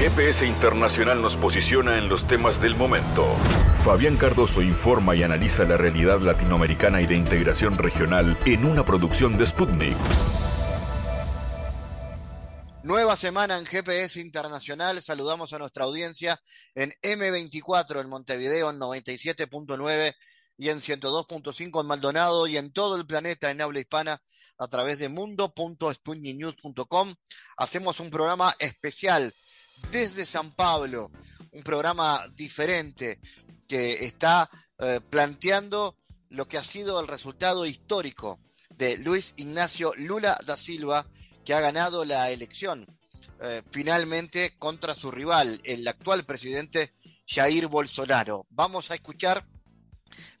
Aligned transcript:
GPS 0.00 0.46
Internacional 0.46 1.20
nos 1.20 1.36
posiciona 1.36 1.98
en 1.98 2.08
los 2.08 2.26
temas 2.26 2.58
del 2.58 2.74
momento. 2.74 3.36
Fabián 3.84 4.16
Cardoso 4.16 4.62
informa 4.62 5.14
y 5.14 5.22
analiza 5.22 5.64
la 5.64 5.76
realidad 5.76 6.20
latinoamericana 6.20 7.02
y 7.02 7.06
de 7.06 7.16
integración 7.16 7.76
regional 7.76 8.38
en 8.46 8.64
una 8.64 8.82
producción 8.82 9.36
de 9.36 9.46
Sputnik. 9.46 9.98
Nueva 12.82 13.14
semana 13.14 13.58
en 13.58 13.66
GPS 13.66 14.22
Internacional. 14.22 15.02
Saludamos 15.02 15.52
a 15.52 15.58
nuestra 15.58 15.84
audiencia 15.84 16.40
en 16.74 16.94
M24 17.02 18.00
en 18.00 18.08
Montevideo 18.08 18.70
en 18.70 18.80
97.9 18.80 20.14
y 20.56 20.70
en 20.70 20.80
102.5 20.80 21.78
en 21.78 21.86
Maldonado 21.86 22.46
y 22.46 22.56
en 22.56 22.72
todo 22.72 22.96
el 22.96 23.06
planeta 23.06 23.50
en 23.50 23.60
habla 23.60 23.80
hispana 23.80 24.18
a 24.56 24.68
través 24.68 24.98
de 24.98 25.10
mundo.sputniknews.com. 25.10 27.14
Hacemos 27.58 28.00
un 28.00 28.08
programa 28.08 28.54
especial 28.60 29.34
desde 29.90 30.24
San 30.26 30.52
Pablo, 30.52 31.10
un 31.52 31.62
programa 31.62 32.22
diferente 32.34 33.20
que 33.66 34.04
está 34.04 34.48
eh, 34.78 35.00
planteando 35.08 35.96
lo 36.30 36.46
que 36.46 36.58
ha 36.58 36.62
sido 36.62 37.00
el 37.00 37.08
resultado 37.08 37.66
histórico 37.66 38.40
de 38.70 38.98
Luis 38.98 39.34
Ignacio 39.36 39.92
Lula 39.96 40.38
da 40.46 40.56
Silva, 40.56 41.06
que 41.44 41.54
ha 41.54 41.60
ganado 41.60 42.04
la 42.04 42.30
elección 42.30 42.86
eh, 43.42 43.62
finalmente 43.70 44.56
contra 44.58 44.94
su 44.94 45.10
rival, 45.10 45.60
el 45.64 45.86
actual 45.88 46.24
presidente 46.24 46.92
Jair 47.26 47.66
Bolsonaro. 47.68 48.46
Vamos 48.50 48.90
a 48.90 48.94
escuchar 48.94 49.46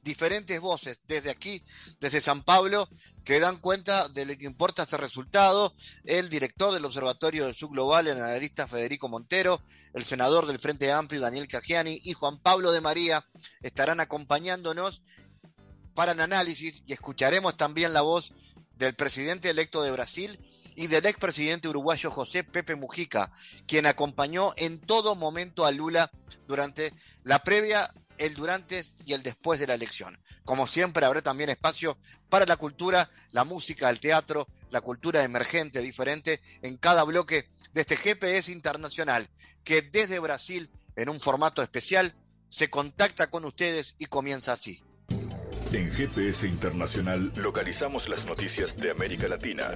diferentes 0.02 0.60
voces 0.60 1.00
desde 1.06 1.30
aquí, 1.30 1.62
desde 2.00 2.20
San 2.20 2.42
Pablo, 2.42 2.88
que 3.24 3.40
dan 3.40 3.58
cuenta 3.58 4.08
de 4.08 4.24
lo 4.24 4.36
que 4.36 4.46
importa 4.46 4.82
este 4.82 4.96
resultado. 4.96 5.74
El 6.04 6.28
director 6.28 6.72
del 6.72 6.84
Observatorio 6.84 7.46
del 7.46 7.54
Sur 7.54 7.70
Global, 7.70 8.06
el 8.06 8.20
analista 8.20 8.66
Federico 8.66 9.08
Montero, 9.08 9.62
el 9.94 10.04
senador 10.04 10.46
del 10.46 10.58
Frente 10.58 10.92
Amplio, 10.92 11.20
Daniel 11.20 11.48
Cagiani, 11.48 12.00
y 12.04 12.12
Juan 12.12 12.38
Pablo 12.38 12.72
de 12.72 12.80
María 12.80 13.26
estarán 13.62 14.00
acompañándonos 14.00 15.02
para 15.94 16.12
el 16.12 16.20
análisis 16.20 16.82
y 16.86 16.92
escucharemos 16.92 17.56
también 17.56 17.92
la 17.92 18.02
voz 18.02 18.32
del 18.80 18.94
presidente 18.94 19.50
electo 19.50 19.82
de 19.82 19.90
Brasil 19.90 20.40
y 20.74 20.86
del 20.86 21.04
expresidente 21.04 21.68
uruguayo 21.68 22.10
José 22.10 22.44
Pepe 22.44 22.76
Mujica, 22.76 23.30
quien 23.66 23.84
acompañó 23.84 24.54
en 24.56 24.80
todo 24.80 25.14
momento 25.14 25.66
a 25.66 25.70
Lula 25.70 26.10
durante 26.48 26.94
la 27.22 27.44
previa 27.44 27.92
el 28.20 28.34
durante 28.34 28.84
y 29.06 29.14
el 29.14 29.22
después 29.22 29.58
de 29.58 29.66
la 29.66 29.74
elección. 29.74 30.20
Como 30.44 30.66
siempre, 30.66 31.04
habrá 31.06 31.22
también 31.22 31.50
espacio 31.50 31.98
para 32.28 32.46
la 32.46 32.56
cultura, 32.56 33.10
la 33.32 33.44
música, 33.44 33.88
el 33.88 33.98
teatro, 33.98 34.46
la 34.70 34.82
cultura 34.82 35.24
emergente, 35.24 35.80
diferente, 35.80 36.40
en 36.62 36.76
cada 36.76 37.02
bloque 37.04 37.48
de 37.72 37.80
este 37.80 37.96
GPS 37.96 38.52
internacional, 38.52 39.30
que 39.64 39.82
desde 39.82 40.18
Brasil, 40.18 40.70
en 40.96 41.08
un 41.08 41.18
formato 41.18 41.62
especial, 41.62 42.14
se 42.50 42.68
contacta 42.68 43.30
con 43.30 43.44
ustedes 43.44 43.94
y 43.98 44.06
comienza 44.06 44.52
así. 44.52 44.82
En 45.72 45.90
GPS 45.90 46.46
Internacional 46.46 47.32
localizamos 47.36 48.08
las 48.08 48.26
noticias 48.26 48.76
de 48.76 48.90
América 48.90 49.28
Latina. 49.28 49.68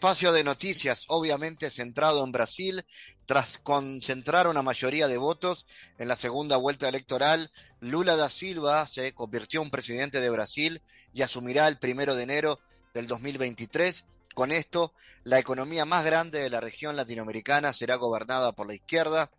Espacio 0.00 0.32
de 0.32 0.44
noticias, 0.44 1.04
obviamente 1.08 1.68
centrado 1.68 2.24
en 2.24 2.32
Brasil, 2.32 2.86
tras 3.26 3.58
concentrar 3.58 4.48
una 4.48 4.62
mayoría 4.62 5.08
de 5.08 5.18
votos 5.18 5.66
en 5.98 6.08
la 6.08 6.16
segunda 6.16 6.56
vuelta 6.56 6.88
electoral, 6.88 7.52
Lula 7.80 8.16
da 8.16 8.30
Silva 8.30 8.86
se 8.86 9.12
convirtió 9.12 9.60
en 9.60 9.68
presidente 9.68 10.22
de 10.22 10.30
Brasil 10.30 10.80
y 11.12 11.20
asumirá 11.20 11.68
el 11.68 11.76
primero 11.76 12.14
de 12.14 12.22
enero 12.22 12.60
del 12.94 13.08
2023. 13.08 14.06
Con 14.32 14.52
esto, 14.52 14.94
la 15.22 15.38
economía 15.38 15.84
más 15.84 16.02
grande 16.02 16.40
de 16.40 16.48
la 16.48 16.60
región 16.60 16.96
latinoamericana 16.96 17.74
será 17.74 17.96
gobernada 17.96 18.52
por 18.52 18.68
la 18.68 18.76
izquierda. 18.76 19.30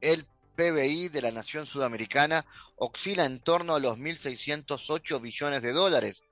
El 0.00 0.26
PBI 0.56 1.06
de 1.10 1.22
la 1.22 1.30
nación 1.30 1.66
sudamericana 1.66 2.44
oscila 2.74 3.26
en 3.26 3.38
torno 3.38 3.76
a 3.76 3.78
los 3.78 3.96
1.608 3.96 5.20
billones 5.20 5.62
de 5.62 5.72
dólares. 5.72 6.24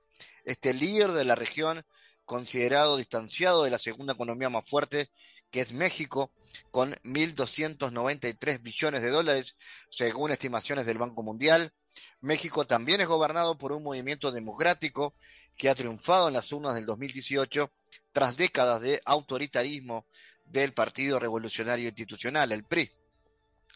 Este 0.43 0.73
líder 0.73 1.13
de 1.13 1.23
la 1.23 1.35
región 1.35 1.85
considerado 2.29 2.95
distanciado 2.95 3.63
de 3.63 3.71
la 3.71 3.79
segunda 3.79 4.13
economía 4.13 4.51
más 4.51 4.69
fuerte, 4.69 5.09
que 5.49 5.61
es 5.61 5.73
México, 5.73 6.31
con 6.69 6.93
1.293 6.97 8.61
billones 8.61 9.01
de 9.01 9.09
dólares, 9.09 9.55
según 9.89 10.29
estimaciones 10.29 10.85
del 10.85 10.99
Banco 10.99 11.23
Mundial. 11.23 11.73
México 12.21 12.67
también 12.67 13.01
es 13.01 13.07
gobernado 13.07 13.57
por 13.57 13.71
un 13.71 13.81
movimiento 13.81 14.31
democrático 14.31 15.15
que 15.57 15.69
ha 15.69 15.75
triunfado 15.75 16.27
en 16.27 16.35
las 16.35 16.51
urnas 16.51 16.75
del 16.75 16.85
2018 16.85 17.71
tras 18.11 18.37
décadas 18.37 18.81
de 18.81 19.01
autoritarismo 19.05 20.05
del 20.45 20.73
Partido 20.73 21.17
Revolucionario 21.17 21.87
Institucional, 21.87 22.51
el 22.51 22.63
PRI. 22.63 22.91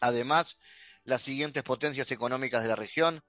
Además, 0.00 0.58
las 1.02 1.22
siguientes 1.22 1.64
potencias 1.64 2.12
económicas 2.12 2.62
de 2.62 2.68
la 2.68 2.76
región 2.76 3.20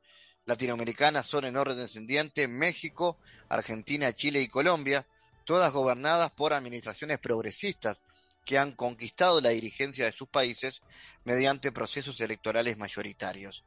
latinoamericanas 0.45 1.25
son 1.25 1.45
en 1.45 1.57
orden 1.57 1.77
descendiente 1.77 2.47
México, 2.47 3.17
Argentina, 3.49 4.13
Chile 4.13 4.39
y 4.43 4.47
Colombia, 4.47 5.07
todas 5.45 5.71
gobernadas 5.71 6.31
por 6.31 6.53
administraciones 6.53 7.19
progresistas 7.19 8.01
que 8.43 8.57
han 8.57 8.73
conquistado 8.73 9.41
la 9.41 9.49
dirigencia 9.49 10.05
de 10.05 10.11
sus 10.11 10.27
países 10.27 10.81
mediante 11.23 11.71
procesos 11.71 12.19
electorales 12.21 12.77
mayoritarios. 12.77 13.63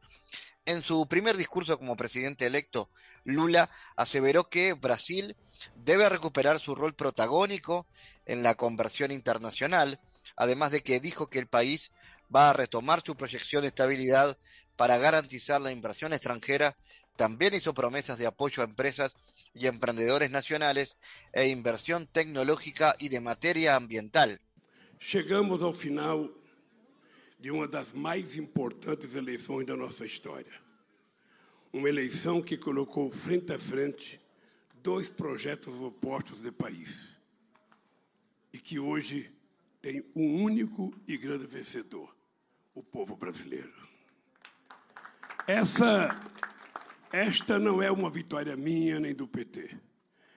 En 0.67 0.83
su 0.83 1.06
primer 1.09 1.37
discurso 1.37 1.78
como 1.78 1.97
presidente 1.97 2.47
electo, 2.47 2.91
Lula 3.25 3.71
aseveró 3.97 4.49
que 4.49 4.75
Brasil 4.75 5.37
debe 5.75 6.09
recuperar 6.09 6.61
su 6.61 6.75
rol 6.75 6.94
protagónico 6.94 7.87
en 8.27 8.43
la 8.43 8.55
conversión 8.55 9.11
internacional, 9.11 10.00
además 10.37 10.71
de 10.71 10.83
que 10.83 11.00
dijo 11.00 11.28
que 11.28 11.38
el 11.38 11.47
país 11.47 11.91
va 12.34 12.50
a 12.50 12.53
retomar 12.53 13.03
su 13.05 13.17
proyección 13.17 13.62
de 13.62 13.69
estabilidad 13.69 14.38
para 14.77 14.99
garantizar 14.99 15.61
la 15.61 15.72
inversión 15.72 16.12
extranjera 16.12 16.77
también 17.19 17.53
hizo 17.53 17.75
promesas 17.75 18.17
de 18.17 18.27
apoyo 18.27 18.62
a 18.62 18.65
empresas 18.65 19.12
y 19.53 19.67
emprendedores 19.67 20.31
nacionales 20.31 20.97
e 21.33 21.49
inversión 21.49 22.06
tecnológica 22.06 22.95
y 23.01 23.09
de 23.09 23.21
materia 23.21 23.75
ambiental. 23.75 24.41
Chegamos 25.01 25.61
ao 25.62 25.73
final 25.73 26.31
de 27.41 27.51
uma 27.51 27.67
das 27.67 27.93
mais 27.93 28.37
importantes 28.37 29.17
eleições 29.17 29.67
da 29.67 29.77
nossa 29.77 30.06
história. 30.06 30.53
Uma 31.73 31.89
eleição 31.89 32.41
que 32.41 32.56
colocou 32.56 33.11
frente 33.11 33.53
a 33.53 33.59
frente 33.59 34.21
dois 34.81 35.09
projetos 35.09 35.75
opostos 35.81 36.41
de 36.41 36.53
país 36.53 37.17
e 38.53 38.59
que 38.59 38.79
hoje 38.79 39.31
tem 39.83 40.05
um 40.15 40.45
único 40.45 40.95
e 41.06 41.17
grande 41.17 41.47
vencedor: 41.47 42.17
o 42.75 42.83
povo 42.83 43.17
brasileiro. 43.17 43.75
Essa 45.49 46.11
esta 47.12 47.58
não 47.58 47.82
é 47.82 47.91
uma 47.91 48.10
vitória 48.10 48.56
minha 48.56 49.00
nem 49.00 49.14
do 49.14 49.26
PT, 49.26 49.76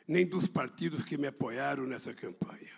nem 0.07 0.25
dos 0.25 0.47
partidos 0.47 1.03
que 1.03 1.17
me 1.17 1.27
apoiaram 1.27 1.85
nessa 1.85 2.13
campanha. 2.13 2.71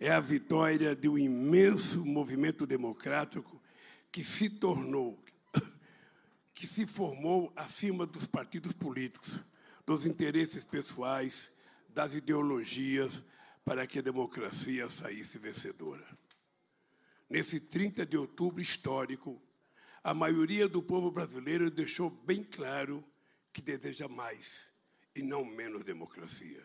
É 0.00 0.10
a 0.10 0.18
vitória 0.18 0.96
de 0.96 1.08
um 1.08 1.16
imenso 1.16 2.04
movimento 2.04 2.66
democrático 2.66 3.62
que 4.10 4.24
se 4.24 4.50
tornou, 4.50 5.22
que 6.52 6.66
se 6.66 6.86
formou 6.86 7.52
acima 7.54 8.04
dos 8.04 8.26
partidos 8.26 8.72
políticos, 8.72 9.40
dos 9.86 10.04
interesses 10.04 10.64
pessoais, 10.64 11.50
das 11.88 12.14
ideologias, 12.14 13.22
para 13.64 13.86
que 13.86 14.00
a 14.00 14.02
democracia 14.02 14.90
saísse 14.90 15.38
vencedora. 15.38 16.06
Nesse 17.30 17.60
30 17.60 18.04
de 18.04 18.16
outubro 18.16 18.60
histórico, 18.60 19.40
a 20.02 20.12
maioria 20.12 20.68
do 20.68 20.82
povo 20.82 21.10
brasileiro 21.12 21.70
deixou 21.70 22.10
bem 22.10 22.42
claro 22.42 23.04
que 23.52 23.60
deseja 23.60 24.08
mais 24.08 24.70
e 25.14 25.22
não 25.22 25.44
menos 25.44 25.84
democracia. 25.84 26.62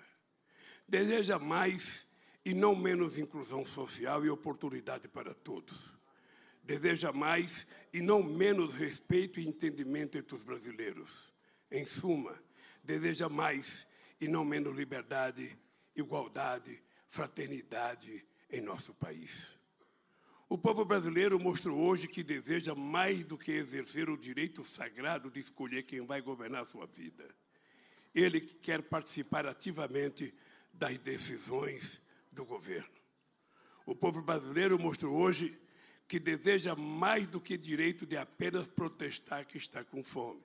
Deseja 0.88 1.38
mais 1.38 2.08
e 2.46 2.54
não 2.54 2.76
menos 2.76 3.18
inclusão 3.18 3.66
social 3.66 4.26
e 4.26 4.30
oportunidade 4.30 5.08
para 5.08 5.34
todos. 5.34 5.94
Deseja 6.64 7.12
mais 7.12 7.68
e 7.92 8.02
não 8.02 8.24
menos 8.24 8.74
respeito 8.74 9.40
e 9.40 9.48
entendimento 9.48 10.18
entre 10.18 10.36
os 10.36 10.44
brasileiros. 10.44 11.34
Em 11.70 11.86
suma, 11.86 12.42
deseja 12.84 13.28
mais 13.28 13.86
e 14.20 14.28
não 14.28 14.46
menos 14.46 14.76
liberdade, 14.76 15.58
igualdade, 15.96 16.82
fraternidade 17.08 18.26
em 18.50 18.62
nosso 18.62 18.94
país. 18.94 19.57
O 20.50 20.58
povo 20.58 20.86
brasileiro 20.86 21.38
mostrou 21.38 21.78
hoje 21.78 22.08
que 22.08 22.24
deseja 22.24 22.74
mais 22.74 23.26
do 23.26 23.38
que 23.38 23.52
exercer 23.52 24.10
o 24.10 24.18
direito 24.18 24.64
sagrado 24.64 25.30
de 25.30 25.42
escolher 25.42 25.84
quem 25.84 26.06
vai 26.06 26.22
governar 26.22 26.62
a 26.62 26.66
sua 26.66 26.86
vida. 26.86 27.28
Ele 28.16 28.40
quer 28.40 28.82
participar 28.82 29.46
ativamente 29.46 30.34
das 30.74 30.98
decisões 31.00 32.02
do 32.32 32.46
governo. 32.46 32.96
O 33.86 33.94
povo 33.94 34.22
brasileiro 34.22 34.80
mostrou 34.80 35.18
hoje 35.18 35.60
que 36.08 36.18
deseja 36.18 36.76
mais 36.76 37.28
do 37.28 37.42
que 37.42 37.58
direito 37.58 38.06
de 38.06 38.16
apenas 38.16 38.68
protestar 38.68 39.46
que 39.46 39.58
está 39.58 39.84
com 39.84 40.02
fome, 40.02 40.42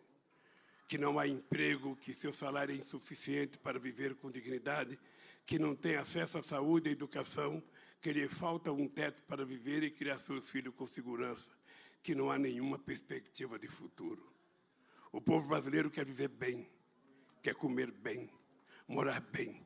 que 0.89 0.99
não 0.99 1.17
há 1.17 1.29
emprego, 1.29 1.95
que 1.95 2.13
seu 2.13 2.33
salário 2.33 2.75
é 2.75 2.77
insuficiente 2.77 3.57
para 3.57 3.79
viver 3.79 4.17
com 4.17 4.33
dignidade, 4.33 4.99
que 5.47 5.61
não 5.61 5.77
tem 5.77 5.95
acesso 5.95 6.39
à 6.39 6.43
saúde 6.43 6.89
e 6.89 6.93
educação, 6.93 7.63
que 8.03 8.13
lhe 8.13 8.29
falta 8.29 8.73
um 8.73 8.89
teto 8.89 9.23
para 9.29 9.45
viver 9.45 9.85
e 9.85 9.91
criar 9.91 10.19
seus 10.19 10.51
filhos 10.51 10.75
com 10.75 10.85
segurança, 10.85 11.49
que 12.03 12.17
não 12.17 12.33
há 12.33 12.37
nenhuma 12.37 12.77
perspectiva 12.77 13.57
de 13.61 13.69
futuro. 13.69 14.35
O 15.13 15.21
povo 15.21 15.47
brasileiro 15.47 15.89
quer 15.89 16.05
viver 16.05 16.27
bem, 16.27 16.69
quer 17.41 17.55
comer 17.55 17.93
bem, 17.93 18.29
morar 18.89 19.21
bem, 19.21 19.65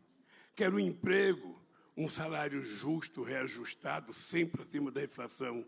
quer 0.55 0.71
um 0.73 0.79
emprego, 0.79 1.59
um 1.97 2.07
salário 2.07 2.63
justo, 2.63 3.23
reajustado, 3.23 4.13
sempre 4.13 4.61
acima 4.61 4.91
da 4.91 5.03
inflação, 5.03 5.67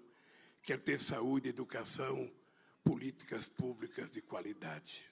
quer 0.62 0.79
ter 0.79 1.00
saúde, 1.00 1.49
educação, 1.49 2.31
políticas 2.85 3.47
públicas 3.47 4.11
de 4.11 4.20
qualidade, 4.20 5.06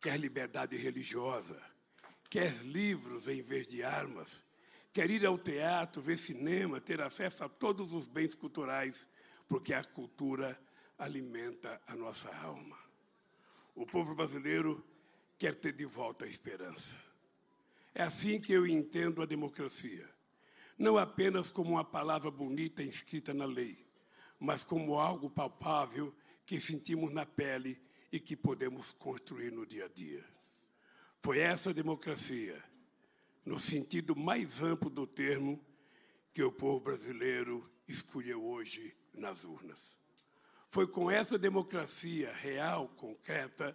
quer 0.00 0.18
liberdade 0.18 0.78
religiosa, 0.78 1.60
quer 2.30 2.54
livros 2.64 3.28
em 3.28 3.42
vez 3.42 3.66
de 3.66 3.82
armas, 3.82 4.47
quer 4.98 5.12
ir 5.12 5.24
ao 5.24 5.38
teatro, 5.38 6.02
ver 6.02 6.18
cinema, 6.18 6.80
ter 6.80 7.00
acesso 7.00 7.44
a 7.44 7.48
todos 7.48 7.92
os 7.92 8.08
bens 8.08 8.34
culturais, 8.34 9.06
porque 9.48 9.72
a 9.72 9.84
cultura 9.84 10.60
alimenta 10.98 11.80
a 11.86 11.94
nossa 11.94 12.28
alma. 12.38 12.76
O 13.76 13.86
povo 13.86 14.16
brasileiro 14.16 14.84
quer 15.38 15.54
ter 15.54 15.70
de 15.70 15.84
volta 15.84 16.24
a 16.24 16.28
esperança. 16.28 16.96
É 17.94 18.02
assim 18.02 18.40
que 18.40 18.52
eu 18.52 18.66
entendo 18.66 19.22
a 19.22 19.24
democracia. 19.24 20.04
Não 20.76 20.98
apenas 20.98 21.48
como 21.48 21.74
uma 21.74 21.84
palavra 21.84 22.28
bonita 22.28 22.82
inscrita 22.82 23.32
na 23.32 23.44
lei, 23.44 23.86
mas 24.36 24.64
como 24.64 24.98
algo 24.98 25.30
palpável 25.30 26.12
que 26.44 26.60
sentimos 26.60 27.12
na 27.12 27.24
pele 27.24 27.80
e 28.10 28.18
que 28.18 28.34
podemos 28.34 28.90
construir 28.94 29.52
no 29.52 29.64
dia 29.64 29.84
a 29.84 29.88
dia. 29.88 30.24
Foi 31.22 31.38
essa 31.38 31.72
democracia, 31.72 32.60
no 33.48 33.58
sentido 33.58 34.14
mais 34.14 34.60
amplo 34.60 34.90
do 34.90 35.06
termo, 35.06 35.58
que 36.34 36.42
o 36.42 36.52
povo 36.52 36.80
brasileiro 36.80 37.66
escolheu 37.88 38.44
hoje 38.44 38.94
nas 39.14 39.42
urnas. 39.42 39.96
Foi 40.68 40.86
com 40.86 41.10
essa 41.10 41.38
democracia 41.38 42.30
real, 42.30 42.88
concreta, 42.90 43.74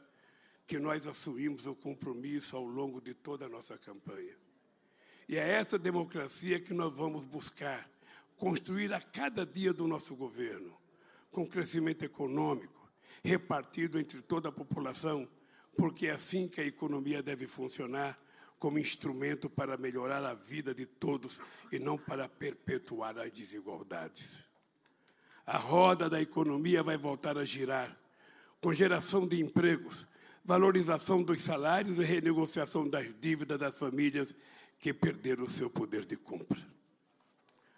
que 0.68 0.78
nós 0.78 1.08
assumimos 1.08 1.66
o 1.66 1.74
compromisso 1.74 2.56
ao 2.56 2.64
longo 2.64 3.02
de 3.02 3.16
toda 3.16 3.48
a 3.48 3.50
nossa 3.50 3.76
campanha. 3.76 4.38
E 5.28 5.38
é 5.38 5.50
essa 5.50 5.80
democracia 5.80 6.60
que 6.60 6.72
nós 6.72 6.96
vamos 6.96 7.26
buscar 7.26 7.90
construir 8.38 8.94
a 8.94 9.02
cada 9.02 9.44
dia 9.44 9.74
do 9.74 9.88
nosso 9.88 10.16
governo, 10.16 10.78
com 11.32 11.48
crescimento 11.48 12.06
econômico, 12.06 12.92
repartido 13.24 14.00
entre 14.00 14.22
toda 14.22 14.50
a 14.50 14.52
população, 14.52 15.28
porque 15.76 16.06
é 16.06 16.12
assim 16.12 16.48
que 16.48 16.62
a 16.62 16.66
economia 16.66 17.24
deve 17.24 17.48
funcionar 17.48 18.23
como 18.64 18.80
instrumento 18.80 19.50
para 19.50 19.76
melhorar 19.76 20.24
a 20.24 20.34
vida 20.34 20.74
de 20.74 20.86
todos 20.86 21.42
e 21.70 21.78
não 21.78 21.98
para 21.98 22.30
perpetuar 22.30 23.20
as 23.20 23.30
desigualdades. 23.30 24.42
A 25.46 25.58
roda 25.58 26.10
da 26.10 26.22
economia 26.22 26.82
vai 26.82 26.96
voltar 26.96 27.38
a 27.38 27.44
girar, 27.44 27.94
com 28.62 28.72
geração 28.72 29.28
de 29.28 29.42
empregos, 29.42 30.08
valorização 30.46 31.22
dos 31.22 31.42
salários 31.42 31.98
e 31.98 32.04
renegociação 32.06 32.88
das 32.88 33.14
dívidas 33.20 33.60
das 33.60 33.78
famílias 33.78 34.34
que 34.80 34.94
perderam 34.94 35.44
o 35.44 35.50
seu 35.50 35.70
poder 35.70 36.06
de 36.06 36.16
compra. 36.16 36.66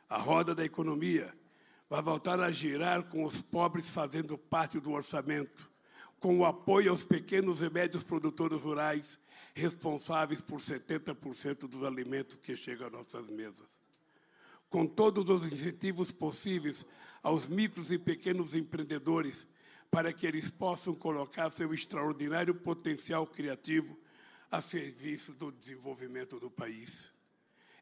A 0.07 0.19
roda 0.19 0.53
da 0.53 0.63
economia 0.63 1.33
vai 1.89 2.03
voltar 2.03 2.39
a 2.39 2.51
girar 2.51 3.01
com 3.05 3.23
os 3.23 3.41
pobres 3.41 3.89
fazendo 3.89 4.37
parte 4.37 4.79
do 4.79 4.91
orçamento, 4.91 5.67
com 6.19 6.37
o 6.37 6.45
apoio 6.45 6.91
aos 6.91 7.03
pequenos 7.03 7.63
e 7.63 7.69
médios 7.71 8.03
produtores 8.03 8.61
rurais, 8.61 9.17
responsáveis 9.55 10.41
por 10.41 10.59
70% 10.59 11.67
dos 11.67 11.83
alimentos 11.83 12.37
que 12.37 12.55
chegam 12.55 12.87
às 12.87 12.93
nossas 12.93 13.29
mesas. 13.29 13.67
Com 14.69 14.85
todos 14.85 15.27
os 15.29 15.51
incentivos 15.51 16.11
possíveis 16.11 16.85
aos 17.23 17.47
micros 17.47 17.89
e 17.91 17.97
pequenos 17.97 18.53
empreendedores, 18.53 19.47
para 19.89 20.11
que 20.11 20.27
eles 20.27 20.49
possam 20.49 20.93
colocar 20.93 21.49
seu 21.49 21.73
extraordinário 21.73 22.53
potencial 22.53 23.25
criativo 23.25 23.97
a 24.51 24.61
serviço 24.61 25.31
do 25.33 25.51
desenvolvimento 25.51 26.37
do 26.37 26.51
país. 26.51 27.09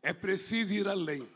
É 0.02 0.14
preciso 0.14 0.74
ir 0.74 0.88
além, 0.88 1.28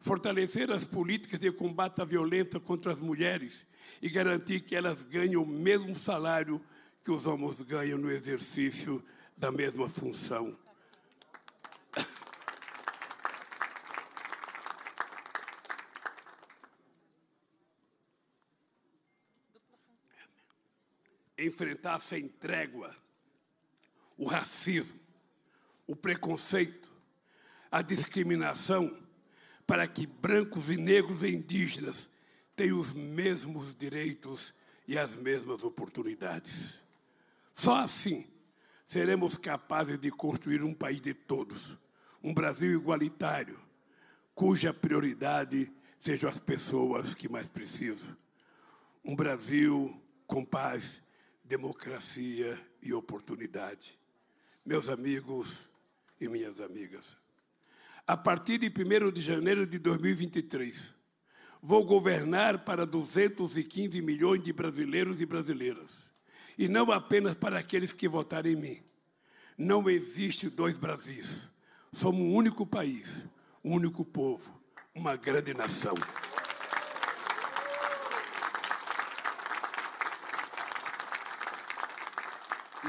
fortalecer 0.00 0.70
as 0.70 0.84
políticas 0.84 1.40
de 1.40 1.50
combate 1.50 2.00
à 2.00 2.04
violência 2.04 2.60
contra 2.60 2.92
as 2.92 3.00
mulheres 3.00 3.66
e 4.00 4.08
garantir 4.08 4.60
que 4.60 4.76
elas 4.76 5.02
ganhem 5.02 5.36
o 5.36 5.46
mesmo 5.46 5.96
salário 5.96 6.60
que 7.02 7.10
os 7.10 7.26
homens 7.26 7.60
ganham 7.62 7.98
no 7.98 8.10
exercício 8.10 9.02
da 9.36 9.50
mesma 9.50 9.88
função. 9.88 10.56
enfrentar 21.44 21.98
sem 22.00 22.28
trégua 22.28 22.94
o 24.16 24.26
racismo, 24.26 25.00
o 25.86 25.96
preconceito, 25.96 26.88
a 27.70 27.82
discriminação, 27.82 28.96
para 29.66 29.86
que 29.88 30.06
brancos 30.06 30.70
e 30.70 30.76
negros 30.76 31.22
e 31.22 31.28
indígenas 31.28 32.08
tenham 32.54 32.78
os 32.78 32.92
mesmos 32.92 33.74
direitos 33.74 34.54
e 34.86 34.98
as 34.98 35.14
mesmas 35.16 35.64
oportunidades. 35.64 36.80
Só 37.54 37.76
assim 37.76 38.31
seremos 38.92 39.38
capazes 39.38 39.98
de 39.98 40.10
construir 40.10 40.62
um 40.62 40.74
país 40.74 41.00
de 41.00 41.14
todos, 41.14 41.78
um 42.22 42.34
Brasil 42.34 42.78
igualitário, 42.78 43.58
cuja 44.34 44.74
prioridade 44.74 45.72
sejam 45.98 46.28
as 46.28 46.38
pessoas 46.38 47.14
que 47.14 47.26
mais 47.26 47.48
precisam. 47.48 48.14
Um 49.02 49.16
Brasil 49.16 49.98
com 50.26 50.44
paz, 50.44 51.02
democracia 51.42 52.60
e 52.82 52.92
oportunidade. 52.92 53.98
Meus 54.62 54.90
amigos 54.90 55.70
e 56.20 56.28
minhas 56.28 56.60
amigas, 56.60 57.16
a 58.06 58.14
partir 58.14 58.58
de 58.58 58.68
1 58.68 59.10
de 59.10 59.22
janeiro 59.22 59.66
de 59.66 59.78
2023, 59.78 60.94
vou 61.62 61.82
governar 61.82 62.62
para 62.62 62.84
215 62.84 64.02
milhões 64.02 64.44
de 64.44 64.52
brasileiros 64.52 65.18
e 65.18 65.24
brasileiras, 65.24 66.01
e 66.58 66.68
não 66.68 66.90
apenas 66.90 67.34
para 67.34 67.58
aqueles 67.58 67.92
que 67.92 68.08
votaram 68.08 68.50
em 68.50 68.56
mim. 68.56 68.82
Não 69.56 69.88
existe 69.88 70.48
dois 70.48 70.78
Brasis. 70.78 71.48
Somos 71.92 72.20
um 72.20 72.34
único 72.34 72.66
país, 72.66 73.24
um 73.62 73.74
único 73.74 74.04
povo, 74.04 74.60
uma 74.94 75.16
grande 75.16 75.54
nação. 75.54 75.94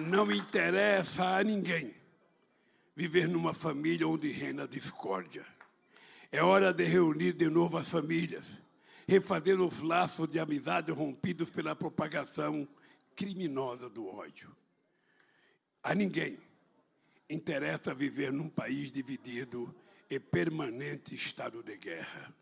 Não 0.01 0.31
interessa 0.31 1.37
a 1.37 1.43
ninguém 1.43 1.93
viver 2.95 3.27
numa 3.27 3.53
família 3.53 4.07
onde 4.07 4.31
reina 4.31 4.67
discórdia. 4.67 5.45
É 6.31 6.41
hora 6.41 6.73
de 6.73 6.83
reunir 6.83 7.33
de 7.33 7.49
novo 7.49 7.77
as 7.77 7.89
famílias, 7.89 8.45
refazer 9.07 9.59
os 9.61 9.81
laços 9.81 10.27
de 10.27 10.39
amizade 10.39 10.91
rompidos 10.91 11.49
pela 11.51 11.75
propagação 11.75 12.67
criminosa 13.15 13.89
do 13.89 14.07
ódio. 14.07 14.55
A 15.81 15.93
ninguém 15.93 16.37
interessa 17.29 17.93
viver 17.93 18.31
num 18.31 18.49
país 18.49 18.91
dividido 18.91 19.75
e 20.09 20.19
permanente 20.19 21.15
estado 21.15 21.63
de 21.63 21.77
guerra. 21.77 22.33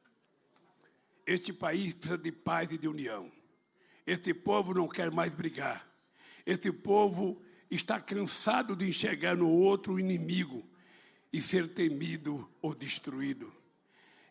Este 1.26 1.54
país 1.54 1.94
precisa 1.94 2.18
de 2.18 2.32
paz 2.32 2.72
e 2.72 2.78
de 2.78 2.88
união. 2.88 3.32
Este 4.06 4.34
povo 4.34 4.74
não 4.74 4.88
quer 4.88 5.12
mais 5.12 5.34
brigar. 5.34 5.88
Esse 6.46 6.72
povo 6.72 7.42
está 7.70 8.00
cansado 8.00 8.76
de 8.76 8.90
enxergar 8.90 9.36
no 9.38 9.50
outro 9.50 9.94
o 9.94 10.00
inimigo 10.00 10.68
e 11.32 11.42
ser 11.42 11.68
temido 11.70 12.50
ou 12.62 12.76
destruído. 12.76 13.54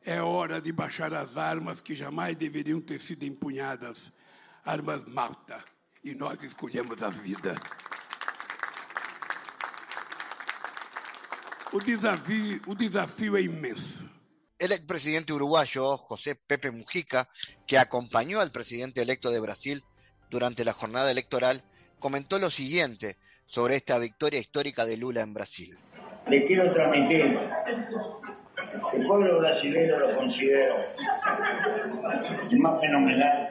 É 0.03 0.21
hora 0.21 0.61
de 0.61 0.73
baixar 0.73 1.15
as 1.15 1.37
armas 1.37 1.81
que 1.81 1.95
jamais 1.95 2.37
deveriam 2.37 2.81
ter 2.81 3.01
sido 3.01 3.25
empunhadas 3.25 4.13
armas 4.65 5.05
malta 5.07 5.65
e 6.03 6.15
nós 6.15 6.43
escolhemos 6.43 7.03
a 7.03 7.11
vida. 7.11 7.55
O 11.73 11.79
desafio, 11.79 12.61
o 12.67 12.75
desafio 12.75 13.37
é 13.37 13.43
imenso. 13.43 14.09
El 14.59 14.73
expresidente 14.73 15.33
uruguayo 15.33 15.97
José 15.97 16.35
Pepe 16.35 16.71
Mujica, 16.71 17.29
que 17.67 17.79
acompañó 17.79 18.41
al 18.41 18.51
presidente 18.51 19.01
electo 19.01 19.31
de 19.31 19.41
Brasil 19.41 19.83
durante 20.29 20.65
la 20.65 20.73
jornada 20.73 21.11
electoral, 21.11 21.63
comentó 21.99 22.39
lo 22.39 22.51
siguiente 22.51 23.17
sobre 23.47 23.77
esta 23.77 23.99
victoria 23.99 24.41
histórica 24.41 24.85
de 24.85 24.97
Lula 24.97 25.23
en 25.23 25.33
Brasil. 25.33 25.79
Le 26.29 26.47
quiero 26.47 26.73
transmitir 26.75 27.21
el 28.93 29.07
pueblo 29.07 29.39
brasileño 29.39 29.99
lo 29.99 30.17
considero 30.17 30.77
el 32.51 32.59
más 32.59 32.81
fenomenal 32.81 33.51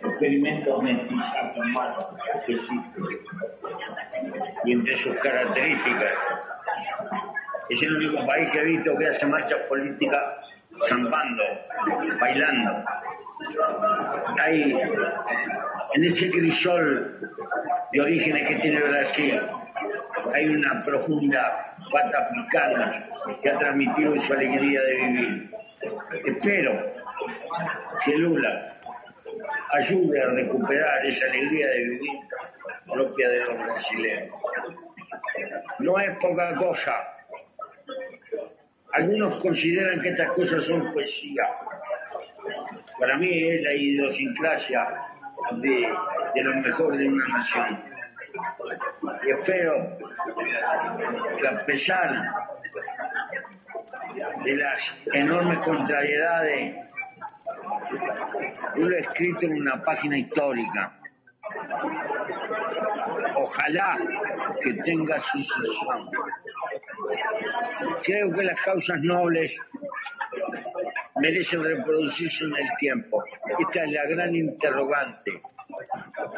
experimentos 0.00 0.82
mestizados 0.82 1.56
humanos 1.56 2.08
que 2.46 2.52
existen. 2.52 3.04
Y 4.64 4.72
entre 4.72 4.94
sus 4.94 5.14
características, 5.16 6.12
es 7.68 7.82
el 7.82 7.96
único 7.96 8.24
país 8.24 8.50
que 8.50 8.58
he 8.58 8.64
visto 8.64 8.96
que 8.96 9.06
hace 9.06 9.26
marchas 9.26 9.60
políticas 9.68 10.22
zambando, 10.88 11.42
bailando. 12.20 12.84
Hay, 14.42 14.72
en 15.94 16.04
ese 16.04 16.30
crisol 16.30 17.20
de 17.92 18.00
orígenes 18.00 18.48
que 18.48 18.54
tiene 18.56 18.80
Brasil, 18.80 19.40
hay 20.34 20.48
una 20.48 20.82
profunda 20.84 21.76
pata 21.90 22.18
africana 22.18 23.06
que 23.40 23.50
ha 23.50 23.58
transmitido 23.58 24.16
su 24.16 24.32
alegría 24.32 24.80
de 24.82 24.94
vivir. 24.96 25.50
Espero 26.24 26.92
que 28.04 28.16
Lula 28.16 28.77
ayude 29.72 30.22
a 30.22 30.30
recuperar 30.30 31.06
esa 31.06 31.26
alegría 31.26 31.68
de 31.68 31.84
vivir 31.84 32.18
propia 32.92 33.28
de 33.28 33.44
los 33.44 33.58
brasileños. 33.58 34.34
No 35.78 35.98
es 35.98 36.18
poca 36.18 36.54
cosa. 36.54 36.94
Algunos 38.92 39.40
consideran 39.40 40.00
que 40.00 40.10
estas 40.10 40.30
cosas 40.34 40.62
son 40.64 40.92
poesía. 40.92 41.44
Para 42.98 43.16
mí 43.18 43.48
es 43.48 43.62
la 43.62 43.74
idiosincrasia 43.74 44.88
de, 45.52 45.92
de 46.34 46.42
lo 46.42 46.54
mejor 46.56 46.96
de 46.96 47.08
una 47.08 47.28
nación. 47.28 47.84
Y 49.24 49.30
espero 49.30 49.86
que 51.38 51.48
a 51.48 51.66
pesar 51.66 52.32
de 54.44 54.56
las 54.56 54.92
enormes 55.12 55.58
contrariedades, 55.58 56.87
lo 58.76 58.96
he 58.96 58.98
escrito 59.00 59.46
en 59.46 59.60
una 59.60 59.82
página 59.82 60.18
histórica. 60.18 60.98
Ojalá 63.34 63.98
que 64.62 64.74
tenga 64.74 65.18
sucesión. 65.18 66.10
Creo 68.04 68.30
que 68.30 68.42
las 68.42 68.60
causas 68.60 69.00
nobles 69.02 69.56
merecen 71.16 71.62
reproducirse 71.62 72.44
en 72.44 72.56
el 72.56 72.68
tiempo. 72.78 73.24
Esta 73.58 73.84
es 73.84 73.92
la 73.92 74.06
gran 74.06 74.34
interrogante. 74.34 75.42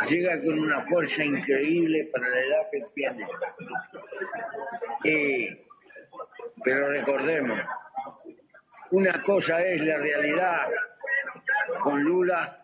Llega 0.09 0.41
con 0.41 0.59
una 0.59 0.83
fuerza 0.87 1.25
increíble 1.25 2.09
para 2.13 2.29
la 2.29 2.41
edad 2.41 2.67
que 2.71 2.85
tiene. 2.95 3.27
Eh, 5.05 5.67
pero 6.63 6.89
recordemos, 6.89 7.59
una 8.91 9.21
cosa 9.23 9.61
es 9.61 9.81
la 9.83 9.99
realidad 9.99 10.69
con 11.81 12.03
Lula 12.03 12.61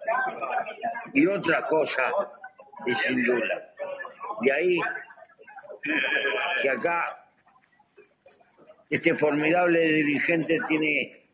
y 1.13 1.27
otra 1.27 1.63
cosa 1.63 2.13
es 2.87 2.99
sin 2.99 3.25
Lula. 3.25 3.63
De 4.43 4.53
ahí 4.53 4.79
que 6.63 6.71
acá 6.71 7.17
este 8.91 9.15
formidable 9.15 9.81
dirigente 9.81 10.59
tiene 10.69 11.29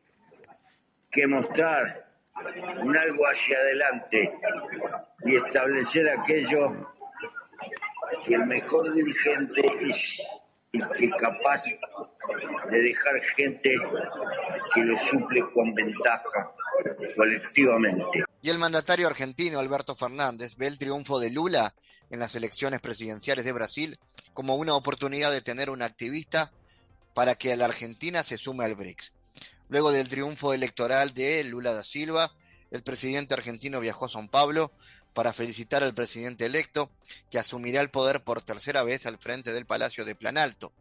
que 1.10 1.26
mostrar 1.26 2.06
un 2.80 2.96
algo 2.96 3.24
hacia 3.24 3.58
adelante 3.58 4.32
y 5.24 5.36
establecer 5.36 6.08
aquello 6.08 6.94
que 8.24 8.34
el 8.34 8.46
mejor 8.46 8.92
dirigente 8.92 9.62
es 9.86 10.40
el 10.72 10.88
que 10.90 11.10
capaz 11.10 11.64
de 12.70 12.82
dejar 12.82 13.20
gente 13.36 13.74
que 14.74 14.80
lo 14.80 14.96
suple 14.96 15.42
con 15.52 15.74
ventaja 15.74 16.52
Y 18.42 18.50
el 18.50 18.58
mandatario 18.58 19.06
argentino 19.06 19.58
Alberto 19.58 19.94
Fernández 19.94 20.56
ve 20.56 20.66
el 20.66 20.78
triunfo 20.78 21.20
de 21.20 21.30
Lula 21.30 21.74
en 22.10 22.18
las 22.18 22.34
elecciones 22.34 22.80
presidenciales 22.80 23.44
de 23.44 23.52
Brasil 23.52 23.98
como 24.34 24.56
una 24.56 24.74
oportunidad 24.74 25.30
de 25.30 25.42
tener 25.42 25.70
un 25.70 25.82
activista 25.82 26.52
para 27.14 27.34
que 27.34 27.56
la 27.56 27.66
Argentina 27.66 28.22
se 28.22 28.38
sume 28.38 28.64
al 28.64 28.74
BRICS. 28.74 29.12
Luego 29.68 29.90
del 29.90 30.08
triunfo 30.08 30.52
electoral 30.52 31.14
de 31.14 31.44
Lula 31.44 31.72
da 31.72 31.82
Silva, 31.82 32.34
el 32.70 32.82
presidente 32.82 33.34
argentino 33.34 33.80
viajó 33.80 34.06
a 34.06 34.08
São 34.08 34.28
Paulo 34.28 34.72
para 35.12 35.32
felicitar 35.32 35.82
al 35.82 35.94
presidente 35.94 36.46
electo, 36.46 36.90
que 37.30 37.38
asumirá 37.38 37.80
el 37.80 37.90
poder 37.90 38.24
por 38.24 38.42
tercera 38.42 38.82
vez 38.82 39.06
al 39.06 39.18
frente 39.18 39.52
del 39.52 39.66
Palacio 39.66 40.04
de 40.04 40.14
Planalto. 40.14 40.72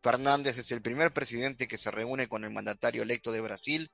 Fernández 0.00 0.58
es 0.58 0.70
el 0.72 0.80
primer 0.80 1.12
presidente 1.12 1.68
que 1.68 1.76
se 1.76 1.90
reúne 1.90 2.28
con 2.28 2.44
el 2.44 2.50
mandatario 2.50 3.02
electo 3.02 3.32
de 3.32 3.40
Brasil 3.40 3.90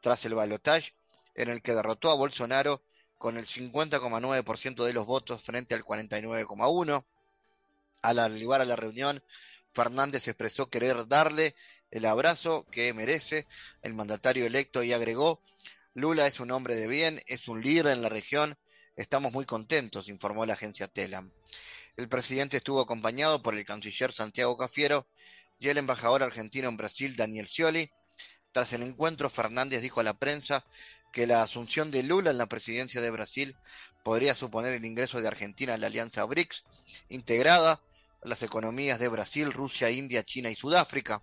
tras 0.00 0.24
el 0.26 0.34
balotaje, 0.34 0.94
en 1.36 1.48
el 1.48 1.62
que 1.62 1.74
derrotó 1.74 2.10
a 2.10 2.14
Bolsonaro 2.14 2.82
con 3.18 3.36
el 3.38 3.46
50,9% 3.46 4.84
de 4.84 4.92
los 4.92 5.06
votos 5.06 5.42
frente 5.42 5.74
al 5.74 5.84
49,1%. 5.84 7.04
Al 8.02 8.18
arribar 8.18 8.60
a 8.60 8.64
la 8.64 8.76
reunión, 8.76 9.22
Fernández 9.72 10.28
expresó 10.28 10.68
querer 10.68 11.06
darle 11.08 11.54
el 11.90 12.04
abrazo 12.04 12.66
que 12.70 12.92
merece 12.92 13.46
el 13.82 13.94
mandatario 13.94 14.46
electo 14.46 14.82
y 14.82 14.92
agregó, 14.92 15.40
Lula 15.94 16.26
es 16.26 16.40
un 16.40 16.50
hombre 16.50 16.76
de 16.76 16.88
bien, 16.88 17.20
es 17.26 17.48
un 17.48 17.62
líder 17.62 17.86
en 17.88 18.02
la 18.02 18.08
región, 18.08 18.58
estamos 18.96 19.32
muy 19.32 19.44
contentos, 19.44 20.08
informó 20.08 20.44
la 20.44 20.54
agencia 20.54 20.88
Telam. 20.88 21.30
El 21.96 22.08
presidente 22.08 22.58
estuvo 22.58 22.80
acompañado 22.80 23.42
por 23.42 23.54
el 23.54 23.64
canciller 23.64 24.12
Santiago 24.12 24.56
Cafiero 24.56 25.06
y 25.58 25.68
el 25.68 25.78
embajador 25.78 26.22
argentino 26.22 26.68
en 26.68 26.76
Brasil, 26.76 27.16
Daniel 27.16 27.46
Scioli. 27.46 27.90
Tras 28.52 28.74
el 28.74 28.82
encuentro, 28.82 29.30
Fernández 29.30 29.80
dijo 29.80 30.00
a 30.00 30.04
la 30.04 30.18
prensa 30.18 30.66
que 31.16 31.26
la 31.26 31.40
asunción 31.40 31.90
de 31.90 32.02
Lula 32.02 32.30
en 32.30 32.36
la 32.36 32.44
presidencia 32.44 33.00
de 33.00 33.10
Brasil 33.10 33.56
podría 34.04 34.34
suponer 34.34 34.74
el 34.74 34.84
ingreso 34.84 35.18
de 35.18 35.26
Argentina 35.26 35.72
a 35.72 35.78
la 35.78 35.86
alianza 35.86 36.22
BRICS, 36.26 36.66
integrada 37.08 37.80
las 38.22 38.42
economías 38.42 38.98
de 38.98 39.08
Brasil, 39.08 39.50
Rusia, 39.50 39.88
India, 39.88 40.24
China 40.24 40.50
y 40.50 40.54
Sudáfrica. 40.54 41.22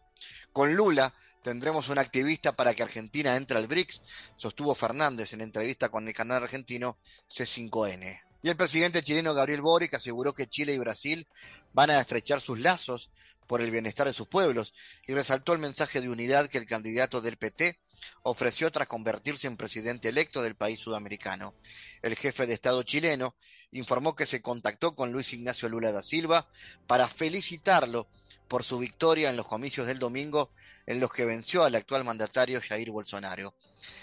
Con 0.52 0.74
Lula 0.74 1.14
tendremos 1.44 1.90
un 1.90 2.00
activista 2.00 2.56
para 2.56 2.74
que 2.74 2.82
Argentina 2.82 3.36
entre 3.36 3.56
al 3.56 3.68
BRICS, 3.68 4.02
sostuvo 4.36 4.74
Fernández 4.74 5.32
en 5.34 5.42
entrevista 5.42 5.90
con 5.90 6.08
el 6.08 6.16
canal 6.16 6.42
argentino 6.42 6.98
C5N. 7.32 8.20
Y 8.42 8.50
el 8.50 8.58
presidente 8.58 9.04
chileno 9.04 9.36
Gabriel 9.36 9.62
Boric 9.62 9.94
aseguró 9.94 10.34
que 10.34 10.48
Chile 10.48 10.74
y 10.74 10.80
Brasil 10.80 11.28
van 11.72 11.92
a 11.92 12.00
estrechar 12.00 12.42
sus 12.42 12.60
lazos 12.62 13.12
por 13.46 13.62
el 13.62 13.70
bienestar 13.70 14.08
de 14.08 14.14
sus 14.14 14.28
pueblos 14.28 14.74
y 15.06 15.14
resaltó 15.14 15.54
el 15.54 15.60
mensaje 15.60 16.02
de 16.02 16.10
unidad 16.10 16.50
que 16.50 16.58
el 16.58 16.66
candidato 16.66 17.22
del 17.22 17.38
PT 17.38 17.80
ofreció 18.24 18.72
tras 18.72 18.88
convertirse 18.88 19.48
en 19.48 19.58
presidente 19.58 20.10
electo 20.10 20.42
del 20.42 20.56
país 20.56 20.80
sudamericano. 20.80 21.54
El 22.02 22.16
jefe 22.16 22.48
de 22.48 22.54
Estado 22.54 22.84
chileno 22.84 23.36
informó 23.72 24.16
que 24.16 24.26
se 24.26 24.42
contactó 24.42 24.96
con 24.96 25.12
Luis 25.12 25.34
Ignacio 25.34 25.70
Lula 25.70 25.92
da 25.92 26.02
Silva 26.02 26.48
para 26.88 27.08
felicitarlo 27.08 28.08
por 28.48 28.64
su 28.64 28.78
victoria 28.78 29.30
en 29.30 29.38
los 29.38 29.48
comicios 29.48 29.88
del 29.88 30.00
domingo 30.00 30.52
en 30.86 31.00
los 31.00 31.12
que 31.12 31.26
venció 31.26 31.64
al 31.64 31.76
actual 31.76 32.04
mandatario 32.04 32.62
Jair 32.62 32.92
Bolsonaro. 32.92 33.56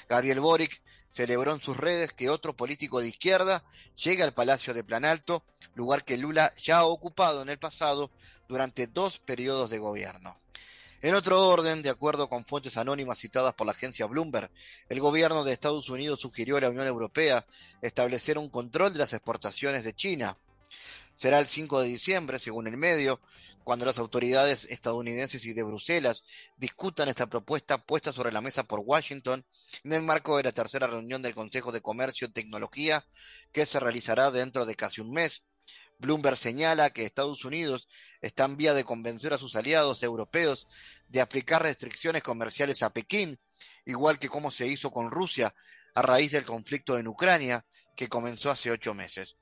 Gabriel 0.09 0.41
Boric 0.41 0.83
celebró 1.11 1.53
en 1.53 1.61
sus 1.61 1.77
redes 1.77 2.13
que 2.13 2.31
otro 2.31 2.57
político 2.57 3.01
de 3.01 3.09
izquierda 3.09 3.65
llega 3.95 4.25
al 4.25 4.35
Palacio 4.35 4.75
de 4.75 4.85
Planalto, 4.85 5.45
lugar 5.75 6.05
que 6.05 6.17
Lula 6.17 6.53
ya 6.57 6.79
ha 6.79 6.85
ocupado 6.85 7.43
en 7.43 7.49
el 7.49 7.59
pasado 7.59 8.11
durante 8.49 8.87
dos 8.87 9.19
periodos 9.19 9.71
de 9.71 9.79
gobierno. 9.79 10.41
En 11.03 11.15
otro 11.15 11.49
orden, 11.49 11.81
de 11.81 11.89
acuerdo 11.89 12.29
con 12.29 12.45
fuentes 12.45 12.77
anónimas 12.77 13.19
citadas 13.19 13.55
por 13.55 13.67
la 13.67 13.73
agencia 13.73 14.05
Bloomberg, 14.05 14.51
el 14.91 15.01
gobierno 15.01 15.45
de 15.45 15.55
Estados 15.55 15.89
Unidos 15.89 16.21
sugirió 16.21 16.59
a 16.59 16.61
la 16.61 16.69
Unión 16.69 16.87
Europea 16.87 17.47
establecer 17.81 18.37
un 18.37 18.51
control 18.51 18.93
de 18.93 18.99
las 18.99 19.15
exportaciones 19.15 19.83
de 19.83 19.95
China. 19.95 20.37
Será 21.15 21.39
el 21.39 21.47
5 21.47 21.81
de 21.81 21.89
diciembre, 21.89 22.39
según 22.39 22.67
el 22.67 22.77
medio, 22.77 23.19
cuando 23.65 23.87
las 23.87 23.99
autoridades 23.99 24.67
estadounidenses 24.67 25.43
y 25.47 25.55
de 25.55 25.63
Bruselas 25.63 26.23
discutan 26.59 27.09
esta 27.09 27.29
propuesta 27.29 27.79
puesta 27.79 28.13
sobre 28.13 28.31
la 28.31 28.43
mesa 28.43 28.65
por 28.65 28.81
Washington 28.81 29.43
en 29.85 29.93
el 29.95 30.03
marco 30.03 30.37
de 30.37 30.43
la 30.43 30.53
tercera 30.53 30.87
reunión 30.87 31.23
del 31.23 31.35
Consejo 31.35 31.73
de 31.73 31.81
Comercio 31.81 32.29
y 32.29 32.33
Tecnología 32.33 33.07
que 33.53 33.65
se 33.65 33.81
realizará 33.81 34.31
dentro 34.31 34.67
de 34.67 34.75
casi 34.75 35.01
un 35.01 35.13
mes. 35.13 35.45
Bloomberg 36.01 36.37
señala 36.37 36.91
que 36.91 37.05
Estados 37.05 37.45
Unidos 37.45 37.89
está 38.23 38.47
en 38.47 38.57
vía 38.57 38.75
de 38.75 38.85
convencer 38.85 39.33
a 39.35 39.39
sus 39.39 39.55
aliados 39.55 40.03
europeos 40.03 40.67
de 41.09 41.21
aplicar 41.21 41.63
restricciones 41.63 42.23
comerciales 42.23 42.83
a 42.83 42.91
Pekín, 42.91 43.39
igual 43.85 44.19
que 44.19 44.29
como 44.29 44.51
se 44.51 44.67
hizo 44.67 44.91
con 44.91 45.11
Rusia 45.11 45.55
a 45.95 46.03
raíz 46.03 46.33
del 46.33 46.45
conflicto 46.47 46.99
en 46.99 47.07
Ucrania 47.07 47.65
que 47.97 48.09
comenzó 48.09 48.51
hace 48.51 48.71
ocho 48.71 48.95
meses. 48.95 49.37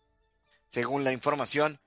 Según 0.66 1.04
la 1.04 1.12
información, 1.12 1.80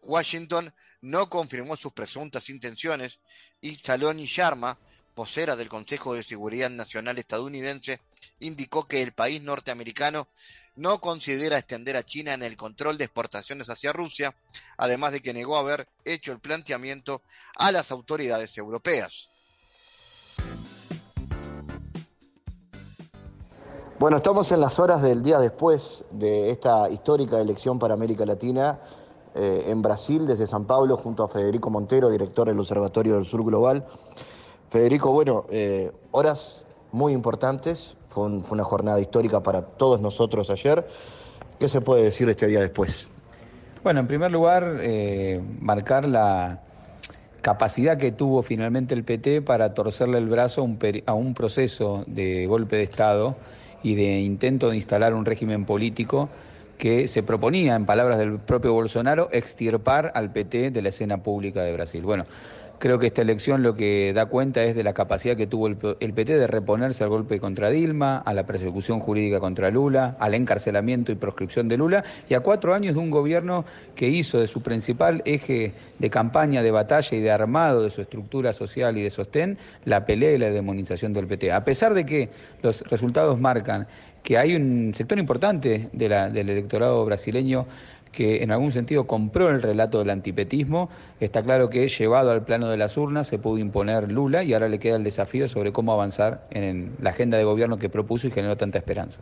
Washington 0.00 0.72
no 1.00 1.28
confirmó 1.28 1.76
sus 1.76 1.92
presuntas 1.92 2.48
intenciones 2.50 3.18
y 3.60 3.74
Saloni 3.74 4.26
Sharma, 4.26 4.78
vocera 5.16 5.56
del 5.56 5.68
Consejo 5.68 6.14
de 6.14 6.22
Seguridad 6.22 6.70
Nacional 6.70 7.18
estadounidense, 7.18 8.00
indicó 8.40 8.86
que 8.86 9.02
el 9.02 9.12
país 9.12 9.42
norteamericano 9.42 10.28
no 10.76 11.00
considera 11.00 11.58
extender 11.58 11.96
a 11.96 12.02
China 12.02 12.34
en 12.34 12.42
el 12.42 12.56
control 12.56 12.98
de 12.98 13.04
exportaciones 13.04 13.68
hacia 13.70 13.92
Rusia, 13.92 14.34
además 14.76 15.12
de 15.12 15.20
que 15.20 15.32
negó 15.32 15.56
haber 15.56 15.88
hecho 16.04 16.32
el 16.32 16.40
planteamiento 16.40 17.22
a 17.56 17.70
las 17.72 17.90
autoridades 17.90 18.56
europeas. 18.58 19.30
Bueno, 23.98 24.16
estamos 24.16 24.50
en 24.50 24.60
las 24.60 24.78
horas 24.80 25.02
del 25.02 25.22
día 25.22 25.38
después 25.38 26.04
de 26.10 26.50
esta 26.50 26.90
histórica 26.90 27.40
elección 27.40 27.78
para 27.78 27.94
América 27.94 28.26
Latina 28.26 28.80
eh, 29.34 29.66
en 29.68 29.82
Brasil, 29.82 30.26
desde 30.26 30.46
San 30.46 30.66
Pablo, 30.66 30.96
junto 30.96 31.22
a 31.22 31.28
Federico 31.28 31.70
Montero, 31.70 32.10
director 32.10 32.48
del 32.48 32.58
Observatorio 32.58 33.14
del 33.14 33.24
Sur 33.24 33.44
Global. 33.44 33.86
Federico, 34.68 35.12
bueno, 35.12 35.46
eh, 35.48 35.92
horas 36.10 36.64
muy 36.90 37.12
importantes, 37.12 37.96
fue, 38.14 38.30
una 38.50 38.64
jornada 38.64 39.00
histórica 39.00 39.42
para 39.42 39.62
todos 39.62 40.00
nosotros 40.00 40.48
ayer. 40.50 40.86
¿Qué 41.58 41.68
se 41.68 41.80
puede 41.80 42.04
decir 42.04 42.26
de 42.26 42.32
este 42.32 42.46
día 42.46 42.60
después? 42.60 43.08
Bueno, 43.82 44.00
en 44.00 44.06
primer 44.06 44.30
lugar, 44.30 44.78
eh, 44.80 45.42
marcar 45.60 46.08
la 46.08 46.60
capacidad 47.42 47.98
que 47.98 48.12
tuvo 48.12 48.42
finalmente 48.42 48.94
el 48.94 49.04
PT 49.04 49.42
para 49.42 49.74
torcerle 49.74 50.16
el 50.18 50.28
brazo 50.28 50.62
un, 50.62 50.78
a 51.04 51.12
un 51.12 51.34
proceso 51.34 52.04
de 52.06 52.46
golpe 52.46 52.76
de 52.76 52.82
Estado 52.84 53.36
y 53.82 53.94
de 53.94 54.20
intento 54.20 54.70
de 54.70 54.76
instalar 54.76 55.12
un 55.12 55.26
régimen 55.26 55.66
político 55.66 56.30
que 56.78 57.06
se 57.06 57.22
proponía, 57.22 57.76
en 57.76 57.86
palabras 57.86 58.18
del 58.18 58.40
propio 58.40 58.72
Bolsonaro, 58.72 59.28
extirpar 59.30 60.12
al 60.14 60.32
PT 60.32 60.70
de 60.70 60.82
la 60.82 60.88
escena 60.88 61.18
pública 61.18 61.62
de 61.62 61.72
Brasil. 61.72 62.02
Bueno, 62.02 62.24
creo 62.84 62.98
que 62.98 63.06
esta 63.06 63.22
elección 63.22 63.62
lo 63.62 63.74
que 63.76 64.12
da 64.12 64.26
cuenta 64.26 64.62
es 64.62 64.76
de 64.76 64.84
la 64.84 64.92
capacidad 64.92 65.38
que 65.38 65.46
tuvo 65.46 65.68
el, 65.68 65.76
PT 65.78 66.36
de 66.36 66.46
reponerse 66.46 67.02
al 67.02 67.08
golpe 67.08 67.40
contra 67.40 67.70
Dilma, 67.70 68.18
a 68.18 68.34
la 68.34 68.44
persecución 68.44 69.00
jurídica 69.00 69.40
contra 69.40 69.70
Lula, 69.70 70.18
al 70.20 70.34
encarcelamiento 70.34 71.10
y 71.10 71.14
proscripción 71.14 71.66
de 71.66 71.78
Lula, 71.78 72.04
y 72.28 72.34
a 72.34 72.40
cuatro 72.40 72.74
años 72.74 72.92
de 72.92 73.00
un 73.00 73.10
gobierno 73.10 73.64
que 73.94 74.08
hizo 74.08 74.38
de 74.38 74.46
su 74.46 74.60
principal 74.60 75.22
eje 75.24 75.72
de 75.98 76.10
campaña, 76.10 76.62
de 76.62 76.70
batalla 76.72 77.16
y 77.16 77.22
de 77.22 77.30
armado 77.30 77.82
de 77.82 77.88
su 77.88 78.02
estructura 78.02 78.52
social 78.52 78.98
y 78.98 79.02
de 79.02 79.08
sostén 79.08 79.56
la 79.86 80.04
pelea 80.04 80.32
y 80.32 80.38
la 80.38 80.50
demonización 80.50 81.14
del 81.14 81.26
PT. 81.26 81.52
A 81.52 81.64
pesar 81.64 81.94
de 81.94 82.04
que 82.04 82.28
los 82.60 82.82
resultados 82.82 83.40
marcan 83.40 83.86
que 84.22 84.36
hay 84.36 84.56
un 84.56 84.92
sector 84.94 85.18
importante 85.18 85.88
del 85.92 86.36
electorado 86.36 87.02
brasileño 87.04 87.66
que 88.14 88.42
en 88.42 88.50
algún 88.50 88.72
sentido 88.72 89.06
compró 89.06 89.50
el 89.50 89.60
relato 89.60 89.98
del 89.98 90.10
antipetismo. 90.10 90.88
Está 91.20 91.42
claro 91.42 91.68
que 91.68 91.88
llevado 91.88 92.30
al 92.30 92.44
plano 92.44 92.68
de 92.68 92.76
las 92.76 92.96
urnas 92.96 93.26
se 93.26 93.38
pudo 93.38 93.58
imponer 93.58 94.10
Lula 94.10 94.42
y 94.42 94.54
ahora 94.54 94.68
le 94.68 94.78
queda 94.78 94.96
el 94.96 95.04
desafío 95.04 95.48
sobre 95.48 95.72
cómo 95.72 95.92
avanzar 95.92 96.46
en 96.50 96.92
la 97.00 97.10
agenda 97.10 97.36
de 97.36 97.44
gobierno 97.44 97.78
que 97.78 97.88
propuso 97.88 98.28
y 98.28 98.30
generó 98.30 98.56
tanta 98.56 98.78
esperanza. 98.78 99.20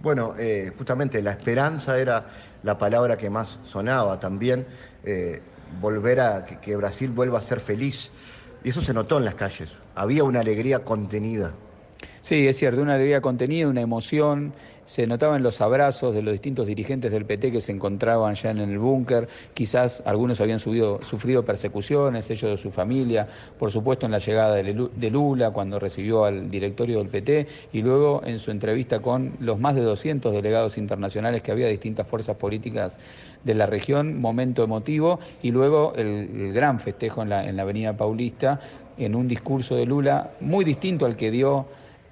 Bueno, 0.00 0.34
eh, 0.38 0.72
justamente 0.76 1.22
la 1.22 1.32
esperanza 1.32 1.98
era 1.98 2.26
la 2.62 2.78
palabra 2.78 3.18
que 3.18 3.28
más 3.28 3.58
sonaba 3.66 4.18
también, 4.18 4.66
eh, 5.04 5.40
volver 5.80 6.20
a 6.20 6.46
que 6.46 6.74
Brasil 6.76 7.10
vuelva 7.10 7.38
a 7.38 7.42
ser 7.42 7.60
feliz. 7.60 8.10
Y 8.64 8.70
eso 8.70 8.80
se 8.80 8.92
notó 8.94 9.18
en 9.18 9.24
las 9.24 9.34
calles. 9.34 9.70
Había 9.94 10.24
una 10.24 10.40
alegría 10.40 10.80
contenida. 10.80 11.52
Sí, 12.20 12.46
es 12.46 12.56
cierto, 12.58 12.82
una 12.82 12.94
alegría 12.94 13.20
contenida, 13.20 13.68
una 13.68 13.80
emoción. 13.80 14.52
Se 14.90 15.06
notaba 15.06 15.36
en 15.36 15.44
los 15.44 15.60
abrazos 15.60 16.16
de 16.16 16.20
los 16.20 16.32
distintos 16.32 16.66
dirigentes 16.66 17.12
del 17.12 17.24
PT 17.24 17.52
que 17.52 17.60
se 17.60 17.70
encontraban 17.70 18.34
ya 18.34 18.50
en 18.50 18.58
el 18.58 18.76
búnker. 18.76 19.28
Quizás 19.54 20.02
algunos 20.04 20.40
habían 20.40 20.58
sufrido 20.58 21.44
persecuciones, 21.44 22.28
ellos 22.28 22.50
de 22.50 22.56
su 22.56 22.72
familia. 22.72 23.28
Por 23.56 23.70
supuesto, 23.70 24.06
en 24.06 24.10
la 24.10 24.18
llegada 24.18 24.56
de 24.56 25.10
Lula, 25.12 25.52
cuando 25.52 25.78
recibió 25.78 26.24
al 26.24 26.50
directorio 26.50 26.98
del 26.98 27.06
PT. 27.06 27.46
Y 27.72 27.82
luego 27.82 28.22
en 28.24 28.40
su 28.40 28.50
entrevista 28.50 28.98
con 28.98 29.34
los 29.38 29.60
más 29.60 29.76
de 29.76 29.82
200 29.82 30.32
delegados 30.32 30.76
internacionales 30.76 31.40
que 31.40 31.52
había 31.52 31.66
de 31.66 31.70
distintas 31.70 32.08
fuerzas 32.08 32.36
políticas 32.36 32.98
de 33.44 33.54
la 33.54 33.66
región. 33.66 34.20
Momento 34.20 34.64
emotivo. 34.64 35.20
Y 35.40 35.52
luego 35.52 35.92
el, 35.94 36.52
gran 36.52 36.80
festejo 36.80 37.22
en 37.22 37.28
la, 37.28 37.48
en 37.48 37.54
la 37.54 37.62
Avenida 37.62 37.96
Paulista, 37.96 38.58
en 38.98 39.14
un 39.14 39.28
discurso 39.28 39.76
de 39.76 39.86
Lula 39.86 40.32
muy 40.40 40.64
distinto 40.64 41.06
al 41.06 41.14
que 41.14 41.30
dio 41.30 41.66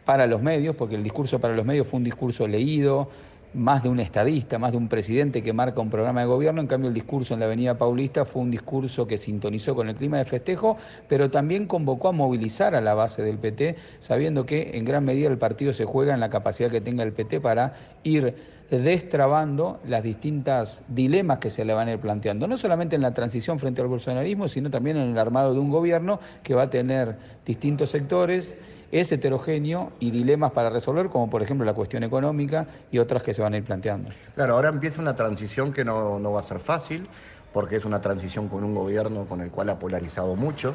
para 0.08 0.26
los 0.26 0.40
medios, 0.40 0.74
porque 0.74 0.94
el 0.94 1.02
discurso 1.02 1.38
para 1.38 1.54
los 1.54 1.66
medios 1.66 1.86
fue 1.86 1.98
un 1.98 2.04
discurso 2.04 2.48
leído, 2.48 3.10
más 3.52 3.82
de 3.82 3.90
un 3.90 4.00
estadista, 4.00 4.58
más 4.58 4.72
de 4.72 4.78
un 4.78 4.88
presidente 4.88 5.42
que 5.42 5.52
marca 5.52 5.82
un 5.82 5.90
programa 5.90 6.20
de 6.22 6.26
gobierno, 6.26 6.62
en 6.62 6.66
cambio 6.66 6.88
el 6.88 6.94
discurso 6.94 7.34
en 7.34 7.40
la 7.40 7.44
Avenida 7.44 7.76
Paulista 7.76 8.24
fue 8.24 8.40
un 8.40 8.50
discurso 8.50 9.06
que 9.06 9.18
sintonizó 9.18 9.74
con 9.74 9.90
el 9.90 9.96
clima 9.96 10.16
de 10.16 10.24
festejo, 10.24 10.78
pero 11.08 11.30
también 11.30 11.66
convocó 11.66 12.08
a 12.08 12.12
movilizar 12.12 12.74
a 12.74 12.80
la 12.80 12.94
base 12.94 13.22
del 13.22 13.36
PT, 13.36 13.76
sabiendo 14.00 14.46
que 14.46 14.78
en 14.78 14.86
gran 14.86 15.04
medida 15.04 15.28
el 15.28 15.36
partido 15.36 15.74
se 15.74 15.84
juega 15.84 16.14
en 16.14 16.20
la 16.20 16.30
capacidad 16.30 16.70
que 16.70 16.80
tenga 16.80 17.02
el 17.02 17.12
PT 17.12 17.42
para 17.42 17.74
ir 18.02 18.34
destrabando 18.70 19.78
las 19.86 20.02
distintas 20.02 20.84
dilemas 20.88 21.36
que 21.36 21.50
se 21.50 21.66
le 21.66 21.74
van 21.74 21.88
a 21.88 21.92
ir 21.92 21.98
planteando, 21.98 22.48
no 22.48 22.56
solamente 22.56 22.96
en 22.96 23.02
la 23.02 23.12
transición 23.12 23.58
frente 23.58 23.82
al 23.82 23.88
bolsonarismo, 23.88 24.48
sino 24.48 24.70
también 24.70 24.96
en 24.96 25.10
el 25.10 25.18
armado 25.18 25.52
de 25.52 25.60
un 25.60 25.68
gobierno 25.68 26.18
que 26.42 26.54
va 26.54 26.62
a 26.62 26.70
tener 26.70 27.16
distintos 27.44 27.90
sectores 27.90 28.56
es 28.90 29.12
heterogéneo 29.12 29.92
y 30.00 30.10
dilemas 30.10 30.52
para 30.52 30.70
resolver, 30.70 31.08
como 31.08 31.28
por 31.28 31.42
ejemplo 31.42 31.64
la 31.64 31.74
cuestión 31.74 32.02
económica 32.04 32.66
y 32.90 32.98
otras 32.98 33.22
que 33.22 33.34
se 33.34 33.42
van 33.42 33.54
a 33.54 33.58
ir 33.58 33.64
planteando. 33.64 34.10
Claro, 34.34 34.54
ahora 34.54 34.68
empieza 34.70 35.00
una 35.00 35.14
transición 35.14 35.72
que 35.72 35.84
no, 35.84 36.20
va 36.32 36.40
a 36.40 36.44
ser 36.44 36.58
fácil, 36.58 37.06
porque 37.52 37.76
es 37.76 37.84
una 37.84 38.00
transición 38.00 38.48
con 38.48 38.64
un 38.64 38.74
gobierno 38.74 39.26
con 39.26 39.40
el 39.40 39.50
cual 39.50 39.70
ha 39.70 39.78
polarizado 39.78 40.36
mucho. 40.36 40.74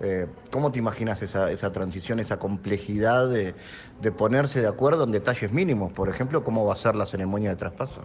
Eh, 0.00 0.26
¿Cómo 0.50 0.70
te 0.72 0.78
imaginas 0.78 1.22
esa, 1.22 1.50
esa 1.50 1.72
transición, 1.72 2.20
esa 2.20 2.38
complejidad 2.38 3.30
de, 3.30 3.54
ponerse 4.12 4.60
de 4.60 4.68
acuerdo 4.68 5.04
en 5.04 5.12
detalles 5.12 5.50
mínimos? 5.52 5.92
Por 5.92 6.10
ejemplo, 6.10 6.44
¿cómo 6.44 6.66
va 6.66 6.74
a 6.74 6.76
ser 6.76 6.96
la 6.96 7.06
ceremonia 7.06 7.50
de 7.50 7.56
traspaso? 7.56 8.02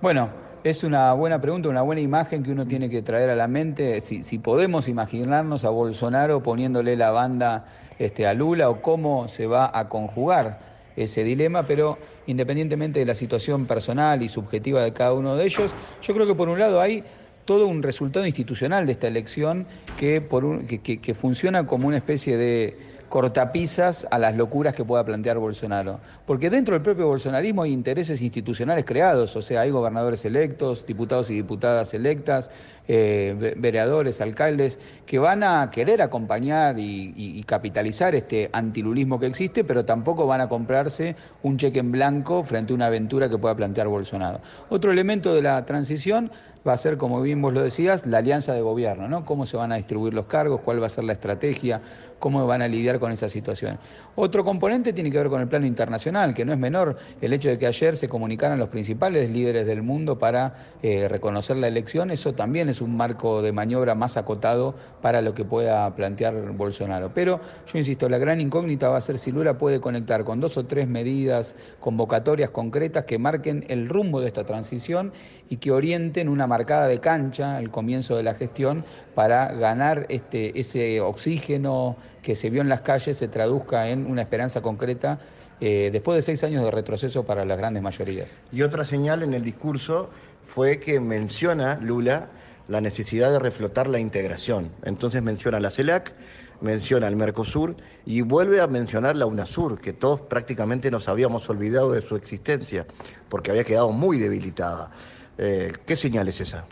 Bueno, 0.00 0.28
es 0.62 0.84
una 0.84 1.12
buena 1.14 1.40
pregunta, 1.40 1.68
una 1.68 1.82
buena 1.82 2.00
imagen 2.00 2.44
que 2.44 2.52
uno 2.52 2.66
tiene 2.66 2.88
que 2.88 3.02
traer 3.02 3.30
a 3.30 3.34
la 3.34 3.48
mente. 3.48 4.00
Si, 4.00 4.22
si 4.22 4.38
podemos 4.38 4.86
imaginarnos 4.86 5.64
a 5.64 5.70
Bolsonaro 5.70 6.40
poniéndole 6.40 6.96
la 6.96 7.10
banda 7.10 7.64
este, 7.98 8.26
a 8.26 8.34
Lula 8.34 8.70
o 8.70 8.80
cómo 8.82 9.28
se 9.28 9.46
va 9.46 9.70
a 9.72 9.88
conjugar 9.88 10.60
ese 10.96 11.24
dilema, 11.24 11.66
pero 11.66 11.98
independientemente 12.26 13.00
de 13.00 13.06
la 13.06 13.14
situación 13.14 13.66
personal 13.66 14.22
y 14.22 14.28
subjetiva 14.28 14.82
de 14.82 14.92
cada 14.92 15.12
uno 15.12 15.36
de 15.36 15.44
ellos, 15.44 15.74
yo 16.00 16.14
creo 16.14 16.26
que 16.26 16.34
por 16.34 16.48
un 16.48 16.58
lado 16.58 16.80
hay 16.80 17.04
todo 17.44 17.66
un 17.66 17.82
resultado 17.82 18.26
institucional 18.26 18.84
de 18.84 18.92
esta 18.92 19.06
elección 19.06 19.66
que, 19.96 20.20
por 20.20 20.66
que 20.66 21.14
funciona 21.14 21.66
como 21.66 21.88
una 21.88 21.96
especie 21.96 22.36
de 22.36 22.76
cortapisas 23.08 24.06
a 24.10 24.18
las 24.18 24.36
locuras 24.36 24.74
que 24.74 24.84
pueda 24.84 25.04
plantear 25.04 25.38
Bolsonaro. 25.38 26.00
Porque 26.26 26.50
dentro 26.50 26.74
del 26.74 26.82
propio 26.82 27.06
bolsonarismo 27.06 27.62
hay 27.62 27.72
intereses 27.72 28.20
institucionales 28.22 28.84
creados, 28.84 29.34
o 29.36 29.42
sea, 29.42 29.62
hay 29.62 29.70
gobernadores 29.70 30.24
electos, 30.24 30.86
diputados 30.86 31.30
y 31.30 31.34
diputadas 31.34 31.94
electas, 31.94 32.50
eh, 32.90 33.54
vereadores, 33.58 34.20
alcaldes, 34.22 34.78
que 35.04 35.18
van 35.18 35.42
a 35.42 35.70
querer 35.70 36.00
acompañar 36.00 36.78
y, 36.78 37.12
y, 37.16 37.42
capitalizar 37.42 38.14
este 38.14 38.48
antilulismo 38.50 39.20
que 39.20 39.26
existe, 39.26 39.62
pero 39.62 39.84
tampoco 39.84 40.26
van 40.26 40.40
a 40.40 40.48
comprarse 40.48 41.14
un 41.42 41.58
cheque 41.58 41.80
en 41.80 41.92
blanco 41.92 42.42
frente 42.44 42.72
a 42.72 42.76
una 42.76 42.86
aventura 42.86 43.28
que 43.28 43.36
pueda 43.36 43.54
plantear 43.54 43.88
Bolsonaro. 43.88 44.40
Otro 44.70 44.90
elemento 44.90 45.34
de 45.34 45.42
la 45.42 45.66
transición 45.66 46.30
va 46.66 46.72
a 46.72 46.76
ser, 46.76 46.96
como 46.96 47.20
bien 47.20 47.40
vos 47.42 47.52
lo 47.52 47.62
decías, 47.62 48.06
la 48.06 48.18
alianza 48.18 48.52
de 48.54 48.62
gobierno, 48.62 49.08
¿no? 49.08 49.24
Cómo 49.24 49.46
se 49.46 49.56
van 49.56 49.72
a 49.72 49.76
distribuir 49.76 50.14
los 50.14 50.26
cargos, 50.26 50.60
cuál 50.60 50.80
va 50.82 50.86
a 50.86 50.90
ser 50.90 51.04
la 51.04 51.12
estrategia, 51.12 51.80
cómo 52.18 52.46
van 52.46 52.62
a 52.62 52.68
lidiar 52.68 52.98
con 52.98 53.12
esa 53.12 53.28
situación. 53.28 53.78
Otro 54.20 54.44
componente 54.44 54.92
tiene 54.92 55.12
que 55.12 55.18
ver 55.18 55.28
con 55.28 55.40
el 55.40 55.46
plano 55.46 55.64
internacional, 55.64 56.34
que 56.34 56.44
no 56.44 56.52
es 56.52 56.58
menor 56.58 56.96
el 57.20 57.32
hecho 57.32 57.50
de 57.50 57.56
que 57.56 57.68
ayer 57.68 57.94
se 57.94 58.08
comunicaran 58.08 58.58
los 58.58 58.68
principales 58.68 59.30
líderes 59.30 59.64
del 59.64 59.80
mundo 59.80 60.18
para 60.18 60.72
eh, 60.82 61.06
reconocer 61.06 61.56
la 61.56 61.68
elección, 61.68 62.10
eso 62.10 62.32
también 62.34 62.68
es 62.68 62.80
un 62.80 62.96
marco 62.96 63.42
de 63.42 63.52
maniobra 63.52 63.94
más 63.94 64.16
acotado 64.16 64.74
para 65.00 65.22
lo 65.22 65.34
que 65.34 65.44
pueda 65.44 65.94
plantear 65.94 66.34
Bolsonaro. 66.50 67.12
Pero 67.14 67.38
yo 67.72 67.78
insisto, 67.78 68.08
la 68.08 68.18
gran 68.18 68.40
incógnita 68.40 68.88
va 68.88 68.96
a 68.96 69.00
ser 69.00 69.20
si 69.20 69.30
Lula 69.30 69.56
puede 69.56 69.80
conectar 69.80 70.24
con 70.24 70.40
dos 70.40 70.56
o 70.56 70.66
tres 70.66 70.88
medidas 70.88 71.54
convocatorias 71.78 72.50
concretas 72.50 73.04
que 73.04 73.18
marquen 73.18 73.66
el 73.68 73.88
rumbo 73.88 74.20
de 74.20 74.26
esta 74.26 74.42
transición 74.42 75.12
y 75.48 75.58
que 75.58 75.70
orienten 75.70 76.28
una 76.28 76.48
marcada 76.48 76.88
de 76.88 76.98
cancha 76.98 77.56
al 77.56 77.70
comienzo 77.70 78.16
de 78.16 78.24
la 78.24 78.34
gestión 78.34 78.84
para 79.14 79.52
ganar 79.52 80.06
este, 80.08 80.58
ese 80.58 81.00
oxígeno 81.00 81.96
que 82.22 82.34
se 82.34 82.50
vio 82.50 82.60
en 82.60 82.68
las 82.68 82.82
calles 82.82 83.16
se 83.16 83.28
traduzca 83.28 83.88
en 83.88 84.07
una 84.08 84.22
esperanza 84.22 84.60
concreta 84.60 85.18
eh, 85.60 85.90
después 85.92 86.16
de 86.16 86.22
seis 86.22 86.42
años 86.44 86.64
de 86.64 86.70
retroceso 86.70 87.24
para 87.24 87.44
las 87.44 87.58
grandes 87.58 87.82
mayorías. 87.82 88.28
Y 88.52 88.62
otra 88.62 88.84
señal 88.84 89.22
en 89.22 89.34
el 89.34 89.42
discurso 89.42 90.10
fue 90.46 90.80
que 90.80 91.00
menciona 91.00 91.76
Lula 91.76 92.30
la 92.68 92.80
necesidad 92.80 93.32
de 93.32 93.38
reflotar 93.38 93.88
la 93.88 93.98
integración. 93.98 94.70
Entonces 94.84 95.22
menciona 95.22 95.58
la 95.58 95.70
CELAC, 95.70 96.12
menciona 96.60 97.08
el 97.08 97.16
Mercosur 97.16 97.76
y 98.04 98.20
vuelve 98.20 98.60
a 98.60 98.66
mencionar 98.66 99.16
la 99.16 99.26
UNASUR, 99.26 99.80
que 99.80 99.92
todos 99.92 100.20
prácticamente 100.20 100.90
nos 100.90 101.08
habíamos 101.08 101.48
olvidado 101.48 101.92
de 101.92 102.02
su 102.02 102.16
existencia, 102.16 102.86
porque 103.28 103.50
había 103.50 103.64
quedado 103.64 103.90
muy 103.90 104.18
debilitada. 104.18 104.90
Eh, 105.38 105.72
¿Qué 105.86 105.96
señal 105.96 106.28
es 106.28 106.40
esa? 106.40 106.66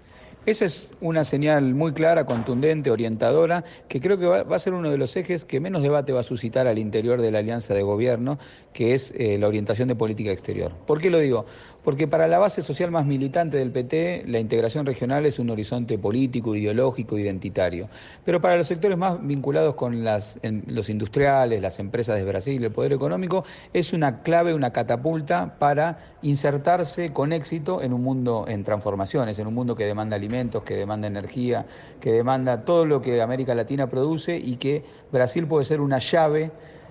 Esa 0.47 0.67
es 0.67 0.89
una 1.01 1.25
señal 1.25 1.75
muy 1.75 1.93
clara, 1.93 2.25
contundente, 2.25 2.93
orientadora, 2.93 3.65
que 3.89 4.01
creo 4.01 4.17
que 4.17 4.27
va, 4.27 4.43
a 4.43 4.59
ser 4.61 4.75
uno 4.75 4.93
de 4.93 4.97
los 4.97 5.17
ejes 5.17 5.45
que 5.45 5.59
menos 5.59 5.83
debate 5.83 6.13
va 6.13 6.21
a 6.21 6.23
suscitar 6.23 6.69
al 6.69 6.79
interior 6.79 7.21
de 7.21 7.33
la 7.33 7.41
alianza 7.41 7.75
de 7.75 7.83
gobierno, 7.83 8.39
que 8.73 8.95
es 8.95 9.13
eh, 9.17 9.39
la 9.39 9.49
orientación 9.49 9.89
de 9.89 9.97
política 9.97 10.31
exterior. 10.31 10.71
¿Por 10.87 11.01
qué 11.01 11.11
lo 11.11 11.19
digo? 11.19 11.47
Porque 11.83 12.07
para 12.07 12.29
la 12.29 12.39
base 12.39 12.63
social 12.63 12.93
más 12.93 13.07
militante 13.07 13.59
del 13.59 13.73
PT, 13.73 14.25
la 14.29 14.39
integración 14.39 14.87
regional 14.87 15.27
es 15.27 15.41
un 15.41 15.51
horizonte 15.51 15.99
político, 15.99 16.55
ideológico, 16.55 17.19
identitario. 17.19 17.89
Pero 18.25 18.41
para 18.41 18.57
los 18.57 18.69
sectores 18.69 18.97
más 18.97 19.25
vinculados 19.27 19.75
con 19.75 20.05
las, 20.05 20.39
los 20.67 20.89
industriales, 20.89 21.61
las 21.61 21.81
empresas 21.81 22.17
de 22.19 22.25
Brasil, 22.25 22.63
el 22.63 22.71
poder 22.71 22.93
económico, 22.93 23.45
es 23.73 23.93
una 23.93 24.23
clave, 24.23 24.55
una 24.55 24.73
catapulta 24.73 25.57
para 25.59 26.16
insertarse 26.27 27.13
con 27.13 27.33
éxito 27.33 27.81
en 27.83 27.93
un 27.93 28.03
mundo 28.03 28.47
en 28.49 28.65
transformaciones, 28.65 29.39
en 29.39 29.47
un 29.47 29.55
mundo 29.55 29.77
que 29.77 29.85
demanda 29.85 30.17
alimentos 30.17 30.65
que 30.65 30.75
demanda 30.75 31.07
energía, 31.07 31.67
que 32.01 32.11
demanda 32.11 32.65
todo 32.65 32.85
lo 32.85 33.01
que 33.01 33.23
América 33.23 33.55
Latina 33.55 33.89
produce 33.89 34.37
y 34.37 34.57
que 34.57 34.85
Brasil 35.13 35.47
puede 35.47 35.65
ser 35.65 35.81
una 35.81 35.99
llave 35.99 36.51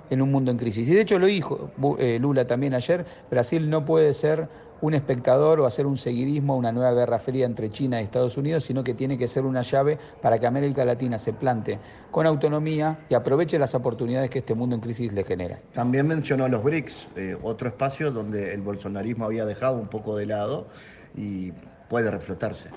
en 0.09 0.21
un 0.21 0.31
mundo 0.31 0.51
en 0.51 0.57
crisis. 0.57 0.87
Y 0.87 0.93
de 0.93 1.01
hecho 1.01 1.19
lo 1.19 1.25
dijo 1.25 1.71
eh, 1.99 2.17
Lula 2.19 2.47
también 2.47 2.73
ayer, 2.73 3.05
Brasil 3.29 3.69
no 3.69 3.83
puede 3.83 4.13
ser 4.13 4.47
un 4.81 4.93
espectador 4.93 5.59
o 5.59 5.65
hacer 5.65 5.85
un 5.85 5.97
seguidismo 5.97 6.53
a 6.53 6.55
una 6.57 6.71
nueva 6.71 6.93
guerra 6.93 7.19
fría 7.19 7.45
entre 7.45 7.69
China 7.69 8.01
y 8.01 8.05
Estados 8.05 8.37
Unidos, 8.37 8.63
sino 8.63 8.83
que 8.83 8.93
tiene 8.93 9.17
que 9.17 9.27
ser 9.27 9.45
una 9.45 9.61
llave 9.61 9.97
para 10.21 10.37
que 10.39 10.47
América 10.47 10.85
Latina 10.85 11.17
se 11.17 11.33
plante 11.33 11.79
con 12.11 12.27
autonomía 12.27 12.99
y 13.09 13.13
aproveche 13.13 13.57
las 13.57 13.73
oportunidades 13.75 14.29
que 14.29 14.39
este 14.39 14.53
mundo 14.53 14.75
en 14.75 14.81
crisis 14.81 15.13
le 15.13 15.23
genera. 15.23 15.59
También 15.73 16.07
mencionó 16.07 16.47
los 16.47 16.63
BRICS, 16.63 17.07
eh, 17.15 17.37
otro 17.41 17.69
espacio 17.69 18.11
donde 18.11 18.53
el 18.53 18.61
bolsonarismo 18.61 19.25
había 19.25 19.45
dejado 19.45 19.77
un 19.77 19.87
poco 19.87 20.15
de 20.17 20.25
lado 20.25 20.67
y 21.15 21.51
puede 21.89 22.11
reflotarse. 22.11 22.69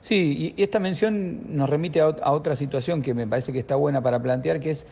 Sí, 0.00 0.54
y 0.56 0.62
esta 0.62 0.78
mención 0.78 1.56
nos 1.56 1.68
remite 1.68 2.00
a, 2.00 2.30
otra 2.30 2.54
situación 2.54 3.02
que 3.02 3.12
me 3.12 3.26
parece 3.26 3.52
que 3.52 3.58
está 3.58 3.74
buena 3.74 4.00
para 4.02 4.22
plantear, 4.22 4.60
que 4.60 4.70
es 4.70 4.86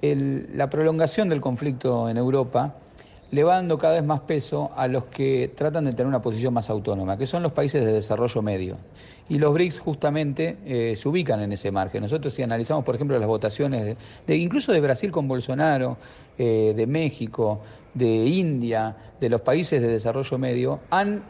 la 0.00 0.68
prolongación 0.70 1.28
del 1.28 1.40
conflicto 1.40 2.08
en 2.08 2.18
Europa 2.18 2.76
le 3.30 3.42
va 3.42 3.54
dando 3.54 3.78
cada 3.78 3.94
vez 3.94 4.04
más 4.04 4.20
peso 4.20 4.70
a 4.76 4.86
los 4.86 5.04
que 5.06 5.52
tratan 5.54 5.84
de 5.84 5.92
tener 5.92 6.06
una 6.06 6.22
posición 6.22 6.54
más 6.54 6.70
autónoma, 6.70 7.16
que 7.16 7.26
son 7.26 7.42
los 7.42 7.52
países 7.52 7.84
de 7.84 7.92
desarrollo 7.92 8.42
medio. 8.42 8.76
Y 9.28 9.38
los 9.38 9.54
BRICS 9.54 9.80
justamente 9.80 10.58
eh, 10.66 10.94
se 10.96 11.08
ubican 11.08 11.40
en 11.40 11.52
ese 11.52 11.70
margen. 11.70 12.02
Nosotros 12.02 12.34
si 12.34 12.42
analizamos, 12.42 12.84
por 12.84 12.94
ejemplo, 12.94 13.18
las 13.18 13.28
votaciones, 13.28 13.96
de, 14.26 14.36
incluso 14.36 14.72
de 14.72 14.80
Brasil 14.80 15.10
con 15.10 15.26
Bolsonaro, 15.26 15.96
eh, 16.36 16.74
de 16.76 16.86
México, 16.86 17.60
de 17.94 18.26
India, 18.26 18.94
de 19.20 19.28
los 19.30 19.40
países 19.40 19.80
de 19.80 19.88
desarrollo 19.88 20.36
medio, 20.36 20.80
han 20.90 21.22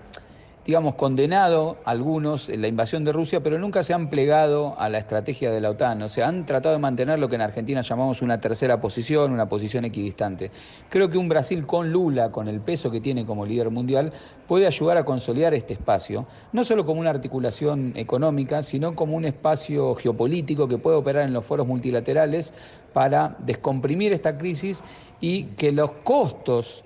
digamos, 0.67 0.95
condenado 0.95 1.77
algunos 1.85 2.49
la 2.49 2.69
invasión 2.69 3.05
de 3.05 3.13
Rusia, 3.13 3.43
pero 3.43 3.59
nunca 3.59 3.83
se 3.83 3.93
han 3.93 4.09
plegado 4.09 4.75
a 4.79 4.89
la 4.89 4.99
estrategia 4.99 5.51
de 5.51 5.61
la 5.61 5.71
OTAN. 5.71 6.01
O 6.03 6.09
sea, 6.09 6.29
han 6.29 6.47
tratado 6.47 6.75
de 6.75 6.81
mantener 6.81 7.19
lo 7.19 7.29
que 7.29 7.35
en 7.35 7.43
Argentina 7.43 7.83
llamamos 7.83 8.23
una 8.23 8.41
tercera 8.41 8.81
posición, 8.81 9.33
una 9.33 9.49
posición 9.49 9.85
equidistante. 9.85 10.51
Creo 10.89 11.11
que 11.11 11.19
un 11.19 11.29
Brasil 11.29 11.67
con 11.67 11.93
Lula, 11.93 12.31
con 12.31 12.49
el 12.49 12.61
peso 12.61 12.91
que 12.91 13.01
tiene 13.01 13.27
como 13.27 13.45
líder 13.45 13.71
mundial, 13.71 14.13
puede 14.49 14.67
ayudar 14.67 14.97
a 14.97 15.05
consolidar 15.05 15.53
este 15.53 15.75
espacio, 15.75 16.27
no 16.53 16.65
solo 16.65 16.87
como 16.87 17.01
una 17.01 17.11
articulación 17.11 17.93
económica, 17.95 18.63
sino 18.63 18.95
como 18.95 19.17
un 19.17 19.27
espacio 19.27 19.95
geopolítico 19.97 20.67
que 20.67 20.79
puede 20.79 20.97
operar 20.97 21.25
en 21.25 21.35
los 21.35 21.45
foros 21.45 21.67
multilaterales 21.67 22.55
para 22.95 23.37
descomprimir 23.41 24.13
esta 24.13 24.39
crisis 24.39 24.83
y 25.21 25.45
que 25.57 25.73
los 25.73 25.91
costos 26.05 26.85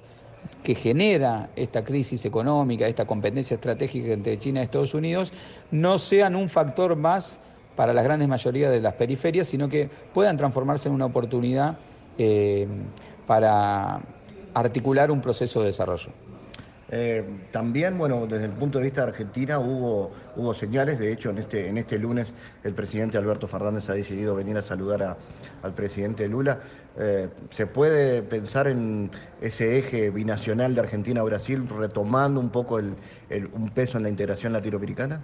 que 0.62 0.74
genera 0.74 1.50
esta 1.56 1.84
crisis 1.84 2.24
económica, 2.24 2.86
esta 2.86 3.06
competencia 3.06 3.54
estratégica 3.54 4.12
entre 4.12 4.38
China 4.38 4.60
y 4.60 4.64
Estados 4.64 4.94
Unidos, 4.94 5.32
no 5.70 5.98
sean 5.98 6.34
un 6.34 6.48
factor 6.48 6.96
más 6.96 7.38
para 7.76 7.92
las 7.92 8.04
grandes 8.04 8.28
mayorías 8.28 8.72
de 8.72 8.80
las 8.80 8.94
periferias, 8.94 9.46
sino 9.46 9.68
que 9.68 9.88
puedan 10.12 10.36
transformarse 10.36 10.88
en 10.88 10.94
una 10.94 11.06
oportunidad 11.06 11.78
eh, 12.18 12.66
para 13.26 14.00
articular 14.52 15.10
un 15.10 15.20
proceso 15.20 15.60
de 15.60 15.66
desarrollo. 15.66 16.10
Eh, 16.90 17.22
también, 17.52 17.98
bueno, 17.98 18.26
desde 18.26 18.46
el 18.46 18.52
punto 18.52 18.78
de 18.78 18.84
vista 18.84 19.02
de 19.02 19.08
Argentina 19.08 19.58
hubo, 19.58 20.10
hubo 20.36 20.54
señales, 20.54 20.98
de 20.98 21.12
hecho 21.12 21.28
en 21.28 21.38
este, 21.38 21.68
en 21.68 21.76
este 21.76 21.98
lunes 21.98 22.32
el 22.64 22.72
presidente 22.72 23.18
Alberto 23.18 23.46
Fernández 23.46 23.90
ha 23.90 23.92
decidido 23.92 24.34
venir 24.34 24.56
a 24.56 24.62
saludar 24.62 25.18
al 25.62 25.74
presidente 25.74 26.26
Lula. 26.28 26.60
Eh, 26.98 27.28
¿Se 27.50 27.66
puede 27.66 28.22
pensar 28.22 28.68
en 28.68 29.10
ese 29.42 29.78
eje 29.78 30.10
binacional 30.10 30.74
de 30.74 30.80
Argentina-Brasil 30.80 31.68
retomando 31.68 32.40
un 32.40 32.48
poco 32.48 32.78
el, 32.78 32.96
un 33.52 33.68
peso 33.68 33.98
en 33.98 34.04
la 34.04 34.08
integración 34.08 34.54
latinoamericana? 34.54 35.20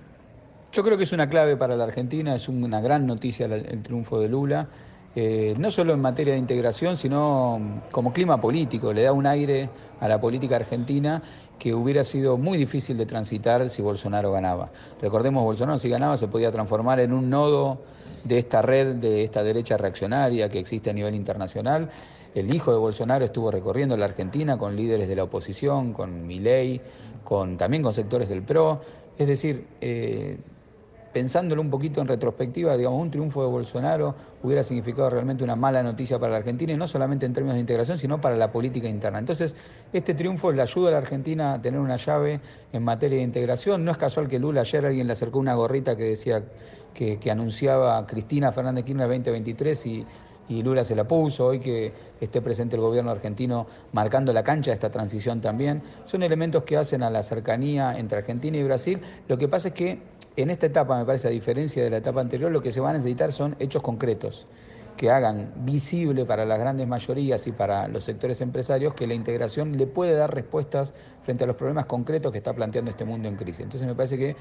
Yo 0.71 0.83
creo 0.83 0.99
que 0.99 1.05
es 1.05 1.13
una 1.13 1.29
clave 1.31 1.57
para 1.57 1.77
la 1.77 1.85
Argentina, 1.85 2.35
es 2.35 2.49
una 2.49 2.81
gran 2.81 3.07
noticia 3.07 3.47
el 3.47 3.83
triunfo 3.83 4.21
de 4.21 4.29
Lula. 4.29 4.69
Eh, 5.17 5.55
no 5.59 5.71
solo 5.71 5.95
en 5.95 6.01
materia 6.01 6.33
de 6.33 6.41
integración, 6.41 6.97
sino 6.97 7.83
como 7.93 8.13
clima 8.13 8.41
político, 8.41 8.93
le 8.93 9.03
da 9.03 9.13
un 9.13 9.27
aire 9.27 9.71
a 10.01 10.09
la 10.09 10.21
política 10.21 10.57
argentina 10.57 11.23
que 11.65 11.73
hubiera 11.73 12.05
sido 12.05 12.37
muy 12.37 12.59
difícil 12.59 12.99
de 12.99 13.07
transitar 13.07 13.71
si 13.71 13.81
Bolsonaro 13.81 14.31
ganaba. 14.31 14.71
Recordemos, 15.01 15.43
Bolsonaro 15.43 15.79
si 15.79 15.89
ganaba 15.89 16.19
se 16.19 16.29
podía 16.29 16.53
transformar 16.53 17.01
en 17.01 17.11
un 17.11 17.31
nodo 17.31 17.79
de 18.23 18.37
esta 18.37 18.61
red, 18.61 18.97
de 18.97 19.25
esta 19.25 19.43
derecha 19.43 19.79
reaccionaria 19.79 20.51
que 20.51 20.59
existe 20.59 20.91
a 20.91 20.93
nivel 20.93 21.15
internacional. 21.15 21.89
El 22.35 22.55
hijo 22.55 22.71
de 22.71 22.77
Bolsonaro 22.77 23.25
estuvo 23.25 23.51
recorriendo 23.51 23.97
la 23.97 24.05
Argentina 24.05 24.59
con 24.59 24.77
líderes 24.77 25.09
de 25.09 25.17
la 25.17 25.25
oposición, 25.25 25.95
con 25.95 26.27
Milei, 26.27 26.83
con, 27.25 27.57
también 27.57 27.83
con 27.83 27.95
sectores 27.95 28.29
del 28.29 28.43
PRO. 28.43 28.83
Es 29.17 29.27
decir, 29.27 29.67
eh, 29.81 30.37
pensándolo 31.15 31.63
un 31.63 31.71
poquito 31.71 32.01
en 32.01 32.09
retrospectiva, 32.09 32.77
digamos, 32.77 33.01
un 33.01 33.09
triunfo 33.09 33.41
de 33.43 33.49
Bolsonaro 33.49 34.17
hubiera 34.43 34.65
significado 34.65 35.09
realmente 35.09 35.45
una 35.45 35.55
mala 35.55 35.81
noticia 35.81 36.19
para 36.19 36.33
la 36.33 36.39
Argentina 36.39 36.73
y 36.73 36.77
no 36.77 36.89
solamente 36.89 37.25
en 37.25 37.33
términos 37.33 37.55
de 37.55 37.61
integración, 37.61 37.99
sino 37.99 38.21
para 38.21 38.37
la 38.37 38.51
política 38.51 38.89
interna. 38.89 39.21
Entonces, 39.21 39.55
este 39.93 40.15
triunfo 40.15 40.51
le 40.51 40.61
ayuda 40.61 40.89
a 40.89 40.93
la 40.93 40.99
Argentina 40.99 41.55
a 41.55 41.63
tener 41.63 41.79
una 41.79 41.97
llave 41.97 42.41
en 42.73 42.83
materia 42.83 43.19
de 43.19 43.25
integración. 43.25 43.85
No 43.85 43.93
es 43.93 43.97
casual 43.97 44.27
que 44.27 44.41
Lula 44.41 44.63
ayer 44.63 44.85
alguien 44.85 45.07
le 45.07 45.13
acercó 45.13 45.39
una 45.39 45.55
gorrita 45.55 45.97
que 45.97 46.03
decía 46.03 46.43
que, 46.93 47.19
anunciaba 47.31 48.05
Cristina 48.07 48.51
Fernández 48.51 48.85
Kirchner 48.85 49.07
2023 49.07 49.87
y 49.87 50.07
y 50.49 50.63
Lula 50.63 50.85
se 50.85 50.95
la 50.95 51.05
puso, 51.05 51.47
hoy 51.47 51.61
que 51.61 51.93
esté 52.21 52.43
presente 52.43 52.77
el 52.77 52.83
gobierno 52.83 53.11
argentino 53.11 53.67
marcando 53.93 54.33
la 54.33 54.43
cancha 54.43 54.71
de 54.71 54.75
esta 54.75 54.91
transición 54.91 55.41
también, 55.41 55.83
son 56.05 56.23
elementos 56.23 56.65
que 56.65 56.77
hacen 56.77 57.03
a 57.03 57.11
la 57.11 57.23
cercanía 57.23 57.97
entre 57.97 58.19
Argentina 58.19 58.57
y 58.57 58.63
Brasil. 58.63 59.01
Lo 59.29 59.39
que 59.39 59.49
pasa 59.49 59.69
es 59.69 59.75
que 59.75 59.99
en 60.37 60.51
esta 60.51 60.67
etapa, 60.67 60.99
me 60.99 61.05
parece, 61.05 61.29
a 61.29 61.31
diferencia 61.31 61.83
de 61.83 61.91
la 61.91 61.99
etapa 61.99 62.21
anterior, 62.21 62.51
lo 62.51 62.63
que 62.63 62.73
se 62.73 62.81
va 62.81 62.91
a 62.91 62.93
necesitar 62.93 63.33
son 63.33 63.57
hechos 63.59 63.83
concretos 63.83 64.47
que 64.97 65.11
hagan 65.11 65.53
visible 65.65 66.25
para 66.25 66.45
las 66.45 66.59
grandes 66.59 66.87
mayorías 66.87 67.47
y 67.47 67.53
para 67.53 67.89
los 67.89 68.05
sectores 68.05 68.41
empresarios 68.41 68.95
que 68.95 69.07
la 69.07 69.15
integración 69.15 69.77
le 69.77 69.87
puede 69.87 70.15
dar 70.15 70.33
respuestas 70.33 70.95
frente 71.25 71.45
a 71.45 71.47
los 71.47 71.57
problemas 71.57 71.87
concretos 71.87 72.31
que 72.31 72.39
está 72.39 72.53
planteando 72.53 72.91
este 72.91 73.05
mundo 73.05 73.29
en 73.29 73.37
crisis. 73.37 73.61
Entonces 73.61 73.89
me 73.89 73.95
parece 73.95 74.17
que 74.17 74.37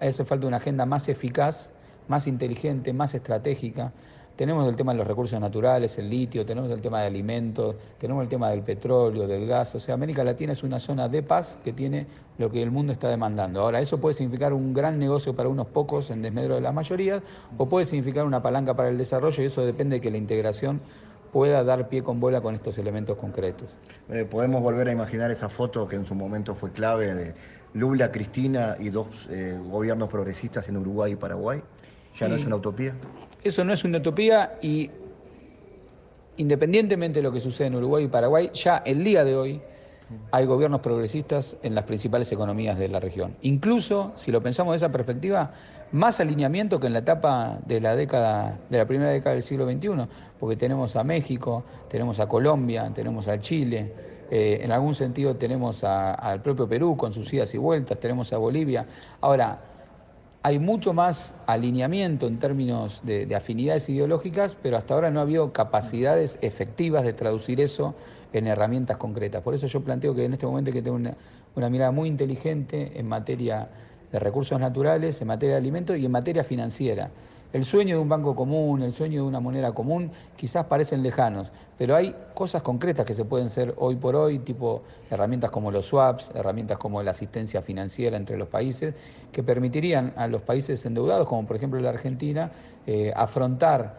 hace 0.00 0.24
falta 0.24 0.46
una 0.46 0.58
agenda 0.58 0.86
más 0.86 1.08
eficaz, 1.08 1.70
más 2.08 2.26
inteligente, 2.26 2.92
más 2.92 3.14
estratégica, 3.14 3.92
tenemos 4.36 4.68
el 4.68 4.76
tema 4.76 4.92
de 4.92 4.98
los 4.98 5.06
recursos 5.06 5.40
naturales, 5.40 5.96
el 5.98 6.10
litio, 6.10 6.44
tenemos 6.44 6.70
el 6.70 6.80
tema 6.80 7.00
de 7.00 7.06
alimentos, 7.06 7.74
tenemos 7.98 8.22
el 8.22 8.28
tema 8.28 8.50
del 8.50 8.62
petróleo, 8.62 9.26
del 9.26 9.46
gas. 9.46 9.74
O 9.74 9.80
sea, 9.80 9.94
América 9.94 10.22
Latina 10.22 10.52
es 10.52 10.62
una 10.62 10.78
zona 10.78 11.08
de 11.08 11.22
paz 11.22 11.58
que 11.64 11.72
tiene 11.72 12.06
lo 12.38 12.50
que 12.50 12.62
el 12.62 12.70
mundo 12.70 12.92
está 12.92 13.08
demandando. 13.08 13.62
Ahora, 13.62 13.80
eso 13.80 13.98
puede 13.98 14.14
significar 14.14 14.52
un 14.52 14.74
gran 14.74 14.98
negocio 14.98 15.34
para 15.34 15.48
unos 15.48 15.66
pocos 15.68 16.10
en 16.10 16.20
desmedro 16.20 16.54
de 16.54 16.60
la 16.60 16.72
mayoría, 16.72 17.22
o 17.56 17.68
puede 17.68 17.86
significar 17.86 18.26
una 18.26 18.42
palanca 18.42 18.74
para 18.74 18.90
el 18.90 18.98
desarrollo 18.98 19.42
y 19.42 19.46
eso 19.46 19.64
depende 19.64 19.96
de 19.96 20.00
que 20.02 20.10
la 20.10 20.18
integración 20.18 20.80
pueda 21.32 21.64
dar 21.64 21.88
pie 21.88 22.02
con 22.02 22.20
bola 22.20 22.40
con 22.40 22.54
estos 22.54 22.78
elementos 22.78 23.16
concretos. 23.16 23.68
Eh, 24.10 24.26
podemos 24.30 24.62
volver 24.62 24.88
a 24.88 24.92
imaginar 24.92 25.30
esa 25.30 25.48
foto 25.48 25.88
que 25.88 25.96
en 25.96 26.06
su 26.06 26.14
momento 26.14 26.54
fue 26.54 26.72
clave 26.72 27.14
de 27.14 27.34
Lula, 27.74 28.12
Cristina 28.12 28.76
y 28.78 28.90
dos 28.90 29.08
eh, 29.30 29.58
gobiernos 29.70 30.08
progresistas 30.08 30.68
en 30.68 30.76
Uruguay 30.76 31.12
y 31.12 31.16
Paraguay. 31.16 31.62
¿Ya 32.18 32.28
no 32.28 32.36
es 32.36 32.46
una 32.46 32.56
utopía? 32.56 32.94
Eso 33.46 33.62
no 33.62 33.72
es 33.72 33.84
una 33.84 33.98
utopía 33.98 34.58
y 34.60 34.90
independientemente 36.36 37.20
de 37.20 37.22
lo 37.22 37.30
que 37.30 37.38
sucede 37.38 37.68
en 37.68 37.76
Uruguay 37.76 38.04
y 38.04 38.08
Paraguay, 38.08 38.50
ya 38.52 38.78
el 38.84 39.04
día 39.04 39.24
de 39.24 39.36
hoy 39.36 39.60
hay 40.32 40.46
gobiernos 40.46 40.80
progresistas 40.80 41.56
en 41.62 41.76
las 41.76 41.84
principales 41.84 42.30
economías 42.32 42.76
de 42.76 42.88
la 42.88 42.98
región. 42.98 43.36
Incluso, 43.42 44.12
si 44.16 44.32
lo 44.32 44.42
pensamos 44.42 44.72
de 44.72 44.78
esa 44.78 44.90
perspectiva, 44.90 45.52
más 45.92 46.18
alineamiento 46.18 46.80
que 46.80 46.88
en 46.88 46.94
la 46.94 46.98
etapa 46.98 47.58
de 47.66 47.80
la 47.80 47.94
década, 47.94 48.58
de 48.68 48.78
la 48.78 48.86
primera 48.86 49.10
década 49.10 49.34
del 49.34 49.44
siglo 49.44 49.64
XXI, 49.64 50.08
porque 50.40 50.56
tenemos 50.56 50.96
a 50.96 51.04
México, 51.04 51.62
tenemos 51.88 52.18
a 52.18 52.26
Colombia, 52.28 52.90
tenemos 52.92 53.28
a 53.28 53.38
Chile, 53.38 53.92
eh, 54.28 54.58
en 54.60 54.72
algún 54.72 54.96
sentido 54.96 55.36
tenemos 55.36 55.84
al 55.84 56.42
propio 56.42 56.68
Perú 56.68 56.96
con 56.96 57.12
sus 57.12 57.32
idas 57.32 57.54
y 57.54 57.58
vueltas, 57.58 58.00
tenemos 58.00 58.32
a 58.32 58.38
Bolivia. 58.38 58.86
Ahora, 59.20 59.60
hay 60.46 60.60
mucho 60.60 60.92
más 60.92 61.34
alineamiento 61.48 62.28
en 62.28 62.38
términos 62.38 63.00
de, 63.02 63.34
afinidades 63.34 63.88
ideológicas, 63.88 64.56
pero 64.62 64.76
hasta 64.76 64.94
ahora 64.94 65.10
no 65.10 65.18
ha 65.18 65.24
habido 65.24 65.52
capacidades 65.52 66.38
efectivas 66.40 67.02
de 67.02 67.12
traducir 67.14 67.60
eso 67.60 67.96
en 68.32 68.46
herramientas 68.46 68.96
concretas. 68.96 69.42
Por 69.42 69.56
eso 69.56 69.66
yo 69.66 69.80
planteo 69.80 70.14
que 70.14 70.24
en 70.24 70.34
este 70.34 70.46
momento 70.46 70.68
hay 70.68 70.74
que 70.74 70.82
tener 70.82 71.16
una, 71.56 71.68
mirada 71.68 71.90
muy 71.90 72.08
inteligente 72.08 72.92
en 72.94 73.08
materia 73.08 73.68
de 74.12 74.20
recursos 74.20 74.60
naturales, 74.60 75.20
en 75.20 75.26
materia 75.26 75.56
de 75.56 75.60
alimentos 75.60 75.98
y 75.98 76.06
en 76.06 76.12
materia 76.12 76.44
financiera. 76.44 77.10
El 77.56 77.64
sueño 77.64 77.96
de 77.96 78.02
un 78.02 78.08
banco 78.10 78.36
común, 78.36 78.82
el 78.82 78.92
sueño 78.92 79.22
de 79.22 79.28
una 79.28 79.40
moneda 79.40 79.72
común, 79.72 80.10
quizás 80.36 80.66
parecen 80.66 81.02
lejanos, 81.02 81.50
pero 81.78 81.96
hay 81.96 82.14
cosas 82.34 82.60
concretas 82.60 83.06
que 83.06 83.14
se 83.14 83.24
pueden 83.24 83.46
hacer 83.46 83.72
hoy 83.78 83.96
por 83.96 84.14
hoy, 84.14 84.40
tipo 84.40 84.82
herramientas 85.10 85.50
como 85.50 85.70
los 85.70 85.86
swaps, 85.86 86.30
herramientas 86.34 86.76
como 86.76 87.02
la 87.02 87.12
asistencia 87.12 87.62
financiera 87.62 88.18
entre 88.18 88.36
los 88.36 88.48
países, 88.48 88.94
que 89.32 89.42
permitirían 89.42 90.12
a 90.16 90.26
los 90.28 90.42
países 90.42 90.84
endeudados, 90.84 91.26
como 91.26 91.46
por 91.46 91.56
ejemplo 91.56 91.80
la 91.80 91.88
Argentina, 91.88 92.50
eh, 92.86 93.10
afrontar 93.16 93.96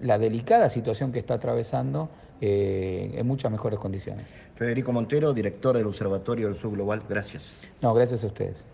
la 0.00 0.16
delicada 0.16 0.70
situación 0.70 1.12
que 1.12 1.18
está 1.18 1.34
atravesando 1.34 2.08
eh, 2.40 3.12
en 3.16 3.26
muchas 3.26 3.52
mejores 3.52 3.78
condiciones. 3.78 4.24
Federico 4.54 4.92
Montero, 4.92 5.34
director 5.34 5.76
del 5.76 5.86
Observatorio 5.88 6.48
del 6.48 6.58
Sur 6.58 6.72
Global, 6.72 7.02
gracias. 7.06 7.68
No, 7.82 7.92
gracias 7.92 8.24
a 8.24 8.28
ustedes. 8.28 8.64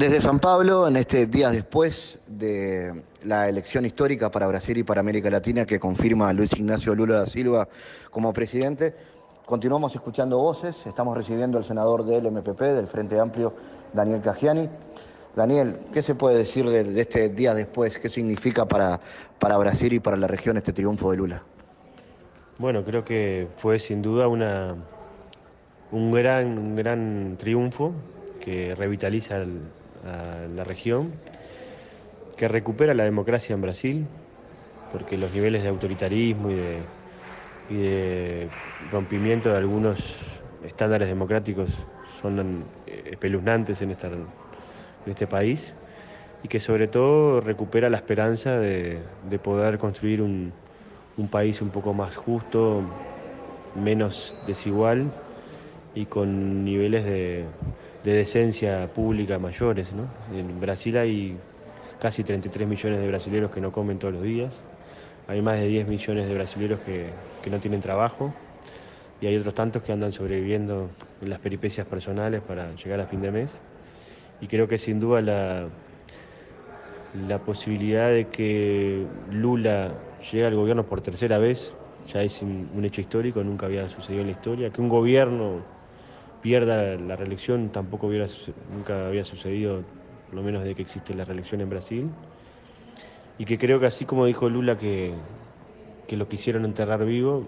Desde 0.00 0.22
San 0.22 0.38
Pablo, 0.38 0.88
en 0.88 0.96
este 0.96 1.26
día 1.26 1.50
después 1.50 2.18
de 2.26 3.04
la 3.22 3.50
elección 3.50 3.84
histórica 3.84 4.30
para 4.30 4.46
Brasil 4.46 4.78
y 4.78 4.82
para 4.82 5.02
América 5.02 5.28
Latina 5.28 5.66
que 5.66 5.78
confirma 5.78 6.32
Luis 6.32 6.54
Ignacio 6.54 6.94
Lula 6.94 7.16
da 7.16 7.26
Silva 7.26 7.68
como 8.10 8.32
presidente, 8.32 8.94
continuamos 9.44 9.94
escuchando 9.94 10.38
voces. 10.38 10.86
Estamos 10.86 11.14
recibiendo 11.14 11.58
al 11.58 11.64
senador 11.64 12.06
del 12.06 12.30
MPP, 12.30 12.62
del 12.62 12.86
Frente 12.86 13.20
Amplio, 13.20 13.52
Daniel 13.92 14.22
Cagiani. 14.22 14.70
Daniel, 15.36 15.80
¿qué 15.92 16.00
se 16.00 16.14
puede 16.14 16.38
decir 16.38 16.66
de, 16.70 16.98
este 16.98 17.28
día 17.28 17.52
después? 17.52 17.98
¿Qué 17.98 18.08
significa 18.08 18.66
para, 18.66 18.98
para 19.38 19.58
Brasil 19.58 19.92
y 19.92 20.00
para 20.00 20.16
la 20.16 20.28
región 20.28 20.56
este 20.56 20.72
triunfo 20.72 21.10
de 21.10 21.18
Lula? 21.18 21.42
Bueno, 22.56 22.86
creo 22.86 23.04
que 23.04 23.48
fue 23.58 23.78
sin 23.78 24.00
duda 24.00 24.28
una, 24.28 24.76
un, 25.92 26.10
gran, 26.10 26.56
un 26.56 26.74
gran 26.74 27.36
triunfo 27.38 27.92
que 28.42 28.74
revitaliza 28.74 29.36
el, 29.36 29.60
a 30.06 30.46
la 30.54 30.64
región, 30.64 31.12
que 32.36 32.48
recupera 32.48 32.94
la 32.94 33.04
democracia 33.04 33.54
en 33.54 33.62
Brasil, 33.62 34.06
porque 34.92 35.16
los 35.16 35.32
niveles 35.32 35.62
de 35.62 35.68
autoritarismo 35.68 36.50
y 36.50 36.54
de, 37.76 38.48
rompimiento 38.90 39.50
de 39.50 39.58
algunos 39.58 40.16
estándares 40.66 41.06
democráticos 41.08 41.70
son 42.20 42.64
espeluznantes 42.86 43.80
en, 43.82 43.90
en 43.90 44.26
este 45.06 45.26
país 45.26 45.72
y 46.42 46.48
que 46.48 46.60
sobre 46.60 46.88
todo 46.88 47.40
recupera 47.40 47.90
la 47.90 47.98
esperanza 47.98 48.58
de, 48.58 49.00
poder 49.42 49.78
construir 49.78 50.22
un, 50.22 50.52
país 51.30 51.60
un 51.60 51.68
poco 51.68 51.92
más 51.92 52.16
justo, 52.16 52.82
menos 53.74 54.34
desigual 54.46 55.10
y 55.94 56.06
con 56.06 56.64
niveles 56.64 57.04
de, 57.04 57.44
de 58.04 58.12
decencia 58.12 58.88
pública 58.92 59.38
mayores. 59.38 59.92
¿no? 59.92 60.06
En 60.36 60.60
Brasil 60.60 60.96
hay 60.96 61.36
casi 62.00 62.24
33 62.24 62.66
millones 62.66 63.00
de 63.00 63.08
brasileños 63.08 63.50
que 63.50 63.60
no 63.60 63.72
comen 63.72 63.98
todos 63.98 64.14
los 64.14 64.22
días, 64.22 64.60
hay 65.28 65.42
más 65.42 65.60
de 65.60 65.66
10 65.66 65.86
millones 65.86 66.28
de 66.28 66.34
brasileños 66.34 66.80
que, 66.80 67.10
no 67.50 67.58
tienen 67.58 67.80
trabajo 67.80 68.32
y 69.20 69.26
hay 69.26 69.36
otros 69.36 69.54
tantos 69.54 69.82
que 69.82 69.92
andan 69.92 70.12
sobreviviendo 70.12 70.90
en 71.20 71.30
las 71.30 71.40
peripecias 71.40 71.86
personales 71.86 72.40
para 72.40 72.74
llegar 72.74 73.00
a 73.00 73.06
fin 73.06 73.20
de 73.20 73.30
mes. 73.30 73.60
Y 74.40 74.46
creo 74.46 74.66
que 74.66 74.78
sin 74.78 74.98
duda 74.98 75.20
la, 75.20 75.68
la 77.28 77.38
posibilidad 77.40 78.08
de 78.08 78.28
que 78.28 79.04
Lula 79.30 79.92
llegue 80.32 80.46
al 80.46 80.54
gobierno 80.54 80.84
por 80.84 81.02
tercera 81.02 81.38
vez 81.38 81.76
ya 82.12 82.22
es 82.22 82.42
un 82.42 82.84
hecho 82.84 83.00
histórico, 83.00 83.44
nunca 83.44 83.66
había 83.66 83.86
sucedido 83.86 84.22
en 84.22 84.28
la 84.28 84.32
historia, 84.32 84.70
que 84.70 84.80
un 84.80 84.88
gobierno 84.88 85.60
pierda 86.42 86.96
la 86.96 87.16
reelección 87.16 87.70
tampoco 87.70 88.06
hubiera, 88.06 88.26
nunca 88.74 89.08
había 89.08 89.24
sucedido, 89.24 89.82
por 90.26 90.36
lo 90.36 90.42
menos 90.42 90.62
desde 90.62 90.74
que 90.74 90.82
existe 90.82 91.14
la 91.14 91.24
reelección 91.24 91.60
en 91.60 91.70
Brasil. 91.70 92.10
Y 93.38 93.44
que 93.44 93.58
creo 93.58 93.80
que 93.80 93.86
así 93.86 94.04
como 94.04 94.26
dijo 94.26 94.48
Lula 94.48 94.76
que, 94.76 95.14
que 96.06 96.16
lo 96.16 96.28
quisieron 96.28 96.64
enterrar 96.64 97.04
vivo, 97.04 97.46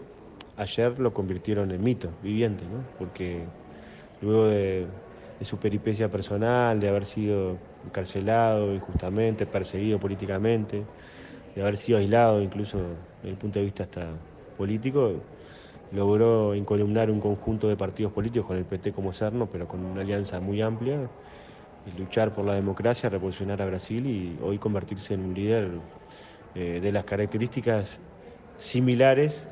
ayer 0.57 0.99
lo 0.99 1.13
convirtieron 1.13 1.71
en 1.71 1.83
mito 1.83 2.09
viviente, 2.23 2.65
¿no? 2.65 2.83
porque 2.99 3.43
luego 4.21 4.47
de, 4.47 4.87
su 5.43 5.59
peripecia 5.59 6.09
personal, 6.09 6.79
de 6.79 6.89
haber 6.89 7.05
sido 7.05 7.57
encarcelado 7.85 8.73
injustamente, 8.73 9.45
perseguido 9.45 9.99
políticamente, 9.99 10.85
de 11.57 11.63
haber 11.63 11.77
sido 11.77 11.99
aislado 11.99 12.41
incluso 12.41 12.79
desde 13.23 13.31
el 13.31 13.37
punto 13.37 13.59
de 13.59 13.65
vista 13.65 13.83
hasta 13.83 14.07
político, 14.57 15.15
logró 15.93 16.55
incolumnar 16.55 17.11
un 17.11 17.21
conjunto 17.21 17.69
de 17.69 17.77
partidos 17.77 18.13
políticos 18.13 18.47
con 18.47 18.57
el 18.57 18.65
PT 18.65 18.93
como 18.93 19.13
serno, 19.13 19.47
pero 19.47 19.69
con 19.69 19.85
una 19.85 20.01
alianza 20.01 20.41
muy 20.41 20.63
amplia, 20.63 21.09
y 21.87 21.99
luchar 21.99 22.35
por 22.35 22.45
la 22.45 22.55
democracia, 22.55 23.09
revolucionar 23.09 23.61
a 23.61 23.67
Brasil 23.67 24.07
y 24.07 24.39
hoy 24.43 24.59
convertirse 24.59 25.15
en 25.15 25.21
un 25.21 25.35
líder 25.35 25.71
eh, 26.55 26.81
de 26.81 26.93
las 26.93 27.05
características 27.05 28.01
similares, 28.59 29.47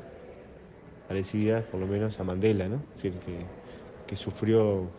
parecidas 1.07 1.63
por 1.65 1.79
lo 1.79 1.87
menos 1.87 2.19
a 2.19 2.23
Mandela, 2.23 2.67
¿no? 2.67 2.81
decir, 2.95 3.13
que, 4.07 4.15
sufrió 4.15 4.89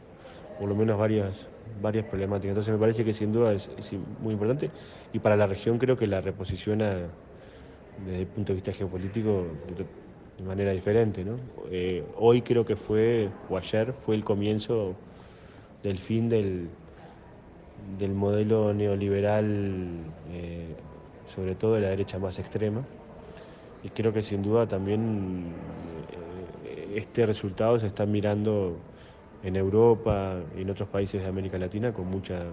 por 0.59 0.70
lo 0.70 0.74
menos 0.74 0.98
varias, 0.98 1.46
varias 1.83 2.07
problemáticas. 2.07 2.48
Entonces 2.50 2.72
me 2.72 2.81
parece 2.81 3.05
que 3.05 3.12
sin 3.12 3.31
duda 3.31 3.52
es, 3.52 3.70
es 3.76 3.92
muy 4.20 4.33
importante 4.33 4.70
y 5.12 5.18
para 5.18 5.37
la 5.37 5.46
región 5.46 5.76
creo 5.76 5.98
que 5.98 6.07
la 6.07 6.22
reposiciona 6.22 7.09
desde 8.07 8.20
el 8.20 8.26
punto 8.26 8.52
de 8.52 8.55
vista 8.55 8.72
geopolítico 8.72 9.44
de 10.42 10.48
manera 10.48 10.72
diferente. 10.72 11.24
¿no? 11.24 11.37
Eh, 11.70 12.05
hoy 12.18 12.42
creo 12.42 12.64
que 12.64 12.76
fue, 12.76 13.28
o 13.48 13.57
ayer, 13.57 13.92
fue 14.05 14.16
el 14.16 14.24
comienzo 14.24 14.94
del 15.83 15.98
fin 15.98 16.28
del, 16.28 16.68
del 17.98 18.12
modelo 18.12 18.74
neoliberal, 18.74 19.88
eh, 20.33 20.74
sobre 21.35 21.55
todo 21.55 21.74
de 21.74 21.83
la 21.83 21.88
derecha 21.88 22.18
más 22.18 22.38
extrema. 22.38 22.83
Y 23.85 23.88
creo 23.90 24.12
que 24.12 24.22
sin 24.22 24.42
duda 24.42 24.66
también 24.66 25.44
eh, 26.64 26.94
este 26.96 27.24
resultado 27.24 27.78
se 27.78 27.87
está 27.87 28.05
mirando 28.05 28.76
en 29.44 29.57
Europa 29.57 30.40
y 30.57 30.62
en 30.62 30.70
otros 30.70 30.88
países 30.88 31.22
de 31.22 31.28
América 31.28 31.59
Latina 31.59 31.92
con 31.92 32.09
mucha 32.09 32.44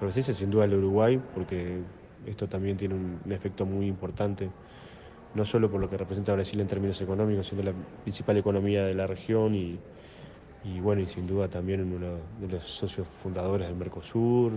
presencia, 0.00 0.34
sin 0.34 0.50
duda 0.50 0.64
el 0.64 0.74
Uruguay, 0.74 1.20
porque 1.34 1.78
esto 2.26 2.48
también 2.48 2.76
tiene 2.76 2.94
un 2.94 3.32
efecto 3.32 3.64
muy 3.64 3.86
importante 3.86 4.48
no 5.36 5.44
solo 5.44 5.70
por 5.70 5.80
lo 5.80 5.90
que 5.90 5.98
representa 5.98 6.32
Brasil 6.32 6.58
en 6.60 6.66
términos 6.66 6.98
económicos, 7.02 7.46
sino 7.48 7.62
la 7.62 7.74
principal 8.02 8.38
economía 8.38 8.84
de 8.84 8.94
la 8.94 9.06
región 9.06 9.54
y, 9.54 9.78
bueno, 10.80 11.02
y 11.02 11.06
sin 11.06 11.26
duda 11.26 11.46
también 11.46 11.82
uno 11.82 12.16
de 12.40 12.48
los 12.48 12.64
socios 12.64 13.06
fundadores 13.22 13.68
del 13.68 13.76
Mercosur, 13.76 14.52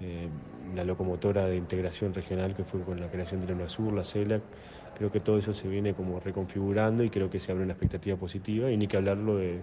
eh, 0.00 0.28
la 0.74 0.82
locomotora 0.82 1.46
de 1.46 1.56
integración 1.56 2.12
regional 2.12 2.56
que 2.56 2.64
fue 2.64 2.80
con 2.80 3.00
la 3.00 3.08
creación 3.08 3.46
del 3.46 3.54
UNASUR, 3.54 3.92
la 3.92 4.04
CELAC. 4.04 4.42
Creo 4.98 5.12
que 5.12 5.20
todo 5.20 5.38
eso 5.38 5.54
se 5.54 5.68
viene 5.68 5.94
como 5.94 6.18
reconfigurando 6.18 7.04
y 7.04 7.08
creo 7.10 7.30
que 7.30 7.38
se 7.38 7.52
abre 7.52 7.62
una 7.62 7.72
expectativa 7.72 8.16
positiva 8.16 8.70
y 8.70 8.76
ni 8.76 8.88
que 8.88 8.96
hablarlo 8.96 9.36
del 9.36 9.62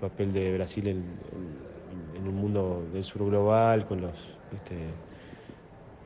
papel 0.00 0.32
de 0.32 0.54
Brasil 0.54 0.86
en, 0.86 1.04
un 2.24 2.34
mundo 2.36 2.84
del 2.92 3.02
sur 3.02 3.26
global, 3.26 3.84
con 3.84 4.00
los 4.00 4.14
este, 4.54 4.76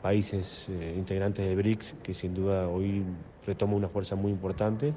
países 0.03 0.67
eh, 0.69 0.95
integrantes 0.97 1.47
del 1.47 1.57
BRICS, 1.57 1.95
que 2.03 2.15
sin 2.15 2.35
duda 2.35 2.69
hoy 2.69 3.03
retoma 3.47 3.75
una 3.75 3.89
fuerza 3.89 4.17
muy 4.17 4.31
importante. 4.31 4.93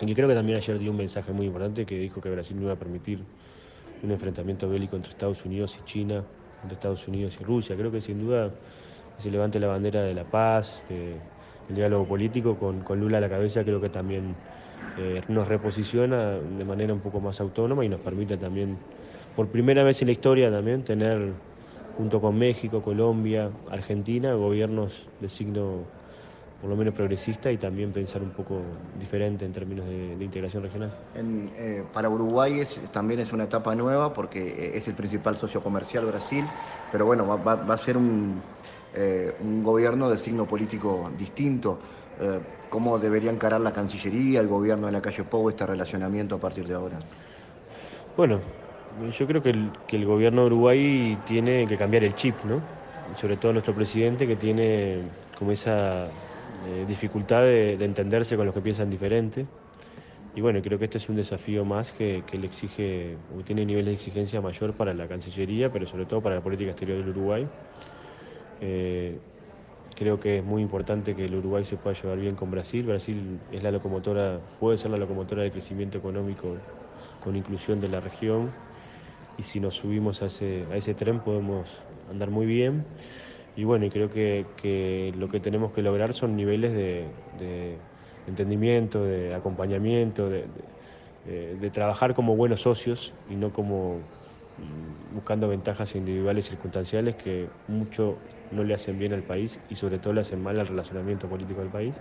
Y 0.00 0.14
creo 0.14 0.28
que 0.28 0.34
también 0.34 0.56
ayer 0.56 0.78
dio 0.78 0.90
un 0.90 0.96
mensaje 0.96 1.32
muy 1.32 1.46
importante 1.46 1.84
que 1.84 1.98
dijo 1.98 2.20
que 2.20 2.30
Brasil 2.30 2.56
no 2.56 2.64
iba 2.64 2.72
a 2.72 2.78
permitir 2.78 3.20
un 4.02 4.10
enfrentamiento 4.10 4.68
bélico 4.68 4.96
entre 4.96 5.10
Estados 5.12 5.44
Unidos 5.44 5.78
y 5.80 5.84
China, 5.84 6.24
entre 6.62 6.74
Estados 6.74 7.06
Unidos 7.06 7.36
y 7.38 7.44
Rusia. 7.44 7.76
Creo 7.76 7.90
que 7.90 8.00
sin 8.00 8.20
duda 8.20 8.50
se 9.18 9.30
levante 9.30 9.60
la 9.60 9.66
bandera 9.66 10.02
de 10.02 10.14
la 10.14 10.24
paz, 10.24 10.86
del 10.88 11.76
diálogo 11.76 12.06
político 12.06 12.56
con, 12.56 12.80
con, 12.80 12.98
Lula 12.98 13.18
a 13.18 13.20
la 13.20 13.28
cabeza, 13.28 13.62
creo 13.62 13.80
que 13.80 13.90
también 13.90 14.34
eh, 14.98 15.22
nos 15.28 15.46
reposiciona 15.46 16.38
de 16.38 16.64
manera 16.64 16.92
un 16.92 17.00
poco 17.00 17.20
más 17.20 17.40
autónoma 17.40 17.84
y 17.84 17.88
nos 17.88 18.00
permite 18.00 18.36
también, 18.36 18.78
por 19.36 19.48
primera 19.48 19.84
vez 19.84 20.00
en 20.02 20.08
la 20.08 20.12
historia 20.12 20.50
también, 20.50 20.82
tener 20.82 21.32
junto 22.00 22.18
con 22.18 22.38
México, 22.38 22.80
Colombia, 22.80 23.50
Argentina, 23.70 24.32
gobiernos 24.32 25.06
de 25.20 25.28
signo 25.28 25.84
por 26.58 26.70
lo 26.70 26.76
menos 26.76 26.94
progresista 26.94 27.52
y 27.52 27.58
también 27.58 27.92
pensar 27.92 28.22
un 28.22 28.30
poco 28.30 28.62
diferente 28.98 29.44
en 29.44 29.52
términos 29.52 29.86
de, 29.86 30.24
integración 30.24 30.62
regional. 30.62 30.90
Eh, 31.14 31.84
para 31.92 32.08
Uruguay 32.08 32.64
también 32.90 33.20
es 33.20 33.32
una 33.34 33.44
etapa 33.44 33.74
nueva 33.74 34.14
porque 34.14 34.48
eh, 34.48 34.72
es 34.76 34.88
el 34.88 34.94
principal 34.94 35.36
socio 35.36 35.62
comercial 35.62 36.06
Brasil, 36.06 36.46
pero 36.90 37.04
bueno, 37.04 37.26
va, 37.26 37.52
a 37.52 37.76
ser 37.76 37.98
un, 37.98 38.40
eh, 38.94 39.34
un, 39.40 39.62
gobierno 39.62 40.08
de 40.08 40.16
signo 40.16 40.46
político 40.46 41.10
distinto. 41.18 41.78
¿Cómo 42.68 42.98
debería 42.98 43.30
encarar 43.30 43.62
la 43.62 43.72
Cancillería, 43.72 44.40
el 44.40 44.46
gobierno 44.46 44.86
de 44.86 44.92
la 44.92 45.00
calle 45.00 45.24
Pou 45.24 45.48
este 45.48 45.66
relacionamiento 45.66 46.34
a 46.34 46.38
partir 46.38 46.66
de 46.66 46.74
ahora? 46.74 46.98
Bueno, 48.14 48.40
yo 49.12 49.26
creo 49.26 49.42
que 49.42 49.50
el, 49.50 49.70
que 49.86 49.96
el 49.96 50.04
gobierno 50.04 50.42
de 50.42 50.46
Uruguay 50.48 51.18
tiene 51.26 51.66
que 51.66 51.76
cambiar 51.76 52.04
el 52.04 52.14
chip, 52.14 52.34
¿no? 52.44 52.60
Sobre 53.16 53.36
todo 53.36 53.52
nuestro 53.52 53.74
presidente 53.74 54.26
que 54.26 54.36
tiene 54.36 55.02
como 55.38 55.52
esa 55.52 56.06
eh, 56.66 56.84
dificultad 56.86 57.42
de, 57.42 57.82
entenderse 57.84 58.36
con 58.36 58.46
los 58.46 58.54
que 58.54 58.60
piensan 58.60 58.90
diferente. 58.90 59.46
y 60.36 60.40
bueno, 60.40 60.60
creo 60.62 60.78
que 60.78 60.84
este 60.84 60.98
es 60.98 61.08
un 61.08 61.16
desafío 61.16 61.64
más 61.64 61.92
que, 61.92 62.22
le 62.32 62.46
exige, 62.46 63.16
o 63.36 63.42
tiene 63.42 63.64
nivel 63.64 63.86
de 63.86 63.92
exigencia 63.92 64.40
mayor 64.40 64.74
para 64.74 64.94
la 64.94 65.08
Cancillería, 65.08 65.72
pero 65.72 65.86
sobre 65.86 66.06
todo 66.06 66.20
para 66.20 66.36
la 66.36 66.40
política 66.40 66.70
exterior 66.70 66.98
del 66.98 67.08
Uruguay. 67.08 67.48
Eh, 68.60 69.18
creo 69.96 70.20
que 70.20 70.38
es 70.38 70.44
muy 70.44 70.62
importante 70.62 71.14
que 71.14 71.24
el 71.24 71.34
Uruguay 71.34 71.64
se 71.64 71.76
pueda 71.76 71.96
llevar 72.00 72.18
bien 72.18 72.36
con 72.36 72.50
Brasil. 72.50 72.84
Brasil 72.84 73.38
es 73.50 73.62
la 73.62 73.70
locomotora, 73.70 74.38
puede 74.60 74.76
ser 74.76 74.90
la 74.90 74.98
locomotora 74.98 75.42
de 75.42 75.50
crecimiento 75.50 75.98
económico 75.98 76.56
con 77.24 77.36
inclusión 77.36 77.80
de 77.80 77.88
la 77.88 78.00
región. 78.00 78.50
Y 79.40 79.44
si 79.44 79.58
nos 79.58 79.76
subimos 79.76 80.20
a 80.20 80.26
ese, 80.26 80.66
a 80.70 80.76
ese 80.76 80.94
tren 80.94 81.20
podemos 81.20 81.66
andar 82.10 82.30
muy 82.30 82.44
bien. 82.44 82.84
Y 83.56 83.64
bueno, 83.64 83.86
y 83.86 83.90
creo 83.90 84.10
que, 84.10 85.14
lo 85.16 85.28
que 85.28 85.40
tenemos 85.40 85.72
que 85.72 85.80
lograr 85.80 86.12
son 86.12 86.36
niveles 86.36 86.74
de 86.74 87.78
entendimiento, 88.26 89.02
de 89.02 89.34
acompañamiento, 89.34 90.28
de, 90.28 90.44
trabajar 91.72 92.14
como 92.14 92.36
buenos 92.36 92.60
socios 92.60 93.14
y 93.30 93.36
no 93.36 93.50
como 93.50 94.00
mm, 94.58 95.14
buscando 95.14 95.48
ventajas 95.48 95.94
individuales 95.94 96.46
y 96.46 96.48
circunstanciales 96.50 97.16
que 97.16 97.48
mucho 97.66 98.18
no 98.50 98.62
le 98.62 98.74
hacen 98.74 98.98
bien 98.98 99.14
al 99.14 99.22
país 99.22 99.58
y 99.70 99.76
sobre 99.76 99.98
todo 99.98 100.12
le 100.12 100.20
hacen 100.20 100.42
mal 100.42 100.60
al 100.60 100.66
relacionamiento 100.66 101.28
político 101.30 101.60
del 101.60 101.70
país. 101.70 101.94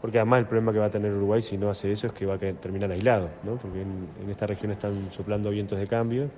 Porque 0.00 0.18
además 0.18 0.40
el 0.40 0.46
problema 0.46 0.72
que 0.72 0.78
va 0.78 0.86
a 0.86 0.90
tener 0.90 1.12
Uruguay 1.12 1.42
si 1.42 1.58
no 1.58 1.68
hace 1.68 1.92
eso 1.92 2.06
es 2.06 2.12
que 2.12 2.24
va 2.24 2.34
a 2.34 2.38
terminar 2.38 2.90
aislado, 2.90 3.28
¿no? 3.44 3.56
porque 3.56 3.82
en, 3.82 4.30
esta 4.30 4.46
región 4.46 4.72
están 4.72 5.10
soplando 5.10 5.50
vientos 5.50 5.78
de 5.78 5.86
cambio 5.86 6.30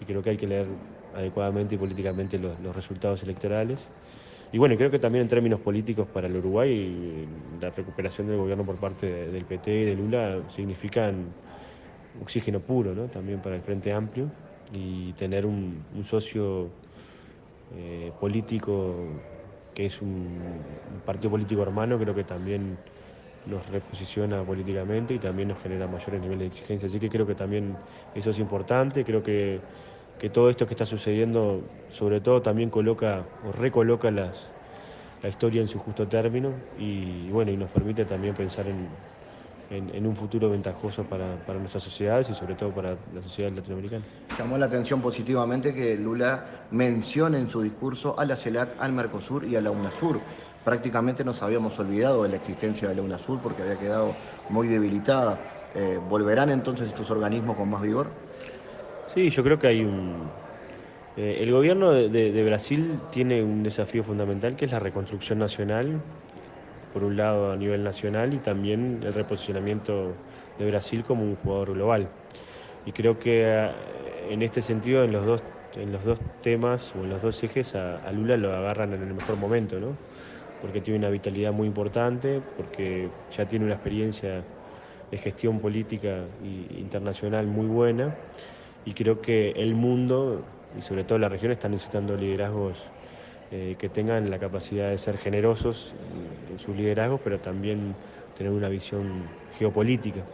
y 0.00 0.04
creo 0.04 0.22
que 0.22 0.30
hay 0.30 0.36
que 0.36 0.46
leer 0.46 0.66
adecuadamente 1.14 1.76
y 1.76 1.78
políticamente 1.78 2.38
los 2.38 2.74
resultados 2.74 3.22
electorales. 3.22 3.78
Y 4.52 4.58
bueno, 4.58 4.76
creo 4.76 4.90
que 4.90 4.98
también 4.98 5.22
en 5.22 5.28
términos 5.28 5.60
políticos 5.60 6.08
para 6.12 6.26
el 6.26 6.36
Uruguay, 6.36 7.28
la 7.60 7.70
recuperación 7.70 8.26
del 8.26 8.36
gobierno 8.36 8.64
por 8.64 8.76
parte 8.76 9.06
del 9.06 9.44
PT 9.44 9.82
y 9.82 9.84
de 9.84 9.94
Lula 9.94 10.40
significan 10.48 11.26
oxígeno 12.20 12.58
puro, 12.58 12.92
¿no? 12.94 13.04
También 13.04 13.40
para 13.40 13.54
el 13.54 13.62
Frente 13.62 13.92
Amplio 13.92 14.26
y 14.72 15.12
tener 15.12 15.46
un, 15.46 15.84
socio 16.02 16.68
eh, 17.76 18.10
político 18.18 18.96
que 19.74 19.86
es 19.86 20.00
un, 20.02 21.02
partido 21.04 21.30
político 21.30 21.62
hermano, 21.62 21.98
creo 21.98 22.14
que 22.14 22.24
también 22.24 22.76
nos 23.46 23.66
reposiciona 23.68 24.44
políticamente 24.44 25.14
y 25.14 25.18
también 25.18 25.48
nos 25.48 25.58
genera 25.60 25.88
mayores 25.88 26.20
niveles 26.20 26.40
de 26.40 26.46
exigencia. 26.46 26.86
Así 26.86 27.00
que 27.00 27.08
creo 27.08 27.26
que 27.26 27.34
también 27.34 27.76
eso 28.14 28.30
es 28.30 28.38
importante, 28.38 29.04
creo 29.04 29.22
que 29.22 29.62
que 30.20 30.28
todo 30.28 30.50
esto 30.50 30.66
que 30.66 30.74
está 30.74 30.84
sucediendo, 30.84 31.62
sobre 31.88 32.20
todo 32.20 32.42
también 32.42 32.68
coloca 32.68 33.26
o 33.40 33.52
recoloca 33.52 34.10
las, 34.10 34.52
la 35.22 35.30
historia 35.30 35.62
en 35.62 35.68
su 35.68 35.78
justo 35.78 36.08
término 36.08 36.62
y, 36.76 37.30
bueno, 37.30 37.52
y 37.52 37.56
nos 37.56 37.70
permite 37.70 38.04
también 38.04 38.34
pensar 38.34 38.68
en, 38.68 38.90
un 39.70 40.16
futuro 40.16 40.50
ventajoso 40.50 41.04
para, 41.04 41.36
nuestras 41.58 41.82
sociedades 41.82 42.28
y 42.30 42.34
sobre 42.34 42.54
todo 42.54 42.70
para 42.70 42.96
la 43.14 43.22
sociedad 43.22 43.50
latinoamericana. 43.52 44.04
Llamó 44.36 44.58
la 44.58 44.66
atención 44.66 45.00
positivamente 45.00 45.72
que 45.72 45.96
Lula 45.96 46.66
mencione 46.72 47.38
en 47.38 47.48
su 47.48 47.62
discurso 47.62 48.18
a 48.18 48.24
la 48.24 48.36
CELAC, 48.36 48.70
al 48.80 48.92
Mercosur 48.92 49.44
y 49.44 49.54
a 49.56 49.60
la 49.60 49.70
UNASUR. 49.70 50.20
Prácticamente 50.64 51.24
nos 51.24 51.42
habíamos 51.42 51.78
olvidado 51.78 52.24
de 52.24 52.30
la 52.30 52.36
existencia 52.36 52.88
de 52.88 52.96
la 52.96 53.02
UNASUR 53.02 53.40
porque 53.40 53.62
había 53.62 53.78
quedado 53.78 54.14
muy 54.48 54.66
debilitada. 54.66 55.38
Eh, 55.74 55.98
¿Volverán 56.08 56.50
entonces 56.50 56.88
estos 56.88 57.10
organismos 57.10 57.56
con 57.56 57.70
más 57.70 57.80
vigor? 57.80 58.08
Sí, 59.06 59.30
yo 59.30 59.42
creo 59.42 59.58
que 59.58 59.68
hay 59.68 59.84
un... 59.84 60.30
Eh, 61.16 61.38
el 61.40 61.52
gobierno 61.52 61.92
de, 61.92 62.44
Brasil 62.44 62.98
tiene 63.10 63.42
un 63.42 63.62
desafío 63.62 64.04
fundamental 64.04 64.56
que 64.56 64.64
es 64.64 64.70
la 64.70 64.78
reconstrucción 64.78 65.38
nacional, 65.38 66.00
por 66.92 67.04
un 67.04 67.16
lado 67.16 67.52
a 67.52 67.56
nivel 67.56 67.82
nacional 67.84 68.34
y 68.34 68.38
también 68.40 69.00
el 69.02 69.14
reposicionamiento 69.14 70.16
de 70.58 70.66
Brasil 70.66 71.04
como 71.04 71.24
un 71.24 71.36
jugador 71.36 71.72
global. 71.74 72.10
Y 72.84 72.92
creo 72.92 73.18
que 73.18 73.44
eh, 73.44 74.32
en 74.32 74.42
este 74.42 74.62
sentido, 74.62 75.04
en 75.04 75.12
los 75.12 75.24
dos, 75.24 75.44
en 75.74 75.92
los 75.92 76.04
dos 76.04 76.18
temas 76.40 76.94
o 76.94 77.04
en 77.04 77.10
los 77.10 77.22
dos 77.22 77.42
ejes, 77.42 77.74
a, 77.74 78.10
Lula 78.12 78.36
lo 78.36 78.54
agarran 78.54 78.92
en 78.92 79.02
el 79.02 79.14
mejor 79.14 79.36
momento, 79.36 79.78
¿no? 79.78 79.96
porque 80.60 80.80
tiene 80.80 80.98
una 80.98 81.08
vitalidad 81.08 81.52
muy 81.52 81.66
importante, 81.66 82.42
porque 82.56 83.10
ya 83.30 83.46
tiene 83.46 83.64
una 83.64 83.74
experiencia 83.74 84.44
de 85.10 85.18
gestión 85.18 85.58
política 85.60 86.26
e 86.42 86.78
internacional 86.78 87.46
muy 87.46 87.66
buena 87.66 88.14
y 88.84 88.92
creo 88.92 89.20
que 89.20 89.50
el 89.52 89.74
mundo 89.74 90.44
y 90.76 90.82
sobre 90.82 91.04
todo 91.04 91.18
la 91.18 91.28
región 91.28 91.50
están 91.50 91.72
necesitando 91.72 92.16
liderazgos 92.16 92.86
eh, 93.50 93.76
que 93.78 93.88
tengan 93.90 94.30
la 94.30 94.38
capacidad 94.38 94.90
de 94.90 94.98
ser 94.98 95.18
generosos 95.18 95.94
en 96.48 96.58
sus 96.58 96.76
liderazgos, 96.76 97.20
pero 97.22 97.40
también 97.40 97.96
tener 98.34 98.52
una 98.52 98.68
visión 98.68 99.34
geopolítica. 99.58 100.26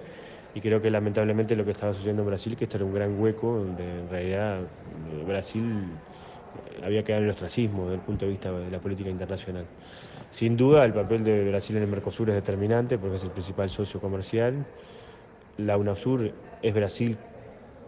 Y 0.55 0.61
creo 0.61 0.81
que 0.83 0.91
lamentablemente 0.91 1.57
lo 1.57 1.65
que 1.65 1.73
estaba 1.73 1.93
sucediendo 1.95 2.23
en 2.23 2.29
Brasil, 2.29 2.57
que 2.57 2.65
esto 2.65 2.79
era 2.79 2.85
un 2.87 2.93
gran 2.93 3.19
hueco, 3.19 3.59
donde 3.59 4.01
en 4.01 4.09
realidad 4.09 4.71
eh, 5.07 5.25
Brasil 5.27 6.01
eh, 6.55 6.81
había 6.85 7.05
quedado 7.05 7.21
en 7.23 7.25
el 7.27 7.31
ostracismo 7.33 7.85
desde 7.87 7.97
el 7.97 8.03
punto 8.03 8.25
de 8.27 8.31
vista 8.33 8.53
de 8.53 8.71
la 8.71 8.81
política 8.81 9.11
internacional. 9.11 9.69
Sin 10.31 10.57
duda, 10.57 10.85
el 10.85 10.93
papel 10.95 11.25
de 11.25 11.49
Brasil 11.49 11.77
en 11.77 11.83
el 11.85 11.89
Mercosur 11.89 12.31
es 12.31 12.37
determinante 12.37 12.99
porque 12.99 13.17
es 13.17 13.25
el 13.25 13.33
principal 13.33 13.71
socio 13.71 14.01
comercial. 14.01 14.67
La 15.57 15.79
UNASUR 15.79 16.35
es 16.63 16.75
Brasil 16.75 17.19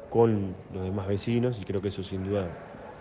con 0.08 0.56
los 0.70 0.84
demás 0.84 1.08
vecinos 1.08 1.60
y 1.60 1.64
creo 1.64 1.82
que 1.82 1.88
eso 1.88 2.02
sin 2.02 2.22
duda 2.24 2.52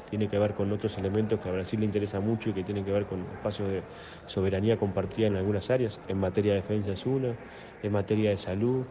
tiene 0.10 0.28
que 0.28 0.40
ver 0.40 0.54
con 0.54 0.72
otros 0.72 0.98
elementos 0.98 1.40
que 1.40 1.50
a 1.50 1.52
Brasil 1.52 1.80
le 1.80 1.86
interesa 1.86 2.20
mucho 2.20 2.50
y 2.50 2.54
que 2.54 2.64
tienen 2.64 2.86
que 2.86 2.92
ver 2.92 3.06
con 3.06 3.20
espacios 3.20 3.70
de 3.70 3.84
soberanía 4.26 4.78
compartida 4.78 5.28
en 5.28 5.36
algunas 5.36 5.70
áreas. 5.70 6.00
En 6.08 6.18
materia 6.18 6.54
de 6.54 6.62
defensa 6.62 6.94
es 6.94 7.06
una, 7.06 7.36
en 7.84 7.92
materia 7.92 8.30
de 8.30 8.38
salud. 8.38 8.86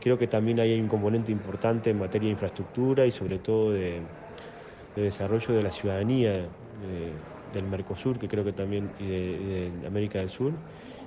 Creo 0.00 0.18
que 0.18 0.26
también 0.26 0.60
hay 0.60 0.80
un 0.80 0.88
componente 0.88 1.30
importante 1.32 1.90
en 1.90 1.98
materia 1.98 2.26
de 2.26 2.32
infraestructura 2.32 3.06
y 3.06 3.10
sobre 3.10 3.38
todo 3.38 3.72
de, 3.72 4.02
desarrollo 4.96 5.54
de 5.54 5.62
la 5.62 5.70
ciudadanía 5.70 6.48
del 7.52 7.66
Mercosur, 7.66 8.18
que 8.18 8.28
creo 8.28 8.44
que 8.44 8.52
también, 8.52 8.90
y 8.98 9.06
de 9.06 9.86
América 9.86 10.18
del 10.18 10.30
Sur 10.30 10.52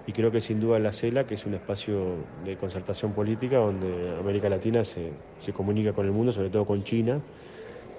y 0.08 0.14
creo 0.14 0.32
que 0.32 0.40
sin 0.40 0.60
duda 0.60 0.78
la 0.80 0.92
CELA, 0.92 1.26
que 1.26 1.34
es 1.34 1.46
un 1.46 1.56
espacio 1.56 2.28
de 2.44 2.58
concertación 2.58 3.14
política 3.14 3.58
donde 3.58 4.16
América 4.20 4.50
Latina 4.50 4.84
se, 4.84 5.14
comunica 5.54 5.94
con 5.94 6.06
el 6.06 6.12
mundo, 6.12 6.32
sobre 6.32 6.50
todo 6.50 6.66
con 6.66 6.84
China, 6.84 7.20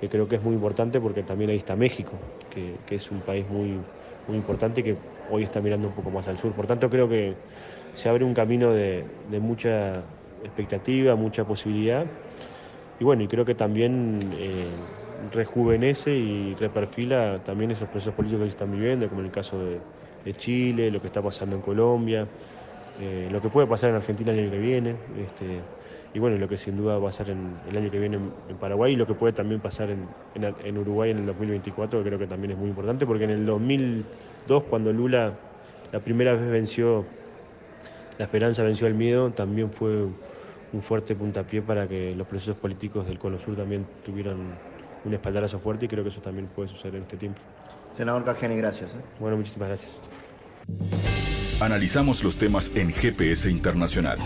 que 0.01 0.09
creo 0.09 0.29
que 0.29 0.37
es 0.37 0.43
muy 0.43 0.55
importante 0.55 1.01
porque 1.01 1.23
también 1.23 1.51
ahí 1.51 1.57
está 1.57 1.77
México, 1.77 2.19
que, 2.51 2.77
es 2.89 3.11
un 3.11 3.21
país 3.23 3.47
muy, 3.49 3.81
muy 4.27 4.37
importante 4.37 4.83
que 4.83 4.97
hoy 5.31 5.45
está 5.45 5.61
mirando 5.61 5.89
un 5.89 5.95
poco 5.95 6.11
más 6.11 6.27
al 6.29 6.37
sur. 6.37 6.53
Por 6.55 6.67
tanto, 6.67 6.89
creo 6.89 7.09
que 7.09 7.35
se 7.95 8.09
abre 8.09 8.25
un 8.25 8.35
camino 8.35 8.73
de, 8.73 9.05
mucha 9.41 10.05
expectativa, 10.45 11.15
mucha 11.17 11.45
posibilidad. 11.45 12.07
Y 12.99 13.05
bueno, 13.05 13.23
y 13.23 13.29
creo 13.29 13.45
que 13.45 13.55
también 13.55 14.21
eh, 14.35 14.67
rejuvenece 15.31 16.13
y 16.15 16.55
reperfila 16.55 17.43
también 17.45 17.71
esos 17.71 17.89
procesos 17.89 18.15
políticos 18.15 18.45
que 18.45 18.51
están 18.51 18.71
viviendo, 18.71 19.09
como 19.09 19.21
en 19.21 19.27
el 19.27 19.33
caso 19.33 19.59
de 19.59 19.81
de 20.27 20.35
Chile, 20.35 20.91
lo 20.91 21.01
que 21.01 21.07
está 21.07 21.23
pasando 21.23 21.55
en 21.55 21.63
Colombia, 21.63 22.27
eh, 22.99 23.29
lo 23.31 23.41
que 23.41 23.49
puede 23.49 23.69
pasar 23.69 23.91
en 23.91 23.97
Argentina 23.97 24.33
el 24.33 24.41
año 24.41 24.51
que 24.51 24.59
viene, 24.59 24.97
este, 25.17 25.63
y 26.17 26.19
bueno, 26.19 26.39
lo 26.39 26.49
que 26.49 26.57
sin 26.57 26.79
duda 26.79 26.95
va 26.95 27.09
a 27.09 27.11
pasar 27.11 27.29
en, 27.29 27.59
el 27.69 27.77
año 27.77 27.91
que 27.91 27.99
viene 27.99 28.17
en, 28.17 28.57
Paraguay 28.57 28.95
y 28.95 28.97
lo 28.97 29.07
que 29.07 29.13
puede 29.13 29.35
también 29.35 29.61
pasar 29.61 29.91
en, 29.91 30.79
Uruguay 30.79 31.11
en 31.11 31.19
el 31.19 31.27
2024, 31.27 32.03
que 32.03 32.07
creo 32.07 32.19
que 32.19 32.27
también 32.27 32.53
es 32.53 32.57
muy 32.57 32.71
importante, 32.71 33.05
porque 33.05 33.25
en 33.25 33.33
el 33.33 33.45
2002, 33.45 34.63
cuando 34.63 34.95
Lula 34.95 35.35
la 35.93 36.01
primera 36.01 36.33
vez 36.33 36.51
venció, 36.51 37.05
la 38.17 38.25
esperanza 38.25 38.63
venció 38.63 38.87
al 38.87 38.95
miedo, 38.95 39.31
también 39.33 39.71
fue 39.71 40.07
un 40.73 40.81
fuerte 40.81 41.15
puntapié 41.15 41.61
para 41.61 41.87
que 41.87 42.17
los 42.17 42.27
procesos 42.27 42.57
políticos 42.57 43.07
del 43.07 43.19
Cono 43.19 43.39
Sur 43.39 43.55
también 43.55 43.87
tuvieran 44.03 44.39
un 45.05 45.13
espaldarazo 45.13 45.59
fuerte 45.59 45.85
y 45.85 45.89
creo 45.89 46.03
que 46.03 46.09
eso 46.09 46.23
también 46.23 46.47
puede 46.47 46.71
suceder 46.71 46.95
en 46.95 47.03
este 47.03 47.19
tiempo. 47.19 47.43
Senador 47.95 48.25
Cajeni, 48.25 48.57
gracias. 48.57 48.93
¿eh? 48.93 49.01
Bueno, 49.21 49.37
muchísimas 49.37 49.69
gracias. 49.69 50.01
Analizamos 51.61 52.25
los 52.25 52.39
temas 52.39 52.75
en 52.75 52.91
GPS 52.91 53.51
Internacional. 53.51 54.17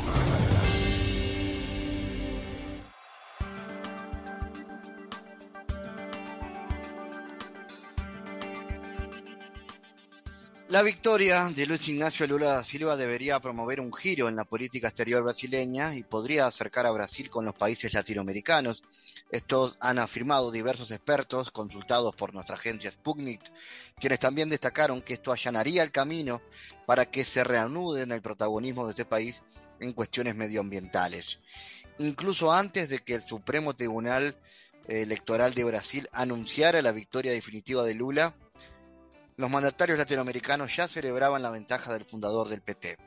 La 10.71 10.83
victoria 10.83 11.49
de 11.49 11.67
Luis 11.67 11.89
Ignacio 11.89 12.29
Lula 12.29 12.53
da 12.53 12.63
Silva 12.63 12.97
debería 12.97 13.41
promover 13.41 13.81
un 13.81 13.93
giro 13.93 14.29
en 14.29 14.37
la 14.37 14.45
política 14.45 14.87
exterior 14.87 15.25
brasileña 15.25 15.97
y 15.97 16.05
podría 16.05 16.47
acercar 16.47 16.87
a 16.87 16.93
Brasil 16.93 17.29
con 17.29 17.45
los 17.45 17.57
países 17.57 17.93
latinoamericanos. 17.93 18.85
Esto 19.33 19.75
han 19.81 19.99
afirmado 19.99 20.53
diversos 20.53 20.93
expertos 20.93 21.51
consultados 21.51 22.15
por 22.15 22.33
nuestra 22.33 22.55
agencia 22.55 22.89
Sputnik, 22.89 23.41
quienes 23.99 24.21
también 24.21 24.49
destacaron 24.49 25.03
que 25.03 25.15
esto 25.15 25.33
allanaría 25.33 25.83
el 25.83 25.91
camino 25.91 26.41
para 26.87 27.05
que 27.05 27.25
se 27.25 27.43
reanude 27.43 28.05
el 28.05 28.23
protagonismo 28.23 28.85
de 28.85 28.91
este 28.91 29.05
país 29.05 29.43
en 29.81 29.93
cuestiones 29.93 30.37
medioambientales. 30.37 31.41
Incluso 31.99 32.53
antes 32.53 32.91
de 32.91 33.01
que 33.01 33.16
el 33.16 33.25
Supremo 33.25 33.75
Tribunal 33.75 34.37
Electoral 34.87 35.53
de 35.53 35.64
Brasil 35.64 36.07
anunciara 36.12 36.81
la 36.81 36.93
victoria 36.93 37.33
definitiva 37.33 37.83
de 37.83 37.95
Lula, 37.95 38.37
los 39.41 39.51
mandatarios 39.51 39.99
latinoamericanos 39.99 40.76
ya 40.76 40.86
celebraban 40.86 41.41
la 41.41 41.49
ventaja 41.49 41.95
del 41.95 42.05
fundador 42.05 42.51
del 42.51 42.61
PT. 42.61 42.99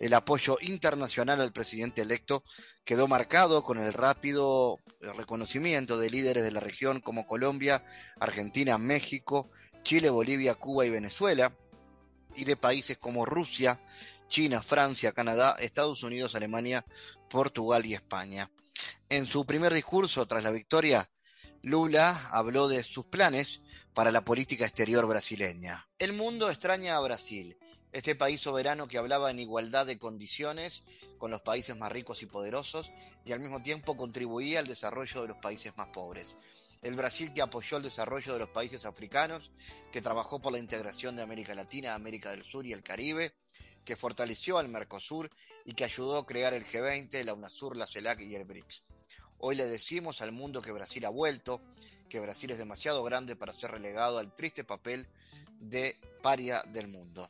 el 0.00 0.12
apoyo 0.12 0.58
internacional 0.60 1.40
al 1.40 1.52
presidente 1.52 2.02
electo 2.02 2.44
quedó 2.84 3.08
marcado 3.08 3.62
con 3.62 3.78
el 3.78 3.94
rápido 3.94 4.78
reconocimiento 5.16 5.98
de 5.98 6.10
líderes 6.10 6.44
de 6.44 6.52
la 6.52 6.60
región 6.60 7.00
como 7.00 7.26
Colombia, 7.26 7.84
Argentina, 8.20 8.76
México, 8.76 9.48
Chile, 9.82 10.10
Bolivia, 10.10 10.56
Cuba 10.56 10.84
y 10.84 10.90
Venezuela, 10.90 11.56
y 12.36 12.44
de 12.44 12.56
países 12.56 12.98
como 12.98 13.24
Rusia, 13.24 13.80
China, 14.28 14.62
Francia, 14.62 15.12
Canadá, 15.12 15.56
Estados 15.58 16.02
Unidos, 16.02 16.34
Alemania, 16.34 16.84
Portugal 17.30 17.86
y 17.86 17.94
España. 17.94 18.50
En 19.08 19.24
su 19.24 19.46
primer 19.46 19.72
discurso 19.72 20.26
tras 20.26 20.44
la 20.44 20.50
victoria, 20.50 21.08
Lula 21.62 22.28
habló 22.30 22.68
de 22.68 22.82
sus 22.82 23.06
planes 23.06 23.62
para 23.94 24.10
la 24.10 24.24
política 24.24 24.64
exterior 24.64 25.06
brasileña. 25.06 25.86
El 25.98 26.12
mundo 26.12 26.50
extraña 26.50 26.96
a 26.96 27.00
Brasil 27.00 27.56
este 27.92 28.14
país 28.14 28.40
soberano 28.40 28.88
que 28.88 28.96
hablaba 28.96 29.30
en 29.30 29.38
igualdad 29.38 29.86
de 29.86 29.98
condiciones 29.98 30.82
con 31.18 31.30
los 31.30 31.42
países 31.42 31.76
más 31.76 31.92
ricos 31.92 32.22
y 32.22 32.26
poderosos 32.26 32.90
y 33.24 33.32
al 33.32 33.40
mismo 33.40 33.62
tiempo 33.62 33.96
contribuía 33.96 34.60
al 34.60 34.66
desarrollo 34.66 35.22
de 35.22 35.28
los 35.28 35.36
países 35.36 35.76
más 35.76 35.88
pobres. 35.88 36.36
El 36.80 36.94
Brasil 36.94 37.32
que 37.32 37.42
apoyó 37.42 37.76
el 37.76 37.82
desarrollo 37.82 38.32
de 38.32 38.40
los 38.40 38.48
países 38.48 38.86
africanos, 38.86 39.52
que 39.92 40.00
trabajó 40.00 40.40
por 40.40 40.52
la 40.52 40.58
integración 40.58 41.14
de 41.14 41.22
América 41.22 41.54
Latina, 41.54 41.94
América 41.94 42.30
del 42.30 42.42
Sur 42.42 42.66
y 42.66 42.72
el 42.72 42.82
Caribe, 42.82 43.34
que 43.84 43.94
fortaleció 43.94 44.58
al 44.58 44.68
Mercosur 44.68 45.30
y 45.64 45.74
que 45.74 45.84
ayudó 45.84 46.18
a 46.18 46.26
crear 46.26 46.54
el 46.54 46.66
G20, 46.66 47.22
la 47.24 47.34
UNASUR, 47.34 47.76
la 47.76 47.86
CELAC 47.86 48.20
y 48.20 48.34
el 48.34 48.44
BRICS. 48.44 48.84
Hoy 49.38 49.54
le 49.56 49.66
decimos 49.66 50.22
al 50.22 50.32
mundo 50.32 50.62
que 50.62 50.72
Brasil 50.72 51.04
ha 51.04 51.10
vuelto, 51.10 51.60
que 52.12 52.20
Brasil 52.20 52.50
es 52.50 52.58
demasiado 52.58 53.02
grande 53.02 53.36
para 53.36 53.54
ser 53.54 53.70
relegado 53.70 54.18
al 54.18 54.34
triste 54.34 54.64
papel 54.64 55.06
de 55.58 55.96
paria 56.22 56.62
del 56.70 56.88
mundo. 56.88 57.26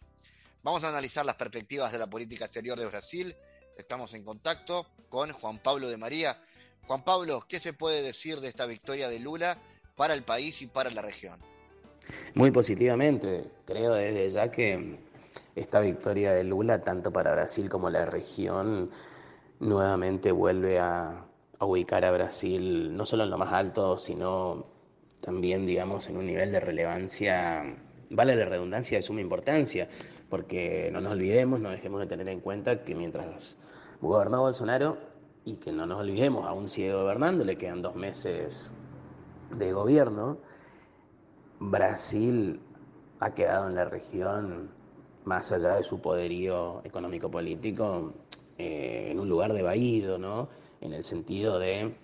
Vamos 0.65 0.83
a 0.83 0.89
analizar 0.89 1.25
las 1.25 1.37
perspectivas 1.37 1.93
de 1.93 1.99
la 1.99 2.11
política 2.11 2.47
exterior 2.47 2.77
de 2.77 2.87
Brasil. 2.87 3.37
Estamos 3.79 4.13
en 4.15 4.25
contacto 4.25 4.89
con 5.09 5.31
Juan 5.31 5.59
Pablo 5.59 5.89
de 5.89 5.97
María. 5.97 6.37
Juan 6.85 7.05
Pablo, 7.05 7.45
¿qué 7.49 7.61
se 7.61 7.73
puede 7.73 8.03
decir 8.03 8.41
de 8.41 8.49
esta 8.49 8.67
victoria 8.67 9.09
de 9.09 9.21
Lula 9.21 9.57
para 9.95 10.15
el 10.15 10.25
país 10.25 10.61
y 10.63 10.67
para 10.67 10.91
la 10.91 11.01
región? 11.01 11.39
Muy 12.35 12.51
positivamente. 12.51 13.49
Creo 13.65 13.95
desde 13.95 14.29
ya 14.31 14.51
que 14.51 14.99
esta 15.55 15.79
victoria 15.79 16.33
de 16.33 16.43
Lula, 16.43 16.83
tanto 16.83 17.13
para 17.13 17.31
Brasil 17.31 17.69
como 17.69 17.89
la 17.89 18.05
región, 18.05 18.91
nuevamente 19.61 20.33
vuelve 20.33 20.81
a, 20.81 21.25
a 21.61 21.65
ubicar 21.65 22.05
a 22.05 22.11
Brasil 22.11 22.97
no 22.97 23.07
solo 23.07 23.23
en 23.23 23.31
lo 23.31 23.39
más 23.39 23.53
alto, 23.53 23.97
sino 23.97 24.72
también, 25.23 25.65
digamos, 25.65 26.09
en 26.11 26.19
un 26.19 26.27
nivel 26.27 26.53
de 26.53 26.61
relevancia, 26.61 27.65
vale 28.11 28.37
la 28.37 28.45
redundancia, 28.45 28.99
de 28.99 29.03
suma 29.03 29.23
importancia 29.23 29.89
porque 30.33 30.89
no 30.91 31.03
nos 31.03 31.13
olvidemos, 31.13 31.61
no 31.61 31.69
dejemos 31.69 32.01
de 32.01 32.07
tener 32.07 32.27
en 32.29 32.41
cuenta 32.41 32.85
que 32.85 32.95
mientras 32.95 33.59
gobernó 34.01 34.41
Bolsonaro, 34.41 34.97
y 35.45 35.57
que 35.57 35.73
no 35.73 35.85
nos 35.85 36.01
olvidemos, 36.01 36.47
aún 36.47 36.69
sigue 36.69 36.95
gobernando, 36.95 37.45
le 37.45 37.57
quedan 37.57 37.83
dos 37.83 37.97
meses 37.97 38.73
de 39.51 39.75
gobierno, 39.75 40.39
Brasil 41.61 42.61
ha 43.21 43.35
quedado 43.35 43.69
en 43.69 43.75
la 43.75 43.85
región, 43.85 44.71
más 45.25 45.53
allá 45.53 45.75
de 45.75 45.83
su 45.83 46.01
poderío 46.01 46.81
económico-político, 46.85 48.15
eh, 48.57 49.09
en 49.11 49.21
un 49.21 49.29
lugar 49.29 49.53
de 49.53 49.63
vaído, 49.63 50.19
¿no? 50.19 50.49
En 50.81 50.93
el 50.93 51.05
sentido 51.05 51.59
de 51.59 51.95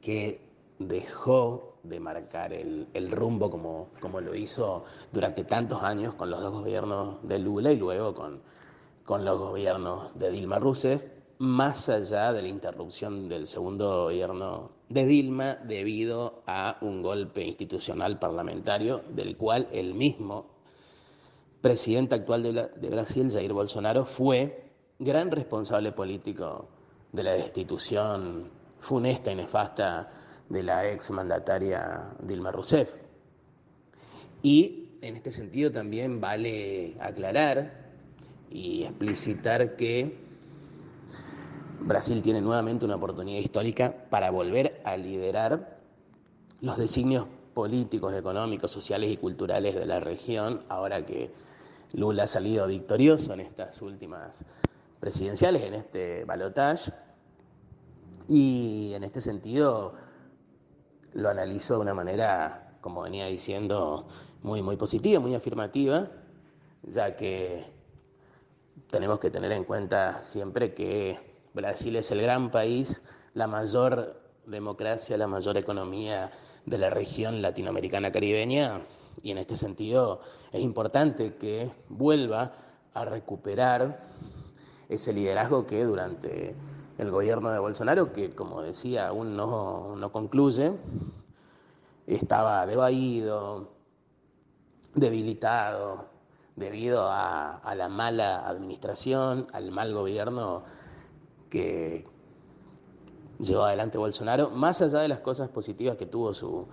que 0.00 0.40
dejó 0.78 1.75
de 1.88 2.00
marcar 2.00 2.52
el, 2.52 3.10
rumbo 3.10 3.50
como, 3.50 3.88
como, 4.00 4.20
lo 4.20 4.34
hizo 4.34 4.84
durante 5.12 5.44
tantos 5.44 5.82
años 5.82 6.14
con 6.14 6.30
los 6.30 6.40
dos 6.40 6.52
gobiernos 6.52 7.16
de 7.22 7.38
Lula 7.38 7.72
y 7.72 7.76
luego 7.76 8.14
con, 8.14 8.40
con 9.04 9.24
los 9.24 9.38
gobiernos 9.38 10.18
de 10.18 10.30
Dilma 10.30 10.58
Rousseff, 10.58 11.02
más 11.38 11.88
allá 11.88 12.32
de 12.32 12.42
la 12.42 12.48
interrupción 12.48 13.28
del 13.28 13.46
segundo 13.46 14.04
gobierno 14.04 14.70
de 14.88 15.04
Dilma 15.04 15.54
debido 15.54 16.42
a 16.46 16.78
un 16.80 17.02
golpe 17.02 17.44
institucional 17.44 18.18
parlamentario 18.18 19.02
del 19.10 19.36
cual 19.36 19.68
el 19.72 19.94
mismo 19.94 20.46
presidente 21.60 22.14
actual 22.14 22.42
de, 22.42 22.52
de 22.52 22.90
Brasil, 22.90 23.30
Jair 23.30 23.52
Bolsonaro, 23.52 24.04
fue 24.04 24.70
gran 24.98 25.30
responsable 25.30 25.92
político 25.92 26.68
de 27.12 27.22
la 27.22 27.32
destitución 27.32 28.50
funesta 28.78 29.32
y 29.32 29.34
nefasta 29.34 30.08
de 30.48 30.62
la 30.62 30.90
ex 30.90 31.10
mandataria 31.10 32.10
Dilma 32.20 32.52
Rousseff. 32.52 32.90
Y 34.42 34.90
en 35.02 35.16
este 35.16 35.30
sentido 35.30 35.70
también 35.72 36.20
vale 36.20 36.96
aclarar 37.00 37.86
y 38.50 38.84
explicitar 38.84 39.76
que 39.76 40.16
Brasil 41.80 42.22
tiene 42.22 42.40
nuevamente 42.40 42.84
una 42.84 42.96
oportunidad 42.96 43.40
histórica 43.40 43.94
para 44.10 44.30
volver 44.30 44.80
a 44.84 44.96
liderar 44.96 45.78
los 46.60 46.76
designios 46.76 47.26
políticos, 47.54 48.14
económicos, 48.14 48.70
sociales 48.70 49.10
y 49.10 49.16
culturales 49.16 49.74
de 49.74 49.86
la 49.86 50.00
región, 50.00 50.62
ahora 50.68 51.04
que 51.06 51.30
Lula 51.92 52.24
ha 52.24 52.26
salido 52.26 52.66
victorioso 52.66 53.32
en 53.32 53.40
estas 53.40 53.80
últimas 53.82 54.44
presidenciales, 55.00 55.62
en 55.62 55.74
este 55.74 56.24
balotaje. 56.24 56.92
Y 58.28 58.92
en 58.94 59.04
este 59.04 59.20
sentido, 59.20 59.94
lo 61.16 61.30
analizo 61.30 61.74
de 61.74 61.80
una 61.80 61.94
manera, 61.94 62.76
como 62.80 63.02
venía 63.02 63.26
diciendo, 63.26 64.06
muy, 64.42 64.62
muy 64.62 64.76
positiva, 64.76 65.18
muy 65.18 65.34
afirmativa, 65.34 66.08
ya 66.82 67.16
que 67.16 67.64
tenemos 68.90 69.18
que 69.18 69.30
tener 69.30 69.50
en 69.52 69.64
cuenta 69.64 70.22
siempre 70.22 70.74
que 70.74 71.18
Brasil 71.54 71.96
es 71.96 72.10
el 72.10 72.20
gran 72.20 72.50
país, 72.50 73.02
la 73.32 73.46
mayor 73.46 74.20
democracia, 74.46 75.16
la 75.16 75.26
mayor 75.26 75.56
economía 75.56 76.30
de 76.66 76.78
la 76.78 76.90
región 76.90 77.40
latinoamericana 77.40 78.12
caribeña 78.12 78.82
y 79.22 79.30
en 79.30 79.38
este 79.38 79.56
sentido 79.56 80.20
es 80.52 80.62
importante 80.62 81.36
que 81.36 81.70
vuelva 81.88 82.52
a 82.92 83.04
recuperar 83.06 84.04
ese 84.88 85.14
liderazgo 85.14 85.66
que 85.66 85.82
durante 85.82 86.54
el 86.98 87.10
gobierno 87.10 87.50
de 87.50 87.58
Bolsonaro, 87.58 88.12
que 88.12 88.30
como 88.30 88.62
decía 88.62 89.08
aún 89.08 89.36
no, 89.36 89.96
no 89.96 90.12
concluye, 90.12 90.72
estaba 92.06 92.66
devaído, 92.66 93.68
debilitado, 94.94 96.06
debido 96.54 97.08
a, 97.10 97.74
la 97.76 97.88
mala 97.88 98.48
administración, 98.48 99.46
al 99.52 99.70
mal 99.72 99.92
gobierno 99.92 100.64
que 101.50 102.04
llevó 103.38 103.64
adelante 103.64 103.98
Bolsonaro, 103.98 104.50
más 104.50 104.80
allá 104.80 105.00
de 105.00 105.08
las 105.08 105.20
cosas 105.20 105.50
positivas 105.50 105.96
que 105.96 106.06
tuvo 106.06 106.32
su, 106.32 106.66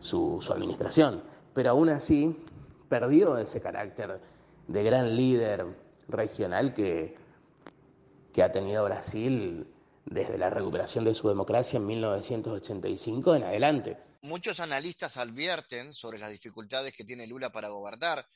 su, 0.00 0.38
su 0.42 0.52
administración. 0.52 1.22
Pero 1.54 1.70
aún 1.70 1.88
así 1.88 2.44
perdió 2.90 3.38
ese 3.38 3.62
carácter 3.62 4.20
de 4.68 4.84
gran 4.84 5.16
líder 5.16 5.64
regional 6.08 6.74
que, 6.74 7.16
que 8.32 8.42
ha 8.42 8.50
tenido 8.50 8.84
Brasil 8.84 9.66
desde 10.04 10.38
la 10.38 10.50
recuperación 10.50 11.04
de 11.04 11.14
su 11.14 11.28
democracia 11.28 11.76
en 11.76 11.86
1985 11.86 13.36
en 13.36 13.44
adelante. 13.44 13.98
Muchos 14.22 14.60
analistas 14.60 15.16
advierten 15.16 15.92
sobre 15.94 16.18
las 16.18 16.30
dificultades 16.30 16.94
que 16.94 17.04
tiene 17.04 17.26
Lula 17.26 17.50
para 17.50 17.68
gobernar, 17.68 18.26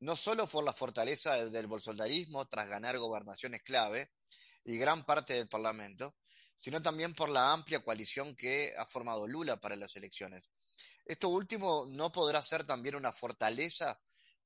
no 0.00 0.16
solo 0.16 0.46
por 0.46 0.64
la 0.64 0.72
fortaleza 0.72 1.44
del 1.46 1.66
bolsonarismo 1.66 2.46
tras 2.46 2.68
ganar 2.68 2.98
gobernaciones 2.98 3.62
clave 3.62 4.10
y 4.64 4.76
gran 4.76 5.04
parte 5.04 5.34
del 5.34 5.48
Parlamento, 5.48 6.16
sino 6.60 6.82
también 6.82 7.14
por 7.14 7.28
la 7.28 7.52
amplia 7.52 7.80
coalición 7.80 8.34
que 8.34 8.72
ha 8.76 8.86
formado 8.86 9.26
Lula 9.26 9.56
para 9.56 9.76
las 9.76 9.94
elecciones. 9.96 10.50
Esto 11.04 11.28
último 11.28 11.86
no 11.88 12.10
podrá 12.10 12.42
ser 12.42 12.64
también 12.64 12.96
una 12.96 13.12
fortaleza 13.12 13.98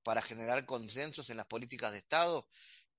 para 0.02 0.22
generar 0.22 0.66
consensos 0.66 1.30
en 1.30 1.38
las 1.38 1.46
políticas 1.46 1.92
de 1.92 1.98
Estado, 1.98 2.46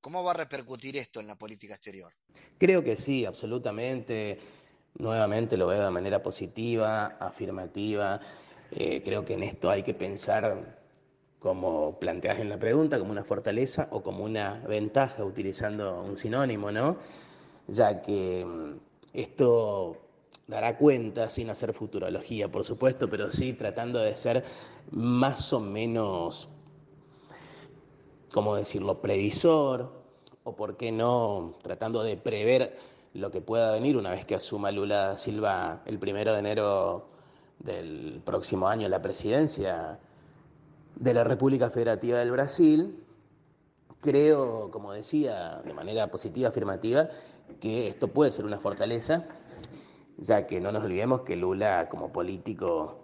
¿Cómo 0.02 0.24
va 0.24 0.32
a 0.32 0.34
repercutir 0.34 0.97
esto 0.97 1.20
en 1.20 1.28
la 1.28 1.36
política 1.36 1.76
exterior? 1.76 2.12
Creo 2.58 2.84
que 2.84 2.97
sí, 2.97 3.26
absolutamente. 3.26 4.39
Nuevamente 4.97 5.56
lo 5.58 5.68
veo 5.68 5.84
de 5.84 5.91
manera 5.91 6.24
positiva, 6.24 7.18
afirmativa. 7.20 8.20
Eh, 8.72 9.04
creo 9.06 9.24
que 9.24 9.36
en 9.36 9.43
esto 9.43 9.70
hay 9.70 9.84
que 9.84 9.93
pensar, 9.93 10.80
como 11.38 11.99
planteas 11.99 12.39
en 12.39 12.49
la 12.49 12.58
pregunta, 12.58 12.97
como 12.97 13.12
una 13.12 13.24
fortaleza 13.24 13.88
o 13.91 14.02
como 14.02 14.24
una 14.24 14.56
ventaja, 14.68 15.24
utilizando 15.24 16.02
un 16.02 16.18
sinónimo, 16.18 16.72
¿no? 16.72 16.97
Ya 17.68 18.02
que 18.02 18.43
mm, 18.43 18.80
esto 19.14 19.97
dará 20.47 20.78
cuenta, 20.78 21.30
sin 21.30 21.49
hacer 21.52 21.74
futurología, 21.74 22.47
por 22.47 22.64
supuesto, 22.64 23.08
pero 23.08 23.32
sí 23.32 23.54
tratando 23.54 23.99
de 23.99 24.16
ser 24.16 24.43
más 24.89 25.54
o 25.54 25.60
menos 25.60 26.49
¿cómo 28.34 28.56
decirlo?, 28.56 29.02
previsor, 29.02 29.92
o 30.44 30.56
por 30.56 30.78
qué 30.78 30.92
no 30.92 31.54
tratando 31.62 32.04
de 32.04 32.18
prever 32.18 32.78
lo 33.14 33.32
que 33.32 33.42
pueda 33.42 33.72
venir 33.74 33.98
una 33.98 34.12
vez 34.12 34.26
que 34.26 34.36
asuma 34.36 34.72
Lula 34.72 35.18
Silva 35.18 35.82
el 35.86 36.00
primero 36.00 36.34
de 36.34 36.40
enero 36.40 37.10
del 37.60 38.22
próximo 38.26 38.68
año 38.68 38.88
la 38.88 39.02
presidencia 39.02 40.00
de 40.96 41.14
la 41.14 41.24
República 41.24 41.70
Federativa 41.70 42.20
del 42.20 42.32
Brasil, 42.32 43.04
creo, 44.02 44.72
como 44.72 44.94
decía, 44.94 45.62
de 45.64 45.74
manera 45.74 46.10
positiva, 46.10 46.50
afirmativa, 46.50 47.10
que 47.60 47.88
esto 47.88 48.08
puede 48.08 48.32
ser 48.32 48.46
una 48.46 48.60
fortaleza, 48.60 49.26
ya 50.18 50.48
que 50.48 50.60
no 50.60 50.72
nos 50.72 50.84
olvidemos 50.84 51.22
que 51.22 51.36
Lula 51.36 51.88
como 51.90 52.12
político 52.12 53.01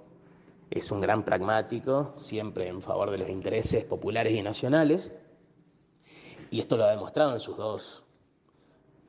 es 0.70 0.92
un 0.92 1.02
gran 1.02 1.24
pragmático, 1.24 2.14
siempre 2.16 2.68
en 2.68 2.82
favor 2.82 3.12
de 3.12 3.20
los 3.20 3.30
intereses 3.30 3.86
populares 3.86 4.34
y 4.34 4.42
nacionales, 4.42 5.12
y 6.52 6.60
esto 6.60 6.78
lo 6.78 6.86
ha 6.86 6.92
demostrado 6.92 7.34
en 7.34 7.40
sus 7.40 7.58
dos 7.58 8.04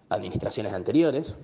administraciones 0.09 0.73
anteriores, 0.73 1.37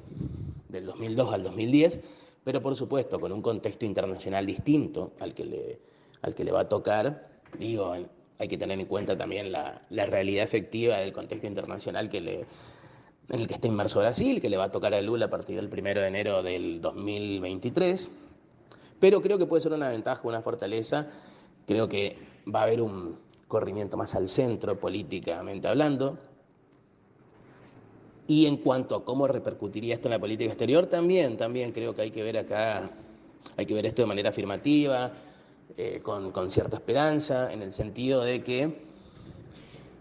del 0.68 0.86
2002 0.86 1.32
al 1.32 1.42
2010, 1.42 2.00
pero 2.42 2.60
por 2.60 2.74
supuesto 2.76 3.20
con 3.20 3.32
un 3.32 3.42
contexto 3.42 3.84
internacional 3.84 4.44
distinto 4.44 5.12
al 5.20 5.34
que 5.34 5.44
le, 5.44 5.80
al 6.22 6.34
que 6.34 6.44
le 6.44 6.52
va 6.52 6.60
a 6.60 6.68
tocar, 6.68 7.28
digo, 7.58 7.94
hay 8.38 8.48
que 8.48 8.58
tener 8.58 8.78
en 8.80 8.86
cuenta 8.86 9.16
también 9.16 9.52
la, 9.52 9.82
la 9.90 10.02
realidad 10.04 10.44
efectiva 10.44 10.96
del 10.98 11.12
contexto 11.12 11.46
internacional 11.46 12.08
que 12.08 12.20
le, 12.20 12.46
en 13.28 13.40
el 13.40 13.48
que 13.48 13.54
está 13.54 13.66
inmerso 13.66 14.00
Brasil, 14.00 14.40
que 14.40 14.48
le 14.48 14.56
va 14.56 14.64
a 14.64 14.72
tocar 14.72 14.94
a 14.94 15.00
Lula 15.00 15.26
a 15.26 15.30
partir 15.30 15.56
del 15.56 15.66
1 15.66 16.00
de 16.00 16.06
enero 16.06 16.42
del 16.42 16.80
2023. 16.80 18.08
Pero 19.04 19.20
creo 19.20 19.36
que 19.36 19.44
puede 19.44 19.60
ser 19.60 19.74
una 19.74 19.90
ventaja, 19.90 20.22
una 20.24 20.40
fortaleza. 20.40 21.06
Creo 21.66 21.86
que 21.90 22.16
va 22.48 22.60
a 22.60 22.62
haber 22.62 22.80
un 22.80 23.18
corrimiento 23.48 23.98
más 23.98 24.14
al 24.14 24.30
centro, 24.30 24.80
políticamente 24.80 25.68
hablando. 25.68 26.16
Y 28.26 28.46
en 28.46 28.56
cuanto 28.56 28.96
a 28.96 29.04
cómo 29.04 29.28
repercutiría 29.28 29.96
esto 29.96 30.08
en 30.08 30.12
la 30.12 30.18
política 30.18 30.52
exterior, 30.52 30.86
también, 30.86 31.36
también 31.36 31.72
creo 31.72 31.94
que 31.94 32.00
hay 32.00 32.12
que 32.12 32.22
ver 32.22 32.38
acá, 32.38 32.92
hay 33.58 33.66
que 33.66 33.74
ver 33.74 33.84
esto 33.84 34.00
de 34.00 34.08
manera 34.08 34.30
afirmativa, 34.30 35.12
eh, 35.76 36.00
con, 36.02 36.32
con 36.32 36.50
cierta 36.50 36.76
esperanza, 36.76 37.52
en 37.52 37.60
el 37.60 37.74
sentido 37.74 38.22
de 38.22 38.42
que, 38.42 38.86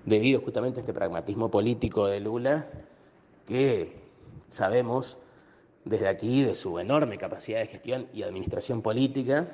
debido 0.05 0.39
justamente 0.39 0.79
a 0.79 0.81
este 0.83 0.93
pragmatismo 0.93 1.51
político 1.51 2.07
de 2.07 2.21
Lula, 2.21 2.69
que 3.45 3.97
sabemos 4.47 5.17
desde 5.86 6.07
aquí 6.07 6.43
de 6.43 6.55
su 6.55 6.79
enorme 6.79 7.17
capacidad 7.17 7.59
de 7.59 7.67
gestión 7.67 8.07
y 8.13 8.23
administración 8.23 8.81
política, 8.81 9.47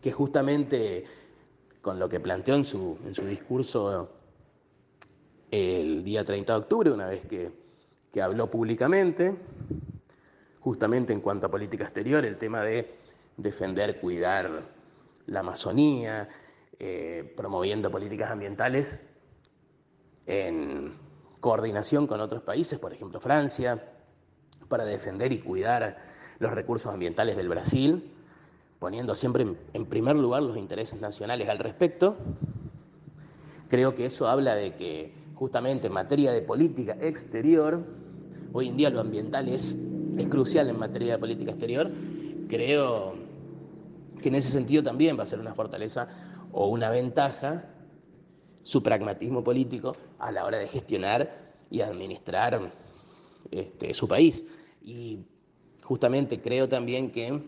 que 0.00 0.12
justamente 0.12 1.04
con 1.80 1.98
lo 1.98 2.08
que 2.08 2.20
planteó 2.20 2.54
en 2.54 2.64
su, 2.64 2.98
en 3.06 3.14
su 3.14 3.24
discurso 3.24 4.10
el 5.50 6.04
día 6.04 6.24
30 6.24 6.52
de 6.52 6.58
octubre, 6.58 6.90
una 6.90 7.08
vez 7.08 7.24
que, 7.26 7.50
que 8.12 8.22
habló 8.22 8.50
públicamente, 8.50 9.36
justamente 10.60 11.12
en 11.12 11.20
cuanto 11.20 11.46
a 11.46 11.50
política 11.50 11.84
exterior, 11.84 12.24
el 12.24 12.36
tema 12.36 12.62
de 12.62 12.94
defender, 13.36 14.00
cuidar 14.00 14.62
la 15.26 15.40
Amazonía, 15.40 16.28
eh, 16.78 17.32
promoviendo 17.36 17.90
políticas 17.90 18.30
ambientales 18.30 18.98
en 20.26 20.92
coordinación 21.40 22.06
con 22.06 22.20
otros 22.20 22.42
países, 22.42 22.78
por 22.78 22.92
ejemplo 22.92 23.20
Francia, 23.20 23.82
para 24.68 24.84
defender 24.84 25.32
y 25.32 25.38
cuidar 25.38 25.98
los 26.38 26.52
recursos 26.52 26.92
ambientales 26.92 27.36
del 27.36 27.48
Brasil, 27.48 28.12
poniendo 28.78 29.14
siempre 29.14 29.46
en 29.72 29.86
primer 29.86 30.16
lugar 30.16 30.42
los 30.42 30.56
intereses 30.56 31.00
nacionales 31.00 31.48
al 31.48 31.58
respecto. 31.58 32.16
Creo 33.68 33.94
que 33.94 34.06
eso 34.06 34.28
habla 34.28 34.54
de 34.54 34.74
que 34.74 35.12
justamente 35.34 35.88
en 35.88 35.92
materia 35.92 36.32
de 36.32 36.42
política 36.42 36.96
exterior, 37.00 37.84
hoy 38.52 38.68
en 38.68 38.76
día 38.76 38.90
lo 38.90 39.00
ambiental 39.00 39.48
es, 39.48 39.76
es 40.16 40.26
crucial 40.26 40.68
en 40.68 40.78
materia 40.78 41.14
de 41.14 41.18
política 41.18 41.50
exterior, 41.50 41.90
creo 42.48 43.14
que 44.22 44.28
en 44.28 44.34
ese 44.34 44.50
sentido 44.50 44.82
también 44.82 45.18
va 45.18 45.22
a 45.22 45.26
ser 45.26 45.38
una 45.38 45.54
fortaleza 45.54 46.08
o 46.52 46.68
una 46.68 46.90
ventaja 46.90 47.64
su 48.62 48.82
pragmatismo 48.82 49.42
político 49.44 49.96
a 50.18 50.32
la 50.32 50.44
hora 50.44 50.58
de 50.58 50.68
gestionar 50.68 51.54
y 51.70 51.80
administrar 51.80 52.60
este, 53.50 53.94
su 53.94 54.08
país. 54.08 54.44
Y 54.82 55.20
justamente 55.82 56.40
creo 56.40 56.68
también 56.68 57.10
que 57.10 57.42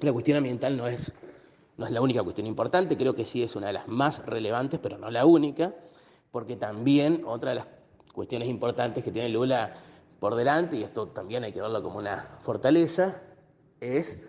la 0.00 0.12
cuestión 0.12 0.36
ambiental 0.36 0.76
no 0.76 0.86
es, 0.86 1.12
no 1.76 1.86
es 1.86 1.92
la 1.92 2.00
única 2.00 2.22
cuestión 2.22 2.46
importante, 2.46 2.96
creo 2.96 3.14
que 3.14 3.24
sí 3.24 3.42
es 3.42 3.56
una 3.56 3.68
de 3.68 3.72
las 3.72 3.88
más 3.88 4.24
relevantes, 4.26 4.78
pero 4.82 4.98
no 4.98 5.10
la 5.10 5.24
única, 5.24 5.74
porque 6.30 6.56
también 6.56 7.22
otra 7.26 7.50
de 7.50 7.56
las 7.56 7.66
cuestiones 8.12 8.48
importantes 8.48 9.02
que 9.02 9.10
tiene 9.10 9.28
Lula 9.28 9.72
por 10.20 10.34
delante, 10.34 10.76
y 10.76 10.82
esto 10.82 11.08
también 11.08 11.44
hay 11.44 11.52
que 11.52 11.60
verlo 11.60 11.82
como 11.82 11.98
una 11.98 12.38
fortaleza, 12.40 13.22
es 13.80 14.22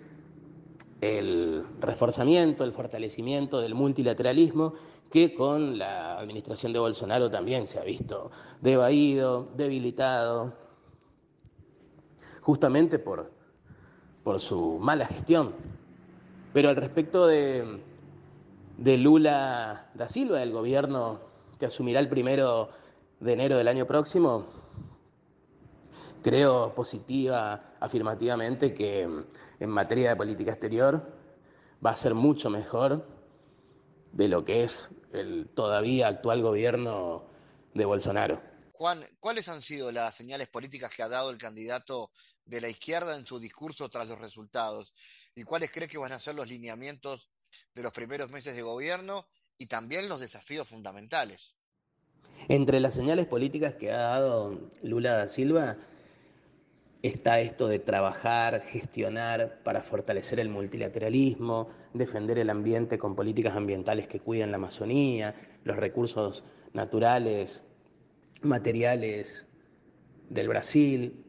el 1.02 1.66
reforzamiento, 1.80 2.64
el 2.64 2.72
fortalecimiento 2.72 3.60
del 3.60 3.76
multilateralismo 3.76 4.74
que 5.12 5.34
con 5.34 5.78
la 5.78 6.20
administración 6.20 6.74
de 6.74 6.80
Bolsonaro 6.80 7.30
también 7.30 7.68
se 7.68 7.80
ha 7.80 7.84
visto 7.84 8.32
devaído, 8.62 9.48
debilitado, 9.56 10.54
justamente 12.48 12.98
por, 12.98 13.30
por 14.24 14.40
su 14.40 14.80
mala 14.80 15.06
gestión. 15.06 15.54
Pero 16.54 16.70
al 16.70 16.78
respecto 16.78 17.28
de, 17.28 17.82
de 18.78 18.98
Lula 18.98 19.92
da 19.94 20.08
Silva, 20.08 20.42
el 20.42 20.54
gobierno 20.54 21.20
que 21.60 21.66
asumirá 21.66 22.00
el 22.00 22.08
primero 22.08 22.70
de 23.20 23.34
enero 23.34 23.58
del 23.58 23.68
año 23.68 23.86
próximo, 23.86 24.46
creo 26.24 26.74
positiva, 26.74 27.74
afirmativamente, 27.82 28.74
que 28.74 29.02
en 29.02 29.70
materia 29.70 30.12
de 30.12 30.16
política 30.16 30.52
exterior 30.52 31.06
va 31.86 31.90
a 31.90 31.98
ser 31.98 32.14
mucho 32.14 32.50
mejor 32.50 33.06
de 34.14 34.30
lo 34.30 34.46
que 34.46 34.64
es 34.64 34.90
el 35.12 35.50
todavía 35.54 36.08
actual 36.08 36.42
gobierno 36.42 37.26
de 37.74 37.84
Bolsonaro. 37.84 38.42
Juan, 38.72 39.04
¿cuáles 39.20 39.50
han 39.50 39.62
sido 39.62 39.92
las 39.92 40.16
señales 40.16 40.48
políticas 40.48 40.92
que 40.96 41.04
ha 41.04 41.10
dado 41.10 41.30
el 41.30 41.38
candidato 41.38 42.10
de 42.48 42.62
la 42.62 42.70
izquierda 42.70 43.16
en 43.18 43.26
su 43.26 43.40
discurso 43.40 43.90
tras 43.90 44.08
los 44.08 44.20
resultados? 44.20 44.94
¿Y 45.36 45.44
cuáles 45.44 45.72
cree 45.72 45.88
que 45.88 45.98
van 45.98 46.14
a 46.14 46.20
ser 46.20 46.36
los 46.36 46.48
lineamientos 46.48 47.30
de 47.74 47.84
los 47.84 47.92
primeros 47.92 48.30
meses 48.32 48.56
de 48.56 48.62
gobierno 48.62 49.28
y 49.58 49.68
también 49.68 50.10
los 50.10 50.20
desafíos 50.20 50.68
fundamentales? 50.68 51.56
Entre 52.50 52.80
las 52.80 52.94
señales 52.94 53.28
políticas 53.28 53.76
que 53.76 53.92
ha 53.92 53.98
dado 53.98 54.70
Lula 54.82 55.18
da 55.18 55.28
Silva 55.28 55.78
está 57.02 57.40
esto 57.40 57.68
de 57.68 57.80
trabajar, 57.80 58.62
gestionar 58.62 59.62
para 59.64 59.82
fortalecer 59.82 60.40
el 60.40 60.50
multilateralismo, 60.50 61.70
defender 61.94 62.38
el 62.38 62.50
ambiente 62.50 62.98
con 62.98 63.16
políticas 63.16 63.56
ambientales 63.56 64.08
que 64.08 64.20
cuiden 64.20 64.52
la 64.52 64.58
Amazonía, 64.58 65.36
los 65.64 65.78
recursos 65.78 66.44
naturales, 66.74 67.64
materiales 68.42 69.46
del 70.30 70.48
Brasil, 70.48 71.27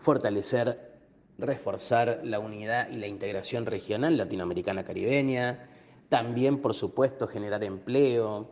fortalecer, 0.00 0.98
reforzar 1.38 2.20
la 2.24 2.40
unidad 2.40 2.90
y 2.90 2.96
la 2.96 3.06
integración 3.06 3.66
regional 3.66 4.16
latinoamericana 4.16 4.84
caribeña, 4.84 5.68
también, 6.08 6.58
por 6.58 6.74
supuesto, 6.74 7.28
generar 7.28 7.62
empleo, 7.62 8.50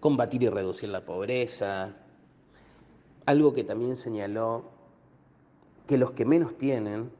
combatir 0.00 0.44
y 0.44 0.48
reducir 0.48 0.88
la 0.88 1.04
pobreza. 1.04 1.96
Algo 3.26 3.52
que 3.52 3.64
también 3.64 3.96
señaló 3.96 4.70
que 5.86 5.98
los 5.98 6.12
que 6.12 6.24
menos 6.24 6.56
tienen 6.56 7.10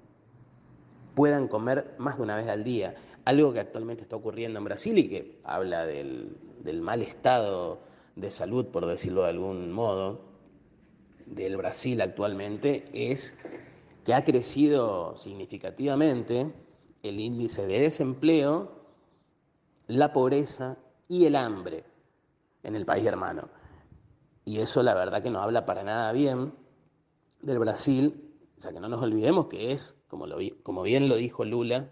puedan 1.14 1.48
comer 1.48 1.94
más 1.98 2.16
de 2.16 2.22
una 2.22 2.36
vez 2.36 2.46
al 2.46 2.62
día. 2.62 2.94
Algo 3.24 3.52
que 3.52 3.61
actualmente 3.61 4.02
está 4.02 4.16
ocurriendo 4.16 4.59
en 4.59 4.64
Brasil 4.64 4.96
y 4.98 5.09
que 5.09 5.40
habla 5.42 5.84
del, 5.84 6.36
mal 6.80 7.02
estado 7.02 7.80
de 8.14 8.30
salud, 8.30 8.66
por 8.66 8.86
decirlo 8.86 9.24
de 9.24 9.30
algún 9.30 9.72
modo, 9.72 10.28
del 11.31 11.57
Brasil 11.57 12.01
actualmente, 12.01 12.85
es 12.93 13.37
que 14.05 14.14
ha 14.14 14.24
crecido 14.24 15.16
significativamente 15.16 16.53
el 17.03 17.20
índice 17.20 17.66
de 17.66 17.81
desempleo, 17.81 18.72
la 19.87 20.12
pobreza 20.12 20.76
y 21.09 21.26
el 21.26 21.37
hambre 21.37 21.85
en 22.62 22.74
el 22.74 22.85
país 22.85 23.05
hermano. 23.05 23.49
Y 24.45 24.59
eso 24.59 24.83
la 24.83 24.95
verdad 24.95 25.22
que 25.22 25.31
no 25.31 25.41
habla 25.41 25.66
para 25.66 25.83
nada 25.83 26.12
bien 26.12 26.53
del 27.43 27.59
Brasil 27.59 28.29
o 28.59 28.61
sea, 28.61 28.72
que 28.72 28.81
no 28.81 28.89
nos 28.89 29.01
olvidemos 29.01 29.47
que 29.47 29.70
es, 29.70 29.95
como, 30.09 30.26
como 30.64 30.83
bien 30.83 31.09
lo 31.09 31.14
dijo 31.14 31.45
Lula 31.45 31.89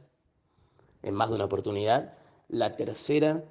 en 1.02 1.14
más 1.14 1.28
de 1.28 1.36
una 1.36 1.44
oportunidad, 1.44 2.18
la 2.48 2.74
tercera 2.74 3.44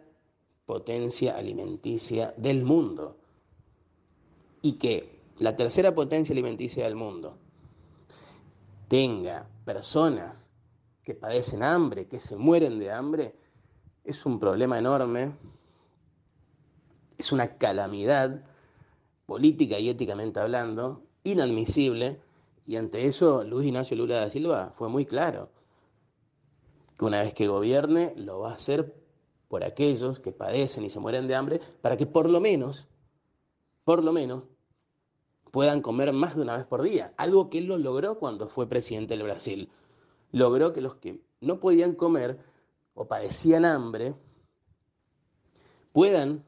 potencia 0.66 1.38
alimenticia 1.38 2.34
del 2.36 2.66
mundo. 2.66 3.18
Y 4.62 4.74
que 4.74 5.14
la 5.38 5.56
tercera 5.56 5.94
potencia 5.94 6.34
alimenticia 6.34 6.86
del 6.86 6.96
mundo 6.96 7.38
tenga 8.88 9.48
personas 9.66 10.50
que 11.04 11.16
padecen 11.16 11.64
hambre, 11.64 12.08
que 12.08 12.20
se 12.20 12.36
mueren 12.36 12.80
de 12.80 12.92
hambre, 12.92 13.36
es 14.04 14.26
un 14.26 14.40
problema 14.40 14.78
enorme, 14.78 15.36
es 17.18 17.32
una 17.32 17.58
calamidad 17.58 18.44
política 19.26 19.80
y 19.80 19.90
éticamente 19.90 20.40
hablando, 20.40 21.04
inadmisible, 21.24 22.22
y 22.66 22.78
ante 22.78 23.06
eso, 23.06 23.44
Luis 23.44 23.68
Ignacio 23.68 23.98
Lula 23.98 24.20
da 24.20 24.30
Silva 24.30 24.72
fue 24.76 24.90
muy 24.90 25.06
claro, 25.06 25.50
que 26.98 27.06
una 27.06 27.22
vez 27.22 27.34
que 27.34 27.48
gobierne 27.48 28.14
lo 28.16 28.40
va 28.40 28.52
a 28.52 28.56
hacer 28.56 28.96
por 29.48 29.64
aquellos 29.64 30.20
que 30.20 30.32
padecen 30.32 30.86
y 30.86 30.90
se 30.90 31.00
mueren 31.00 31.28
de 31.28 31.36
hambre, 31.36 31.62
para 31.82 31.98
que 31.98 32.06
por 32.06 32.30
lo 32.30 32.40
menos, 32.40 32.88
por 33.84 34.04
lo 34.04 34.12
menos, 34.12 34.44
puedan 35.56 35.82
comer 35.82 36.12
más 36.12 36.36
de 36.36 36.41
una 36.41 36.58
vez 36.58 36.66
por 36.66 36.82
día, 36.82 37.14
algo 37.16 37.49
que 37.49 37.60
él 37.60 37.68
lo 37.68 37.78
logró 37.78 38.20
cuando 38.20 38.49
fue 38.49 38.68
presidente 38.68 39.14
del 39.14 39.24
Brasil. 39.24 39.70
Logró 40.34 40.74
que 40.74 40.82
los 40.82 40.95
que 40.95 41.22
no 41.39 41.62
podían 41.62 41.93
comer 41.95 42.38
o 42.93 43.08
padecían 43.08 43.64
hambre 43.64 44.16
puedan 45.93 46.43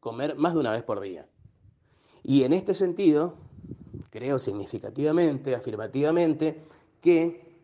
comer 0.00 0.34
más 0.34 0.54
de 0.54 0.58
una 0.58 0.72
vez 0.72 0.82
por 0.82 0.98
día. 0.98 1.28
Y 2.24 2.42
en 2.42 2.52
este 2.52 2.74
sentido, 2.74 3.36
creo 4.10 4.40
significativamente, 4.40 5.54
afirmativamente, 5.54 6.60
que 7.00 7.56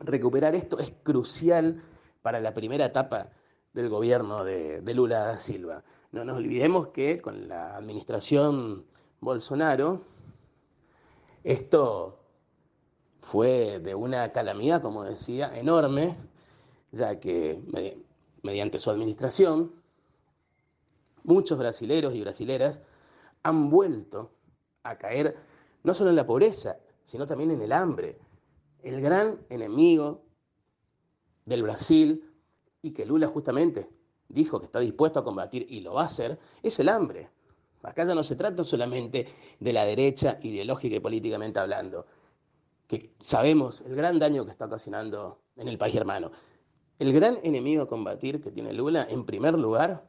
recuperar 0.00 0.56
esto 0.56 0.80
es 0.80 0.92
crucial 1.04 1.80
para 2.22 2.40
la 2.40 2.54
primera 2.54 2.86
etapa 2.86 3.30
del 3.72 3.88
gobierno 3.88 4.42
de, 4.42 4.82
Lula 4.94 5.20
da 5.20 5.38
Silva. 5.38 5.84
No 6.10 6.24
nos 6.24 6.38
olvidemos 6.38 6.88
que 6.88 7.20
con 7.20 7.46
la 7.46 7.76
administración 7.76 8.90
Bolsonaro, 9.22 10.02
esto 11.44 12.18
fue 13.20 13.78
de 13.78 13.94
una 13.94 14.32
calamidad, 14.32 14.82
como 14.82 15.04
decía, 15.04 15.56
enorme, 15.56 16.16
ya 16.90 17.20
que 17.20 17.62
mediante 18.42 18.80
su 18.80 18.90
administración, 18.90 19.72
muchos 21.22 21.56
brasileros 21.56 22.16
y 22.16 22.20
brasileras 22.20 22.82
han 23.44 23.70
vuelto 23.70 24.32
a 24.82 24.98
caer 24.98 25.36
no 25.84 25.94
solo 25.94 26.10
en 26.10 26.16
la 26.16 26.26
pobreza, 26.26 26.78
sino 27.04 27.24
también 27.24 27.52
en 27.52 27.62
el 27.62 27.70
hambre. 27.70 28.18
El 28.82 29.00
gran 29.00 29.38
enemigo 29.50 30.24
del 31.44 31.62
Brasil 31.62 32.28
y 32.82 32.90
que 32.90 33.06
Lula 33.06 33.28
justamente 33.28 33.88
dijo 34.28 34.58
que 34.58 34.66
está 34.66 34.80
dispuesto 34.80 35.20
a 35.20 35.24
combatir 35.24 35.64
y 35.70 35.80
lo 35.80 35.94
va 35.94 36.02
a 36.02 36.06
hacer, 36.06 36.40
es 36.60 36.80
el 36.80 36.88
hambre. 36.88 37.30
Acá 37.82 38.04
ya 38.04 38.14
no 38.14 38.22
se 38.22 38.36
trata 38.36 38.64
solamente 38.64 39.26
de 39.58 39.72
la 39.72 39.84
derecha 39.84 40.38
ideológica 40.42 40.96
y 40.96 41.00
políticamente 41.00 41.58
hablando, 41.58 42.06
que 42.86 43.14
sabemos 43.18 43.80
el 43.82 43.96
gran 43.96 44.18
daño 44.18 44.44
que 44.44 44.50
está 44.52 44.66
ocasionando 44.66 45.40
en 45.56 45.68
el 45.68 45.78
país 45.78 45.94
hermano. 45.96 46.30
El 46.98 47.12
gran 47.12 47.38
enemigo 47.42 47.82
a 47.82 47.88
combatir 47.88 48.40
que 48.40 48.52
tiene 48.52 48.72
Lula, 48.72 49.06
en 49.10 49.24
primer 49.24 49.58
lugar, 49.58 50.08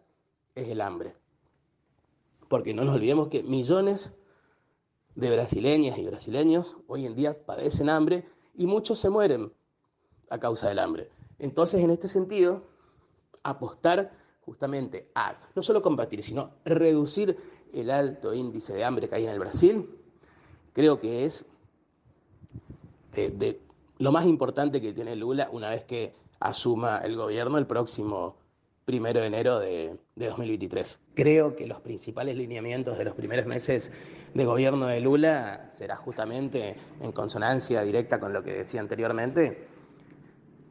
es 0.54 0.68
el 0.68 0.82
hambre. 0.82 1.16
Porque 2.48 2.74
no 2.74 2.84
nos 2.84 2.96
olvidemos 2.96 3.30
que 3.30 3.42
millones 3.42 4.14
de 5.16 5.32
brasileñas 5.32 5.98
y 5.98 6.06
brasileños 6.06 6.76
hoy 6.88 7.06
en 7.06 7.16
día 7.16 7.46
padecen 7.46 7.90
hambre 7.90 8.26
y 8.56 8.68
muchos 8.68 9.00
se 9.00 9.10
mueren 9.10 9.52
a 10.30 10.40
causa 10.40 10.68
del 10.68 10.80
hambre. 10.80 11.10
Entonces, 11.40 11.82
en 11.82 11.90
este 11.90 12.08
sentido, 12.08 12.64
apostar 13.44 14.12
justamente 14.42 15.10
a 15.16 15.38
no 15.56 15.64
solo 15.64 15.82
combatir, 15.82 16.22
sino 16.22 16.52
reducir 16.66 17.38
el 17.74 17.90
alto 17.92 18.34
índice 18.34 18.74
de 18.74 18.84
hambre 18.84 19.10
que 19.10 19.16
hay 19.16 19.26
en 19.26 19.32
el 19.32 19.40
Brasil, 19.40 19.90
creo 20.74 21.00
que 21.00 21.26
es 21.26 21.46
lo 23.98 24.12
más 24.12 24.26
importante 24.26 24.82
que 24.82 24.94
tiene 24.94 25.16
Lula 25.16 25.50
una 25.52 25.70
vez 25.70 25.84
que 25.84 26.14
asuma 26.40 26.98
el 27.00 27.16
gobierno 27.16 27.58
el 27.58 27.68
próximo 27.68 28.36
primero 28.86 29.22
de 29.22 29.28
enero 29.28 29.60
de, 29.60 30.00
de 30.16 30.28
2023. 30.28 31.00
Creo 31.14 31.56
que 31.56 31.68
los 31.68 31.80
principales 31.82 32.36
lineamientos 32.36 32.98
de 32.98 33.06
los 33.06 33.16
primeros 33.16 33.46
meses 33.46 33.92
de 34.34 34.46
gobierno 34.46 34.88
de 34.88 35.00
Lula 35.00 35.70
será 35.78 35.96
justamente 35.96 36.76
en 37.02 37.12
consonancia 37.12 37.82
directa 37.84 38.20
con 38.20 38.34
lo 38.34 38.44
que 38.44 38.54
decía 38.54 38.82
anteriormente, 38.82 39.66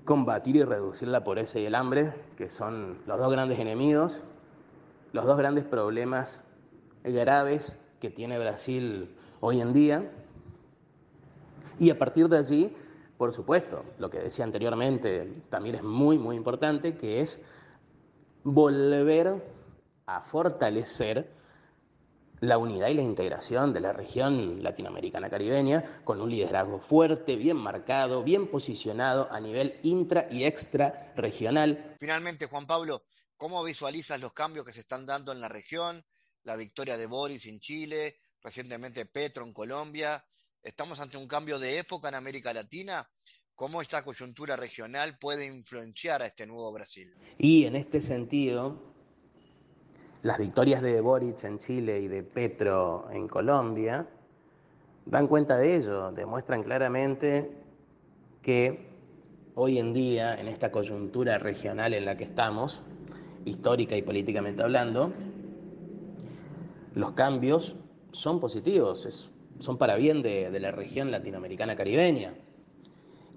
combatir 0.05 0.57
y 0.57 0.63
reducir 0.65 1.09
la 1.09 1.25
pobreza 1.25 1.59
y 1.59 1.67
el 1.67 1.75
hambre, 1.75 2.13
que 2.37 2.51
son 2.51 2.99
los 3.07 3.19
dos 3.19 3.31
grandes 3.31 3.59
enemigos, 3.61 4.25
los 5.13 5.25
dos 5.25 5.39
grandes 5.39 5.65
problemas 5.65 6.45
graves 7.03 7.77
que 8.01 8.11
tiene 8.11 8.39
Brasil 8.39 9.15
hoy 9.41 9.61
en 9.61 9.73
día. 9.73 10.11
Y 11.79 11.91
a 11.91 11.99
partir 11.99 12.29
de 12.29 12.39
allí, 12.39 12.77
por 13.17 13.33
supuesto, 13.33 13.85
lo 13.99 14.11
que 14.11 14.19
decía 14.19 14.45
anteriormente 14.45 15.43
también 15.51 15.77
es 15.77 15.83
muy, 15.83 16.19
muy 16.19 16.37
importante, 16.37 16.97
que 16.97 17.21
es 17.21 17.41
volver 18.45 19.43
a 20.07 20.21
fortalecer 20.21 21.31
la 22.41 22.59
unidad 22.59 22.89
y 22.89 22.95
la 22.95 23.03
integración 23.03 23.73
de 23.73 23.81
la 23.81 23.93
región 23.93 24.65
latinoamericana 24.65 25.31
caribeña 25.31 26.03
con 26.03 26.21
un 26.21 26.29
liderazgo 26.29 26.81
fuerte, 26.81 27.37
bien 27.37 27.57
marcado, 27.57 28.25
bien 28.25 28.49
posicionado 28.49 29.29
a 29.31 29.39
nivel 29.39 29.79
intra 29.85 30.27
y 30.29 30.45
extra 30.45 31.13
regional. 31.15 31.95
Finalmente, 31.99 32.47
Juan 32.47 32.67
Pablo, 32.67 33.03
¿cómo 33.37 33.63
visualizas 33.63 34.21
los 34.21 34.33
cambios 34.33 34.67
que 34.67 34.73
se 34.73 34.81
están 34.81 35.07
dando 35.07 35.31
en 35.31 35.41
la 35.41 35.49
región? 35.49 36.05
La 36.45 36.57
victoria 36.57 36.97
de 36.97 37.07
Boris 37.07 37.47
en 37.47 37.61
Chile, 37.61 38.16
recientemente 38.43 39.07
Petro 39.07 39.45
en 39.45 39.53
Colombia. 39.53 40.24
¿Estamos 40.62 40.99
ante 41.01 41.16
un 41.16 41.28
cambio 41.28 41.59
de 41.59 41.78
época 41.78 42.09
en 42.09 42.16
América 42.16 42.53
Latina? 42.53 43.09
¿Cómo 43.55 43.80
esta 43.80 44.03
coyuntura 44.03 44.57
regional 44.57 45.18
puede 45.18 45.47
influenciar 45.47 46.22
a 46.22 46.26
este 46.26 46.47
nuevo 46.47 46.72
Brasil? 46.72 47.14
Y 47.38 47.64
en 47.64 47.76
este 47.76 48.01
sentido, 48.01 48.93
las 50.22 50.38
victorias 50.38 50.82
de 50.82 51.01
Boric 51.01 51.45
en 51.45 51.59
Chile 51.59 52.01
y 52.01 52.09
de 52.09 52.22
Petro 52.22 53.09
en 53.12 53.28
Colombia 53.28 54.09
dan 55.07 55.28
cuenta 55.28 55.57
de 55.59 55.76
ello, 55.76 56.11
demuestran 56.12 56.62
claramente 56.62 57.51
que 58.40 58.88
hoy 59.55 59.78
en 59.78 59.93
día, 59.93 60.34
en 60.34 60.49
esta 60.49 60.72
coyuntura 60.72 61.38
regional 61.38 61.95
en 61.95 62.05
la 62.05 62.16
que 62.16 62.24
estamos, 62.24 62.82
histórica 63.45 63.97
y 63.97 64.03
políticamente 64.03 64.62
hablando, 64.62 65.12
los 66.95 67.12
cambios 67.12 67.76
son 68.12 68.40
positivos, 68.40 69.30
son 69.59 69.78
para 69.78 69.97
bien 69.97 70.22
de, 70.22 70.51
de 70.51 70.61
la 70.61 70.72
región 70.72 71.11
latinoamericana 71.11 71.76
caribeña. 71.76 72.34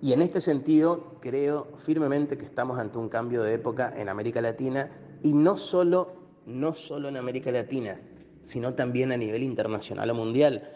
Y 0.01 0.13
en 0.13 0.21
este 0.21 0.41
sentido, 0.41 1.17
creo 1.21 1.69
firmemente 1.77 2.37
que 2.37 2.45
estamos 2.45 2.77
ante 2.79 2.97
un 2.97 3.09
cambio 3.09 3.43
de 3.43 3.53
época 3.53 3.93
en 3.95 4.09
América 4.09 4.41
Latina 4.41 4.91
y 5.23 5.33
no 5.33 5.57
solo 5.57 6.25
no 6.45 6.75
solo 6.75 7.09
en 7.09 7.17
América 7.17 7.51
Latina, 7.51 7.99
sino 8.43 8.73
también 8.73 9.11
a 9.11 9.17
nivel 9.17 9.43
internacional 9.43 10.09
o 10.11 10.15
mundial. 10.15 10.71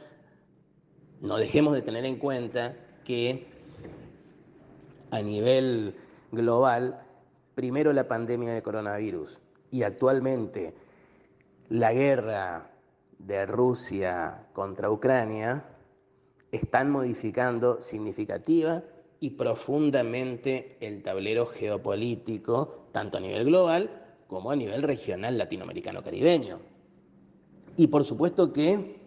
No 1.22 1.38
dejemos 1.38 1.74
de 1.74 1.82
tener 1.82 2.06
en 2.06 2.18
cuenta 2.18 2.76
que 3.04 3.48
a 5.12 5.22
nivel 5.22 5.96
global, 6.32 7.02
primero 7.56 7.94
la 7.94 8.08
pandemia 8.08 8.54
de 8.54 8.62
coronavirus 8.62 9.40
y 9.72 9.84
actualmente 9.84 10.74
la 11.70 11.94
guerra 11.94 12.72
de 13.20 13.46
Rusia 13.46 14.48
contra 14.54 14.90
Ucrania 14.90 15.66
están 16.52 16.90
modificando 16.90 17.80
significativa 17.80 18.84
y 19.20 19.32
profundamente 19.32 20.78
el 20.80 21.04
tablero 21.04 21.46
geopolítico, 21.46 22.88
tanto 22.92 23.18
a 23.18 23.22
nivel 23.22 23.46
global 23.46 24.04
como 24.28 24.52
a 24.52 24.56
nivel 24.56 24.82
regional 24.82 25.38
latinoamericano-caribeño. 25.38 26.60
Y 27.76 27.88
por 27.88 28.04
supuesto 28.04 28.52
que 28.52 29.00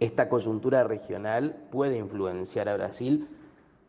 esta 0.00 0.28
coyuntura 0.28 0.84
regional 0.84 1.68
puede 1.70 1.96
influenciar 1.98 2.68
a 2.68 2.76
Brasil, 2.76 3.28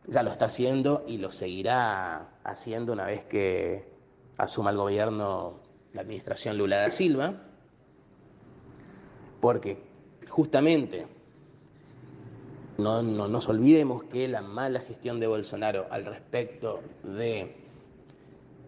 ya 0.06 0.22
lo 0.22 0.30
está 0.30 0.46
haciendo 0.46 1.04
y 1.06 1.18
lo 1.18 1.30
seguirá 1.30 2.38
haciendo 2.42 2.94
una 2.94 3.04
vez 3.04 3.24
que 3.24 3.92
asuma 4.38 4.70
el 4.70 4.78
gobierno 4.78 5.67
la 5.92 6.02
administración 6.02 6.58
Lula 6.58 6.78
da 6.78 6.90
Silva, 6.90 7.34
porque 9.40 9.78
justamente 10.28 11.06
no, 12.78 13.02
no 13.02 13.28
nos 13.28 13.48
olvidemos 13.48 14.04
que 14.04 14.28
la 14.28 14.42
mala 14.42 14.80
gestión 14.80 15.20
de 15.20 15.26
Bolsonaro 15.26 15.86
al 15.90 16.04
respecto 16.04 16.80
de 17.02 17.56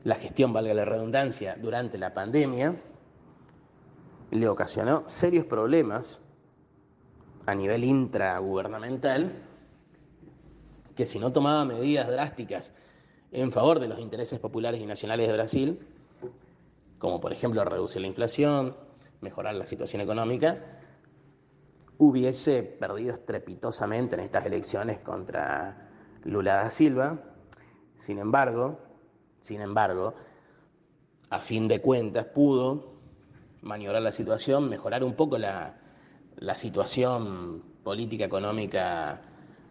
la 0.04 0.14
gestión, 0.14 0.52
valga 0.52 0.72
la 0.74 0.84
redundancia, 0.84 1.56
durante 1.60 1.98
la 1.98 2.14
pandemia, 2.14 2.76
le 4.30 4.48
ocasionó 4.48 5.04
serios 5.06 5.44
problemas 5.44 6.18
a 7.46 7.54
nivel 7.54 7.84
intragubernamental, 7.84 9.32
que 10.96 11.06
si 11.06 11.18
no 11.18 11.32
tomaba 11.32 11.64
medidas 11.64 12.08
drásticas 12.08 12.72
en 13.32 13.52
favor 13.52 13.78
de 13.78 13.88
los 13.88 14.00
intereses 14.00 14.38
populares 14.38 14.80
y 14.80 14.86
nacionales 14.86 15.26
de 15.26 15.32
Brasil, 15.32 15.86
como 17.01 17.20
por 17.20 17.32
ejemplo 17.32 17.64
reducir 17.64 18.03
la 18.03 18.09
inflación, 18.09 18.76
mejorar 19.20 19.55
la 19.57 19.66
situación 19.66 20.03
económica, 20.03 20.80
hubiese 21.98 22.62
perdido 22.62 23.14
estrepitosamente 23.14 24.14
en 24.14 24.20
estas 24.20 24.46
elecciones 24.46 25.01
contra 25.01 25.90
Lula 26.24 26.57
da 26.57 26.70
Silva. 26.70 27.18
Sin 27.98 28.18
embargo, 28.18 28.78
sin 29.40 29.62
embargo, 29.62 30.14
a 31.30 31.40
fin 31.40 31.68
de 31.68 31.80
cuentas 31.80 32.26
pudo 32.26 32.92
maniobrar 33.62 34.03
la 34.03 34.12
situación, 34.12 34.68
mejorar 34.68 35.03
un 35.03 35.14
poco 35.14 35.38
la, 35.38 35.76
situación 36.55 37.62
política 37.82 38.26
económica 38.26 39.22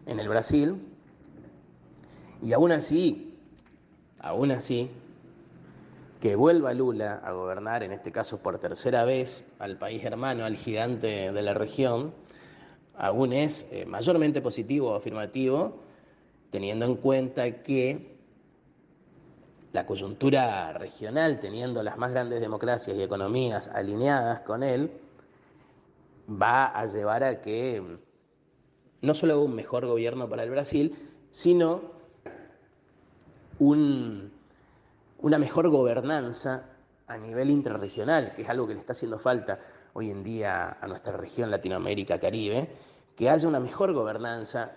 en 0.06 0.18
el 0.18 0.28
Brasil. 0.28 0.80
Y 2.42 2.52
aún 2.52 2.72
así, 2.72 3.38
aún 4.18 4.50
así, 4.50 4.90
que 6.20 6.36
vuelva 6.36 6.74
Lula 6.74 7.20
a 7.24 7.32
gobernar, 7.32 7.82
en 7.82 7.92
este 7.92 8.12
caso 8.12 8.38
por 8.38 8.58
tercera 8.58 9.04
vez, 9.04 9.46
al 9.58 9.78
país 9.78 10.04
hermano, 10.04 10.44
al 10.44 10.54
gigante 10.54 11.32
de 11.32 11.42
la 11.42 11.54
región, 11.54 12.12
aún 12.96 13.32
es 13.32 13.66
eh, 13.72 13.86
mayormente 13.86 14.42
positivo 14.42 14.90
o 14.90 14.96
afirmativo, 14.96 15.80
teniendo 16.50 16.84
en 16.84 16.96
cuenta 16.96 17.62
que 17.62 18.18
la 19.72 19.86
coyuntura 19.86 20.72
regional, 20.74 21.40
teniendo 21.40 21.82
las 21.82 21.96
más 21.96 22.10
grandes 22.10 22.40
democracias 22.40 22.96
y 22.96 23.02
economías 23.02 23.68
alineadas 23.68 24.40
con 24.40 24.62
él, 24.62 24.90
va 26.30 26.66
a 26.66 26.84
llevar 26.84 27.24
a 27.24 27.40
que 27.40 27.82
no 29.00 29.14
solo 29.14 29.40
un 29.40 29.54
mejor 29.54 29.86
gobierno 29.86 30.28
para 30.28 30.42
el 30.42 30.50
Brasil, 30.50 30.94
sino 31.30 31.80
una 35.22 35.38
mejor 35.38 35.68
gobernanza 35.68 36.64
a 37.06 37.16
nivel 37.18 37.50
interregional, 37.50 38.32
que 38.34 38.42
es 38.42 38.48
algo 38.48 38.66
que 38.66 38.74
le 38.74 38.80
está 38.80 38.92
haciendo 38.92 39.18
falta 39.18 39.58
hoy 39.92 40.10
en 40.10 40.22
día 40.22 40.78
a 40.80 40.86
nuestra 40.86 41.16
región 41.16 41.50
Latinoamérica-Caribe, 41.50 42.68
que 43.16 43.28
haya 43.28 43.48
una 43.48 43.60
mejor 43.60 43.92
gobernanza 43.92 44.72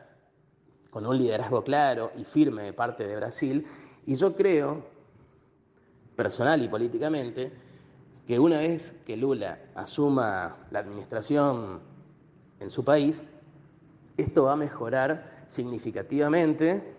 con 0.89 1.05
un 1.05 1.17
liderazgo 1.17 1.63
claro 1.63 2.11
y 2.17 2.23
firme 2.23 2.63
de 2.63 2.73
parte 2.73 3.07
de 3.07 3.15
Brasil. 3.15 3.65
Y 4.05 4.15
yo 4.15 4.35
creo, 4.35 4.85
personal 6.15 6.61
y 6.61 6.67
políticamente, 6.67 7.51
que 8.27 8.39
una 8.39 8.59
vez 8.59 8.93
que 9.05 9.17
Lula 9.17 9.59
asuma 9.75 10.57
la 10.71 10.79
administración 10.79 11.81
en 12.59 12.69
su 12.69 12.83
país, 12.83 13.23
esto 14.17 14.45
va 14.45 14.53
a 14.53 14.57
mejorar 14.57 15.45
significativamente, 15.47 16.95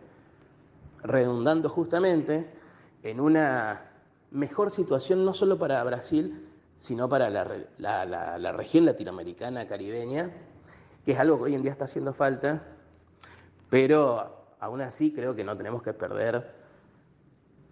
redundando 1.03 1.69
justamente 1.69 2.64
en 3.05 3.21
una 3.21 3.91
mejor 4.31 4.71
situación 4.71 5.25
no 5.25 5.35
solo 5.35 5.59
para 5.59 5.85
Brasil, 5.85 6.49
sino 6.77 7.09
para 7.09 7.31
la, 7.31 8.53
región 8.53 8.87
latinoamericana, 8.87 9.69
caribeña, 9.69 10.31
que 11.05 11.13
es 11.13 11.19
algo 11.19 11.37
que 11.37 11.45
hoy 11.45 11.55
en 11.55 11.63
día 11.63 11.71
está 11.71 11.85
haciendo 11.85 12.15
falta, 12.15 12.65
pero 13.69 14.57
aún 14.59 14.81
así 14.81 15.13
creo 15.13 15.37
que 15.37 15.45
no 15.45 15.57
tenemos 15.57 15.83
que 15.83 15.93
perder 15.93 16.55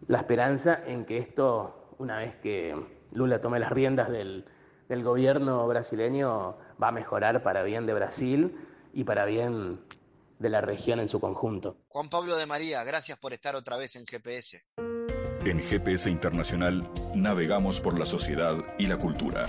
la 0.06 0.18
esperanza 0.18 0.82
en 0.86 1.06
que 1.06 1.16
esto, 1.16 1.94
una 1.98 2.18
vez 2.18 2.36
que 2.36 2.76
Lula 3.12 3.40
tome 3.40 3.58
las 3.58 3.72
riendas 3.72 4.10
del, 4.10 4.44
del 4.88 5.02
gobierno 5.02 5.66
brasileño, 5.66 6.58
va 6.80 6.88
a 6.88 6.92
mejorar 6.92 7.42
para 7.42 7.62
bien 7.62 7.86
de 7.86 7.94
Brasil 7.94 8.54
y 8.92 9.04
para 9.04 9.24
bien 9.24 9.80
de 10.38 10.50
la 10.50 10.60
región 10.60 11.00
en 11.00 11.08
su 11.08 11.20
conjunto. 11.20 11.78
Juan 11.88 12.10
Pablo 12.10 12.36
de 12.36 12.44
María, 12.44 12.84
gracias 12.84 13.18
por 13.18 13.32
estar 13.32 13.56
otra 13.56 13.78
vez 13.78 13.96
en 13.96 14.04
GPS. 14.04 14.62
En 15.44 15.60
GPS 15.60 16.08
Internacional 16.08 16.88
navegamos 17.16 17.80
por 17.80 17.98
la 17.98 18.06
sociedad 18.06 18.56
y 18.78 18.86
la 18.86 18.96
cultura. 18.96 19.48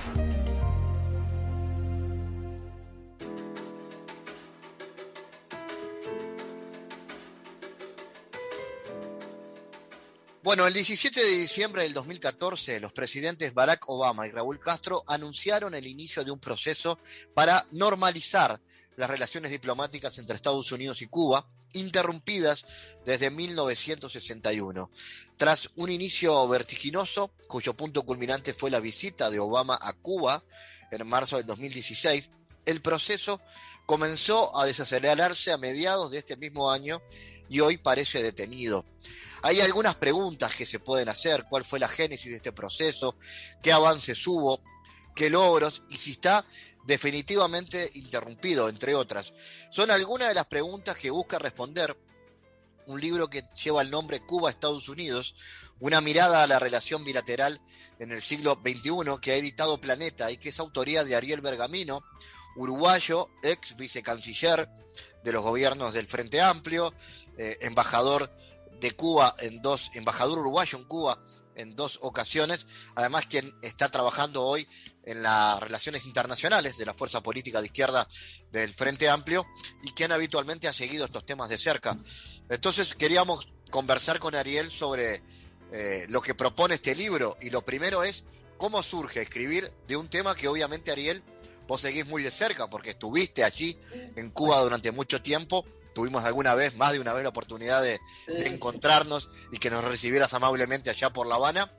Bueno, 10.42 10.68
el 10.68 10.74
17 10.74 11.24
de 11.24 11.38
diciembre 11.38 11.84
del 11.84 11.94
2014, 11.94 12.80
los 12.80 12.92
presidentes 12.92 13.54
Barack 13.54 13.88
Obama 13.88 14.28
y 14.28 14.32
Raúl 14.32 14.60
Castro 14.60 15.04
anunciaron 15.08 15.74
el 15.74 15.88
inicio 15.88 16.24
de 16.24 16.32
un 16.32 16.40
proceso 16.40 17.00
para 17.34 17.66
normalizar 17.72 18.60
las 18.96 19.10
relaciones 19.10 19.52
diplomáticas 19.52 20.18
entre 20.18 20.36
Estados 20.36 20.72
Unidos 20.72 21.02
y 21.02 21.08
Cuba, 21.08 21.48
interrumpidas 21.74 22.66
desde 23.06 23.32
1961. 23.32 24.92
Tras 25.38 25.72
un 25.76 25.90
inicio 25.90 26.48
vertiginoso, 26.48 27.34
cuyo 27.48 27.74
punto 27.76 28.04
culminante 28.04 28.54
fue 28.54 28.70
la 28.72 28.80
visita 28.80 29.30
de 29.30 29.40
Obama 29.40 29.78
a 29.82 29.94
Cuba 29.94 30.44
en 30.92 31.08
marzo 31.08 31.38
del 31.38 31.46
2016, 31.48 32.30
el 32.66 32.82
proceso 32.82 33.42
comenzó 33.86 34.58
a 34.58 34.66
desacelerarse 34.66 35.52
a 35.52 35.58
mediados 35.58 36.12
de 36.12 36.20
este 36.20 36.38
mismo 36.38 36.72
año 36.72 37.02
y 37.50 37.60
hoy 37.60 37.78
parece 37.78 38.24
detenido. 38.24 38.86
Hay 39.42 39.60
algunas 39.60 39.96
preguntas 39.96 40.56
que 40.56 40.66
se 40.66 40.80
pueden 40.80 41.10
hacer, 41.10 41.46
cuál 41.50 41.66
fue 41.66 41.80
la 41.80 41.90
génesis 41.90 42.30
de 42.32 42.38
este 42.38 42.54
proceso, 42.54 43.18
qué 43.62 43.74
avances 43.74 44.26
hubo, 44.26 44.62
qué 45.16 45.30
logros 45.30 45.84
y 45.90 45.96
si 45.98 46.12
está 46.12 46.46
definitivamente 46.86 47.90
interrumpido, 47.96 48.70
entre 48.70 48.96
otras. 48.96 49.34
Son 49.70 49.92
algunas 49.92 50.30
de 50.30 50.36
las 50.36 50.46
preguntas 50.46 50.98
que 50.98 51.10
busca 51.10 51.40
responder 51.40 51.98
un 52.88 53.00
libro 53.00 53.30
que 53.30 53.44
lleva 53.64 53.82
el 53.82 53.90
nombre 53.90 54.26
Cuba-Estados 54.26 54.90
Unidos, 54.90 55.36
una 55.80 56.02
mirada 56.02 56.44
a 56.44 56.48
la 56.48 56.60
relación 56.60 57.04
bilateral 57.04 57.62
en 58.00 58.12
el 58.12 58.22
siglo 58.22 58.60
XXI 58.64 59.20
que 59.22 59.32
ha 59.32 59.36
editado 59.36 59.80
Planeta 59.80 60.32
y 60.32 60.38
que 60.38 60.50
es 60.50 60.60
autoría 60.60 61.04
de 61.04 61.16
Ariel 61.16 61.42
Bergamino, 61.42 62.04
uruguayo, 62.56 63.30
ex 63.42 63.76
vicecanciller 63.78 64.70
de 65.24 65.32
los 65.32 65.44
gobiernos 65.44 65.94
del 65.94 66.08
Frente 66.08 66.42
Amplio, 66.42 66.94
eh, 67.38 67.58
embajador 67.62 68.32
de 68.80 68.92
Cuba 68.92 69.34
en 69.40 69.62
dos, 69.62 69.90
embajador 69.94 70.40
uruguayo 70.40 70.78
en 70.78 70.84
Cuba 70.86 71.24
en 71.56 71.76
dos 71.76 72.00
ocasiones, 72.02 72.66
además 72.96 73.26
quien 73.26 73.54
está 73.62 73.90
trabajando 73.90 74.44
hoy 74.44 74.68
en 75.04 75.24
las 75.24 75.60
relaciones 75.60 76.06
internacionales 76.06 76.78
de 76.78 76.86
la 76.86 76.94
fuerza 76.94 77.22
política 77.22 77.60
de 77.60 77.68
izquierda 77.68 78.08
del 78.52 78.74
Frente 78.74 79.10
Amplio 79.10 79.46
y 79.84 79.92
quien 79.92 80.12
habitualmente 80.12 80.68
ha 80.68 80.74
seguido 80.74 81.06
estos 81.06 81.26
temas 81.26 81.50
de 81.50 81.58
cerca. 81.58 81.98
Entonces 82.50 82.96
queríamos 82.96 83.48
conversar 83.70 84.20
con 84.20 84.36
Ariel 84.36 84.70
sobre 84.70 85.24
eh, 85.72 86.06
lo 86.10 86.22
que 86.22 86.36
propone 86.36 86.76
este 86.76 86.96
libro 86.96 87.38
y 87.42 87.50
lo 87.50 87.64
primero 87.64 88.04
es 88.04 88.24
cómo 88.58 88.84
surge 88.84 89.22
escribir 89.22 89.72
de 89.88 89.98
un 89.98 90.10
tema 90.10 90.36
que 90.36 90.48
obviamente 90.48 90.92
Ariel 90.92 91.24
vos 91.68 91.82
seguís 91.82 92.06
muy 92.06 92.22
de 92.24 92.32
cerca 92.32 92.70
porque 92.70 92.92
estuviste 92.92 93.44
allí 93.44 93.78
en 94.16 94.30
Cuba 94.30 94.60
durante 94.62 94.92
mucho 94.92 95.22
tiempo 95.22 95.66
tuvimos 95.94 96.26
alguna 96.26 96.56
vez, 96.56 96.78
más 96.78 96.94
de 96.94 97.00
una 97.00 97.14
vez, 97.14 97.24
la 97.24 97.30
oportunidad 97.30 97.82
de, 97.82 98.00
encontrarnos 98.46 99.30
y 99.52 99.58
que 99.58 99.70
nos 99.70 99.84
recibieras 99.84 100.34
amablemente 100.34 100.90
allá 100.90 101.12
por 101.12 101.28
La 101.28 101.36
Habana. 101.36 101.72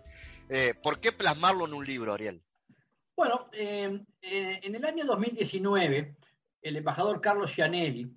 Eh, 0.49 0.75
¿Por 0.83 1.01
qué 1.01 1.13
plasmarlo 1.13 1.67
en 1.67 1.75
un 1.75 1.85
libro, 1.85 2.13
Ariel? 2.13 2.43
Bueno, 3.17 3.49
eh, 3.53 4.01
eh, 4.23 4.61
en 4.63 4.75
el 4.75 4.85
año 4.85 5.05
2019, 5.05 6.17
el 6.63 6.77
embajador 6.77 7.21
Carlos 7.21 7.53
Gianelli, 7.55 8.11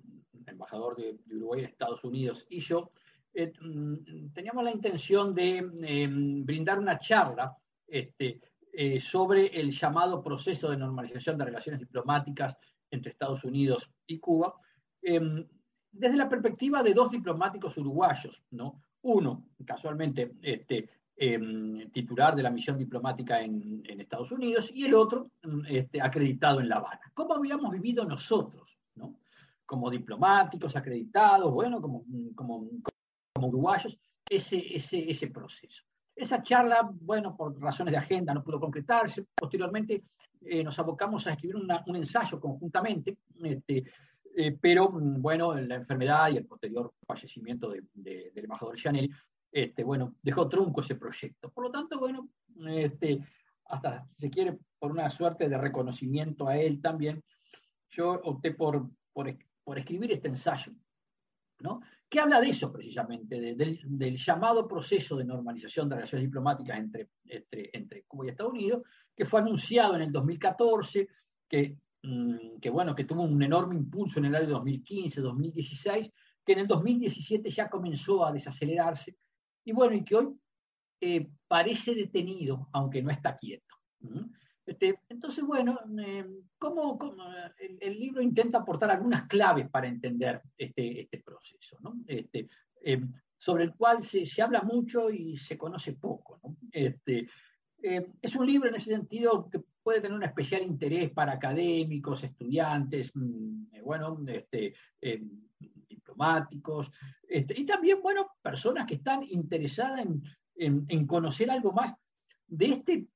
embajador 0.46 0.96
de, 0.96 1.18
Uruguay 1.34 1.60
en 1.60 1.66
Estados 1.66 2.02
Unidos, 2.04 2.46
y 2.48 2.60
yo 2.60 2.90
mm, 3.34 4.32
teníamos 4.32 4.64
la 4.64 4.70
intención 4.70 5.34
de 5.34 5.62
brindar 6.44 6.78
una 6.78 6.98
charla 6.98 7.56
este, 7.86 8.40
sobre 9.00 9.46
el 9.46 9.70
llamado 9.72 10.22
proceso 10.22 10.70
de 10.70 10.76
normalización 10.76 11.36
de 11.36 11.44
relaciones 11.44 11.80
diplomáticas 11.80 12.56
entre 12.90 13.12
Estados 13.12 13.44
Unidos 13.44 13.90
y 14.06 14.18
Cuba, 14.18 14.54
em, 15.02 15.46
desde 15.98 16.16
la 16.16 16.28
perspectiva 16.28 16.82
de 16.82 16.94
dos 16.94 17.10
diplomáticos 17.10 17.76
uruguayos, 17.76 18.42
¿no? 18.52 18.80
Uno, 19.02 19.48
casualmente, 19.64 20.34
este, 20.42 20.88
em, 21.16 21.90
titular 21.90 22.36
de 22.36 22.42
la 22.42 22.50
misión 22.50 22.78
diplomática 22.78 23.40
en, 23.40 23.82
Estados 24.00 24.30
Unidos, 24.32 24.70
y 24.72 24.84
el 24.84 24.94
otro, 24.94 25.30
mm, 25.42 25.66
este, 25.68 26.00
acreditado 26.00 26.60
en 26.60 26.68
La 26.68 26.76
Habana. 26.76 27.00
¿Cómo 27.12 27.34
habíamos 27.34 27.70
vivido 27.72 28.04
nosotros, 28.04 28.78
¿no? 28.94 29.18
Como 29.66 29.90
diplomáticos 29.90 30.76
acreditados, 30.76 31.52
bueno, 31.52 31.82
como, 31.82 32.04
como, 32.34 32.68
uruguayos, 33.40 33.98
ese 34.30 35.26
proceso. 35.28 35.82
Esa 36.14 36.42
charla, 36.42 36.88
bueno, 36.92 37.36
por 37.36 37.60
razones 37.60 37.92
de 37.92 37.98
agenda 37.98 38.34
no 38.34 38.42
pudo 38.42 38.58
concretarse. 38.58 39.26
Posteriormente 39.34 40.02
eh, 40.40 40.64
nos 40.64 40.78
abocamos 40.78 41.26
a 41.26 41.32
escribir 41.32 41.56
un 41.56 41.96
ensayo 41.96 42.40
conjuntamente, 42.40 43.18
este, 43.42 43.84
eh, 44.40 44.56
pero 44.60 44.88
mm, 44.88 45.20
bueno, 45.20 45.52
la 45.54 45.74
enfermedad 45.74 46.30
y 46.30 46.36
el 46.36 46.46
posterior 46.46 46.94
fallecimiento 47.04 47.70
del 47.70 48.30
embajador 48.36 48.76
Chanel, 48.76 49.10
este, 49.50 49.82
bueno, 49.82 50.14
dejó 50.22 50.48
trunco 50.48 50.80
ese 50.80 50.94
proyecto. 50.94 51.50
Por 51.50 51.64
lo 51.64 51.70
tanto, 51.72 51.98
bueno, 51.98 52.28
este, 52.68 53.18
hasta 53.64 54.06
si 54.14 54.26
se 54.26 54.30
quiere, 54.30 54.56
por 54.78 54.92
una 54.92 55.10
suerte 55.10 55.48
de 55.48 55.58
reconocimiento 55.58 56.46
a 56.46 56.56
él 56.56 56.80
también, 56.80 57.20
yo 57.90 58.12
opté 58.12 58.52
por, 58.52 58.88
por, 59.12 59.28
escribir 59.76 60.12
este 60.12 60.28
ensayo, 60.28 60.72
¿no? 61.58 61.80
que 62.08 62.20
habla 62.20 62.40
de 62.40 62.50
eso 62.50 62.72
precisamente, 62.72 63.40
del, 63.40 63.80
del, 63.82 64.16
llamado 64.16 64.68
proceso 64.68 65.16
de 65.16 65.24
normalización 65.24 65.88
de 65.88 65.96
relaciones 65.96 66.28
diplomáticas 66.28 66.78
entre, 66.78 67.10
entre, 67.24 67.70
entre 67.72 68.04
Cuba 68.04 68.26
y 68.26 68.28
Estados 68.28 68.52
Unidos, 68.52 68.82
que 69.16 69.24
fue 69.24 69.40
anunciado 69.40 69.96
en 69.96 70.02
el 70.02 70.12
2014, 70.12 71.08
que 71.48 71.76
que 72.60 72.70
bueno, 72.70 72.94
que 72.94 73.04
tuvo 73.04 73.22
un 73.22 73.42
enorme 73.42 73.74
impulso 73.74 74.18
en 74.18 74.26
el 74.26 74.34
año 74.34 74.48
2015, 74.48 75.20
2016, 75.20 76.10
que 76.44 76.52
en 76.52 76.58
el 76.60 76.66
2017 76.66 77.50
ya 77.50 77.68
comenzó 77.68 78.24
a 78.24 78.32
desacelerarse, 78.32 79.16
y 79.64 79.72
bueno, 79.72 79.94
y 79.94 80.04
que 80.04 80.16
hoy 80.16 80.28
eh, 81.00 81.28
parece 81.46 81.94
detenido, 81.94 82.68
aunque 82.72 83.02
no 83.02 83.10
está 83.10 83.36
quieto. 83.36 83.74
Este, 84.64 85.00
entonces, 85.08 85.44
bueno, 85.44 85.78
eh, 85.98 86.26
¿cómo, 86.58 86.98
el, 87.80 87.98
libro 87.98 88.20
intenta 88.20 88.58
aportar 88.58 88.90
algunas 88.90 89.26
claves 89.26 89.68
para 89.70 89.88
entender 89.88 90.42
este, 90.56 91.02
este 91.02 91.18
proceso, 91.18 91.78
¿no? 91.80 91.94
este, 92.06 92.48
eh, 92.82 93.00
sobre 93.36 93.64
el 93.64 93.74
cual 93.74 94.04
se, 94.04 94.26
se, 94.26 94.42
habla 94.42 94.62
mucho 94.62 95.10
y 95.10 95.36
se 95.36 95.56
conoce 95.56 95.94
poco. 95.94 96.40
¿no? 96.42 96.56
Este, 96.72 97.28
eh, 97.82 98.10
es 98.20 98.34
un 98.34 98.46
libro 98.46 98.68
en 98.68 98.74
ese 98.74 98.90
sentido 98.90 99.48
que 99.48 99.60
puede 99.82 100.00
tener 100.00 100.16
un 100.16 100.24
especial 100.24 100.62
interés 100.62 101.10
para 101.10 101.32
académicos, 101.32 102.24
estudiantes, 102.24 103.10
mm, 103.14 103.66
eh, 103.72 103.80
bueno, 103.82 104.18
este, 104.26 104.74
eh, 105.00 105.22
diplomáticos, 105.88 106.90
este, 107.28 107.60
y 107.60 107.64
también, 107.64 108.02
bueno, 108.02 108.32
personas 108.42 108.86
que 108.86 108.96
están 108.96 109.22
interesadas 109.22 110.04
en, 110.56 111.06
conocer 111.06 111.50
algo 111.50 111.72
más 111.72 111.94
de, 112.48 112.66
este, 112.66 113.06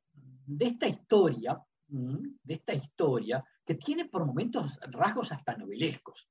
de 0.47 0.65
esta 0.65 0.87
historia, 0.87 1.61
mm, 1.89 2.27
de 2.43 2.55
esta 2.55 2.73
historia 2.73 3.45
que 3.65 3.75
tiene 3.75 4.05
por 4.05 4.25
momentos 4.25 4.79
rasgos 4.91 5.33
hasta 5.33 5.57
novelescos. 5.57 6.29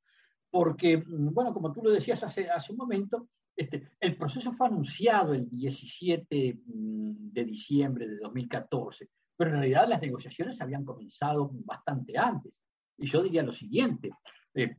Porque, 0.52 0.98
mm, 0.98 1.34
bueno, 1.34 1.54
como 1.54 1.72
tú 1.72 1.82
lo 1.82 1.92
decías 1.92 2.22
hace, 2.24 2.48
un 2.70 2.78
momento, 2.78 3.30
este, 3.56 3.90
el 4.00 4.18
proceso 4.18 4.52
fue 4.52 4.68
anunciado 4.68 5.34
el 5.34 5.50
17 5.50 6.60
mm, 6.66 7.32
de 7.32 7.46
diciembre 7.46 8.08
de 8.08 8.18
2014, 8.18 9.10
pero 9.36 9.52
en 9.52 9.58
realidad 9.58 9.88
las 9.88 10.02
negociaciones 10.02 10.62
habían 10.62 10.86
comenzado 10.86 11.50
bastante 11.66 12.18
antes. 12.18 12.54
Y 12.98 13.08
yo 13.08 13.24
diría 13.24 13.44
lo 13.44 13.54
siguiente, 13.54 14.12
eh, 14.54 14.76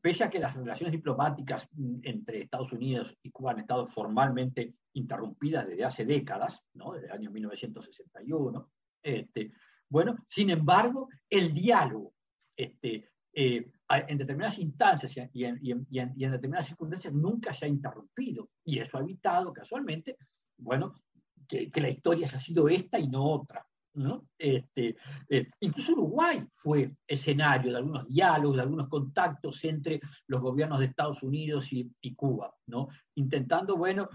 pese 0.00 0.24
a 0.24 0.30
que 0.30 0.38
las 0.38 0.54
relaciones 0.54 0.92
diplomáticas 0.92 1.68
mm, 1.72 2.00
entre 2.02 2.42
Estados 2.42 2.72
Unidos 2.72 3.16
y 3.22 3.30
Cuba 3.30 3.52
han 3.52 3.60
estado 3.60 3.86
formalmente 3.86 4.74
interrumpidas 4.94 5.68
desde 5.68 5.84
hace 5.84 6.04
décadas, 6.04 6.60
¿no? 6.74 6.92
desde 6.92 7.06
el 7.06 7.12
año 7.12 7.30
1961, 7.30 8.70
este, 9.02 9.52
bueno, 9.88 10.16
sin 10.28 10.50
embargo, 10.50 11.08
el 11.30 11.54
diálogo 11.54 12.12
este, 12.56 13.08
eh, 13.32 13.70
en 13.88 14.18
determinadas 14.18 14.58
instancias 14.58 15.30
y 15.32 15.44
en, 15.44 15.86
determinadas 15.88 16.66
circunstancias 16.66 17.12
nunca 17.14 17.52
se 17.52 17.66
ha 17.66 17.68
interrumpido. 17.68 18.50
Y 18.64 18.78
eso 18.78 18.98
ha 18.98 19.00
evitado 19.00 19.52
casualmente, 19.52 20.16
bueno, 20.58 20.94
que, 21.46 21.70
la 21.74 21.90
historia 21.90 22.26
ha 22.26 22.40
sido 22.40 22.68
esta 22.68 22.98
y 22.98 23.08
no 23.08 23.24
otra. 23.24 23.64
¿no? 23.94 24.28
Este, 24.36 24.94
eh, 25.30 25.48
incluso 25.60 25.92
Uruguay 25.92 26.44
fue 26.50 26.94
escenario 27.06 27.70
de 27.70 27.78
algunos 27.78 28.06
diálogos, 28.06 28.56
de 28.56 28.62
algunos 28.62 28.88
contactos 28.88 29.64
entre 29.64 30.00
los 30.26 30.42
gobiernos 30.42 30.80
de 30.80 30.86
Estados 30.86 31.22
Unidos 31.22 31.72
y, 31.72 32.14
Cuba, 32.14 32.52
¿no? 32.66 32.88
intentando, 33.14 33.76
bueno, 33.76 34.08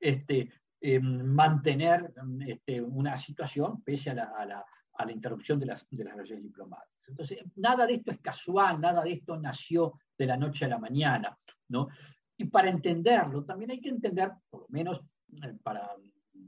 este, 0.00 0.50
eh, 0.80 1.00
mantener 1.00 2.14
este, 2.46 2.80
una 2.80 3.18
situación 3.18 3.82
pese 3.82 4.10
a 4.10 4.14
la, 4.14 4.64
interrupción 5.10 5.58
de 5.58 5.66
las 5.66 5.86
relaciones 5.90 6.44
diplomáticas. 6.44 6.95
Entonces, 7.08 7.38
nada 7.56 7.86
de 7.86 7.94
esto 7.94 8.12
es 8.12 8.20
casual, 8.20 8.80
nada 8.80 9.02
de 9.02 9.12
esto 9.12 9.36
nació 9.36 9.98
de 10.16 10.26
la 10.26 10.36
noche 10.36 10.64
a 10.64 10.68
la 10.68 10.78
mañana, 10.78 11.38
¿no? 11.68 11.88
Y 12.36 12.44
para 12.46 12.68
entenderlo, 12.68 13.44
también 13.44 13.70
hay 13.70 13.80
que 13.80 13.88
entender, 13.88 14.32
por 14.50 14.62
lo 14.62 14.66
menos 14.68 15.00
eh, 15.42 15.54
para, 15.62 15.90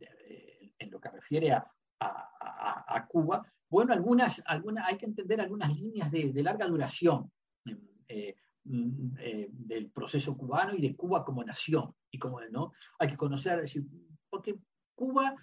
eh, 0.00 0.72
en 0.78 0.90
lo 0.90 1.00
que 1.00 1.10
refiere 1.10 1.52
a, 1.52 1.66
a, 2.00 2.84
a, 2.86 3.06
Cuba, 3.06 3.44
bueno, 3.70 3.92
algunas, 3.92 4.42
algunas, 4.46 4.86
hay 4.86 4.96
que 4.96 5.06
entender 5.06 5.40
algunas 5.40 5.74
líneas 5.76 6.10
de, 6.10 6.32
de 6.32 6.42
larga 6.42 6.66
duración 6.66 7.30
eh, 8.08 8.36
mm, 8.64 9.14
del 9.50 9.90
proceso 9.90 10.36
cubano 10.36 10.74
y 10.74 10.80
de 10.80 10.96
Cuba 10.96 11.24
como 11.24 11.44
nación. 11.44 11.94
Y 12.10 12.18
como, 12.18 12.40
¿no? 12.50 12.72
Hay 12.98 13.08
que 13.08 13.16
conocer, 13.16 13.64
porque 14.30 14.58
Cuba 14.94 15.34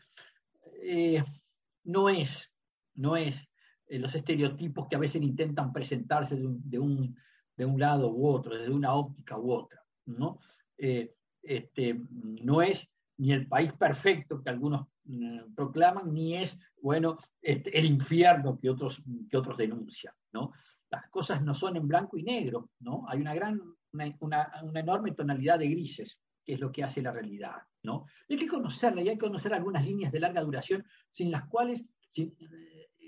no 1.83 2.09
es 2.09 2.51
no 2.95 3.17
es 3.17 3.47
eh, 3.87 3.99
los 3.99 4.13
estereotipos 4.15 4.87
que 4.87 4.95
a 4.95 4.99
veces 4.99 5.21
intentan 5.21 5.71
presentarse 5.71 6.35
de 6.35 6.45
un, 6.79 7.15
de 7.55 7.65
un, 7.65 7.79
lado 7.79 8.11
u 8.11 8.27
otro, 8.27 8.55
desde 8.55 8.73
una 8.73 8.93
óptica 8.93 9.37
u 9.37 9.51
otra. 9.51 9.83
¿no? 10.05 10.39
Eh, 10.77 11.13
este, 11.41 12.01
no 12.11 12.61
es 12.61 12.89
ni 13.17 13.31
el 13.31 13.47
país 13.47 13.71
perfecto 13.73 14.41
que 14.41 14.49
algunos 14.49 14.87
mm, 15.03 15.53
proclaman, 15.55 16.11
ni 16.13 16.35
es, 16.35 16.59
bueno, 16.81 17.17
este, 17.41 17.77
el 17.77 17.85
infierno 17.85 18.59
que 18.59 18.69
otros, 18.69 19.01
que 19.29 19.37
otros 19.37 19.57
denuncian. 19.57 20.13
¿no? 20.33 20.51
Las 20.89 21.07
cosas 21.09 21.41
no 21.43 21.53
son 21.53 21.77
en 21.77 21.87
blanco 21.87 22.17
y 22.17 22.23
negro, 22.23 22.69
¿no? 22.79 23.05
hay 23.07 23.21
una, 23.21 23.33
gran, 23.33 23.61
una, 24.19 24.51
una 24.63 24.79
enorme 24.79 25.11
tonalidad 25.11 25.59
de 25.59 25.69
grises 25.69 26.19
que 26.43 26.53
es 26.53 26.59
lo 26.59 26.71
que 26.71 26.83
hace 26.83 27.01
la 27.01 27.11
realidad. 27.11 27.55
¿no? 27.83 28.05
hay 28.27 28.37
que 28.37 28.47
conocerla 28.47 29.01
y 29.01 29.09
hay 29.09 29.15
que 29.15 29.25
conocer 29.25 29.53
algunas 29.53 29.85
líneas 29.85 30.11
de 30.11 30.19
larga 30.19 30.41
duración 30.41 30.85
sin 31.11 31.31
las 31.31 31.45
cuales 31.45 31.85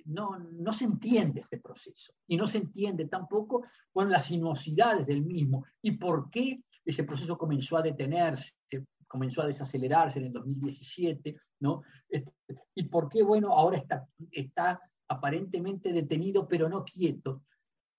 no, 0.07 0.39
no 0.39 0.73
se 0.73 0.85
entiende 0.85 1.41
este 1.41 1.59
proceso 1.59 2.13
y 2.27 2.37
no 2.37 2.47
se 2.47 2.59
entiende 2.59 3.07
tampoco 3.07 3.65
con 3.91 4.09
las 4.09 4.25
sinuosidades 4.25 5.05
del 5.05 5.23
mismo 5.23 5.65
y 5.81 5.91
por 5.91 6.29
qué 6.29 6.61
ese 6.85 7.03
proceso 7.03 7.37
comenzó 7.37 7.77
a 7.77 7.81
detenerse, 7.81 8.53
comenzó 9.07 9.41
a 9.41 9.47
desacelerarse 9.47 10.19
en 10.19 10.25
el 10.25 10.33
2017, 10.33 11.35
¿no? 11.59 11.81
Este, 12.07 12.31
y 12.75 12.83
por 12.83 13.09
qué, 13.09 13.23
bueno, 13.23 13.53
ahora 13.53 13.77
está, 13.77 14.07
está 14.31 14.79
aparentemente 15.09 15.91
detenido 15.91 16.47
pero 16.47 16.69
no 16.69 16.83
quieto. 16.83 17.43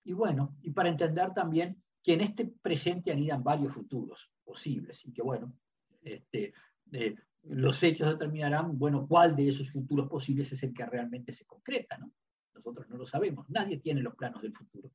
Y 0.03 0.13
bueno, 0.13 0.55
y 0.61 0.71
para 0.71 0.89
entender 0.89 1.33
también 1.33 1.81
que 2.03 2.13
en 2.13 2.21
este 2.21 2.51
presente 2.61 3.11
anidan 3.11 3.43
varios 3.43 3.73
futuros 3.73 4.31
posibles 4.43 4.99
y 5.05 5.11
que, 5.11 5.21
bueno, 5.21 5.53
este, 6.01 6.53
eh, 6.93 7.15
los 7.49 7.81
hechos 7.81 8.09
determinarán, 8.09 8.77
bueno, 8.77 9.07
cuál 9.07 9.35
de 9.35 9.49
esos 9.49 9.69
futuros 9.69 10.07
posibles 10.07 10.51
es 10.51 10.61
el 10.63 10.73
que 10.73 10.85
realmente 10.85 11.33
se 11.33 11.45
concreta, 11.45 11.97
¿no? 11.97 12.11
Nosotros 12.53 12.87
no 12.89 12.97
lo 12.97 13.07
sabemos, 13.07 13.49
nadie 13.49 13.79
tiene 13.79 14.01
los 14.01 14.15
planos 14.15 14.41
del 14.41 14.53
futuro. 14.53 14.91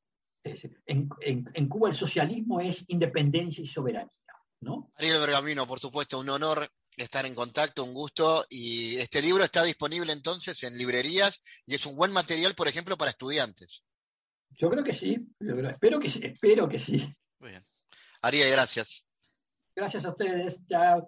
En, 0.85 1.67
Cuba 1.67 1.89
el 1.89 1.95
socialismo 1.95 2.61
es 2.61 2.85
independencia 2.87 3.63
y 3.63 3.67
soberanía, 3.67 4.11
¿no? 4.61 4.91
Ariel 4.95 5.19
Bergamino, 5.19 5.65
por 5.65 5.79
supuesto, 5.79 6.19
un 6.19 6.29
honor 6.29 6.69
estar 6.95 7.25
en 7.25 7.33
contacto, 7.33 7.83
un 7.83 7.93
gusto. 7.93 8.45
Y 8.49 8.95
este 8.97 9.21
libro 9.21 9.43
está 9.43 9.63
disponible 9.63 10.13
entonces 10.13 10.63
en 10.63 10.77
librerías 10.77 11.41
y 11.65 11.75
es 11.75 11.85
un 11.85 11.95
buen 11.97 12.13
material, 12.13 12.53
por 12.53 12.67
ejemplo, 12.67 12.95
para 12.95 13.11
estudiantes. 13.11 13.83
Yo 14.51 14.69
creo 14.69 14.83
que 14.83 14.93
sí, 14.93 15.17
espero 15.39 15.99
que, 15.99 16.07
espero 16.07 16.69
que 16.69 16.79
sí. 16.79 16.97
Muy 17.39 17.49
bien. 17.49 17.65
Ariel, 18.21 18.51
gracias. 18.51 19.05
Gracias 19.75 20.05
a 20.05 20.11
ustedes. 20.11 20.59
Chao. 20.69 21.07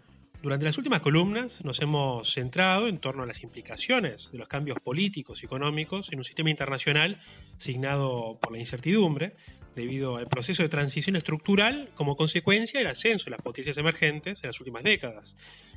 Durante 0.41 0.65
las 0.65 0.77
últimas 0.79 1.01
columnas 1.01 1.63
nos 1.63 1.79
hemos 1.81 2.33
centrado 2.33 2.87
en 2.87 2.97
torno 2.97 3.21
a 3.21 3.27
las 3.27 3.43
implicaciones 3.43 4.31
de 4.31 4.39
los 4.39 4.47
cambios 4.47 4.79
políticos 4.79 5.43
y 5.43 5.45
económicos 5.45 6.11
en 6.11 6.17
un 6.17 6.25
sistema 6.25 6.49
internacional 6.49 7.21
signado 7.59 8.39
por 8.41 8.51
la 8.51 8.57
incertidumbre 8.57 9.35
debido 9.75 10.17
al 10.17 10.27
proceso 10.27 10.63
de 10.63 10.69
transición 10.69 11.15
estructural 11.15 11.89
como 11.93 12.17
consecuencia 12.17 12.79
del 12.79 12.87
ascenso 12.87 13.25
de 13.25 13.31
las 13.31 13.41
potencias 13.41 13.77
emergentes 13.77 14.39
en 14.41 14.47
las 14.47 14.59
últimas 14.59 14.81
décadas 14.81 15.35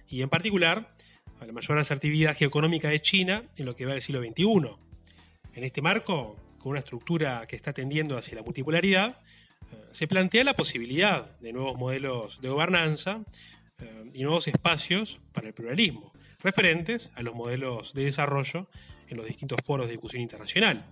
y 0.08 0.22
en 0.22 0.30
particular 0.30 0.94
a 1.40 1.44
la 1.44 1.52
mayor 1.52 1.78
asertividad 1.78 2.34
geoeconómica 2.34 2.88
de 2.88 3.02
China 3.02 3.42
en 3.56 3.66
lo 3.66 3.76
que 3.76 3.84
va 3.84 3.92
del 3.92 4.00
siglo 4.02 4.22
XXI. 4.22 4.70
En 5.56 5.64
este 5.64 5.82
marco, 5.82 6.36
con 6.58 6.70
una 6.70 6.80
estructura 6.80 7.46
que 7.46 7.56
está 7.56 7.74
tendiendo 7.74 8.16
hacia 8.16 8.36
la 8.36 8.42
multipolaridad, 8.42 9.18
eh, 9.70 9.76
se 9.92 10.08
plantea 10.08 10.42
la 10.42 10.54
posibilidad 10.54 11.38
de 11.40 11.52
nuevos 11.52 11.76
modelos 11.76 12.40
de 12.40 12.48
gobernanza 12.48 13.20
eh, 13.80 14.10
y 14.12 14.22
nuevos 14.22 14.46
espacios 14.48 15.18
para 15.32 15.48
el 15.48 15.54
pluralismo, 15.54 16.12
referentes 16.40 17.10
a 17.14 17.22
los 17.22 17.34
modelos 17.34 17.94
de 17.94 18.04
desarrollo 18.04 18.68
en 19.08 19.16
los 19.16 19.26
distintos 19.26 19.58
foros 19.64 19.86
de 19.86 19.92
discusión 19.92 20.22
internacional. 20.22 20.84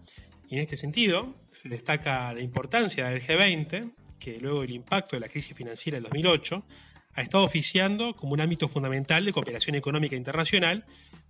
Y 0.49 0.57
en 0.57 0.63
este 0.63 0.77
sentido, 0.77 1.35
se 1.53 1.69
destaca 1.69 2.33
la 2.33 2.41
importancia 2.41 3.09
del 3.09 3.27
G20, 3.27 3.93
que 4.19 4.39
luego 4.39 4.61
del 4.61 4.73
impacto 4.73 5.17
de 5.17 5.21
la 5.21 5.29
crisis 5.29 5.57
financiera 5.57 5.97
del 5.97 6.05
2008, 6.05 6.63
ha 7.15 7.23
estado 7.23 7.45
oficiando 7.45 8.15
como 8.15 8.33
un 8.33 8.41
ámbito 8.41 8.69
fundamental 8.69 9.25
de 9.25 9.33
cooperación 9.33 9.77
económica 9.77 10.17
internacional 10.17 10.85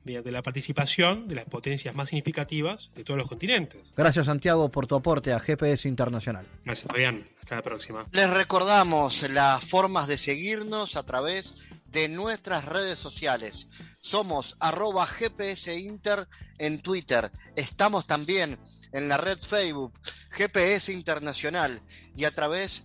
mediante 0.05 0.31
la 0.31 0.43
participación 0.43 1.29
de 1.29 1.37
las 1.37 1.45
potencias 1.47 1.95
más 1.95 2.09
significativas 2.09 2.91
de 2.95 3.05
todos 3.05 3.19
los 3.19 3.29
continentes. 3.29 3.81
Gracias 3.97 4.27
Santiago 4.27 4.71
por 4.71 4.87
tu 4.87 4.95
aporte 4.95 5.33
a 5.33 5.41
GPS 5.41 5.89
Internacional. 5.89 6.47
Gracias 6.65 6.87
Fabián, 6.87 7.29
hasta 7.41 7.57
la 7.57 7.63
próxima. 7.63 8.07
Les 8.13 8.31
recordamos 8.31 9.29
las 9.31 9.65
formas 9.65 10.09
de 10.09 10.19
seguirnos 10.19 10.97
a 10.97 11.05
través 11.05 11.55
de 11.87 12.09
nuestras 12.09 12.65
redes 12.65 12.99
sociales. 12.99 13.69
Somos 14.01 14.57
arroba 14.61 15.07
GPS 15.07 15.79
Inter 15.79 16.27
en 16.59 16.81
Twitter. 16.81 17.31
Estamos 17.55 18.07
también 18.07 18.59
en 18.93 19.09
la 19.09 19.17
red 19.17 19.39
Facebook 19.39 19.93
GPS 20.31 20.93
Internacional 20.93 21.83
y 22.17 22.25
a 22.25 22.31
través 22.31 22.85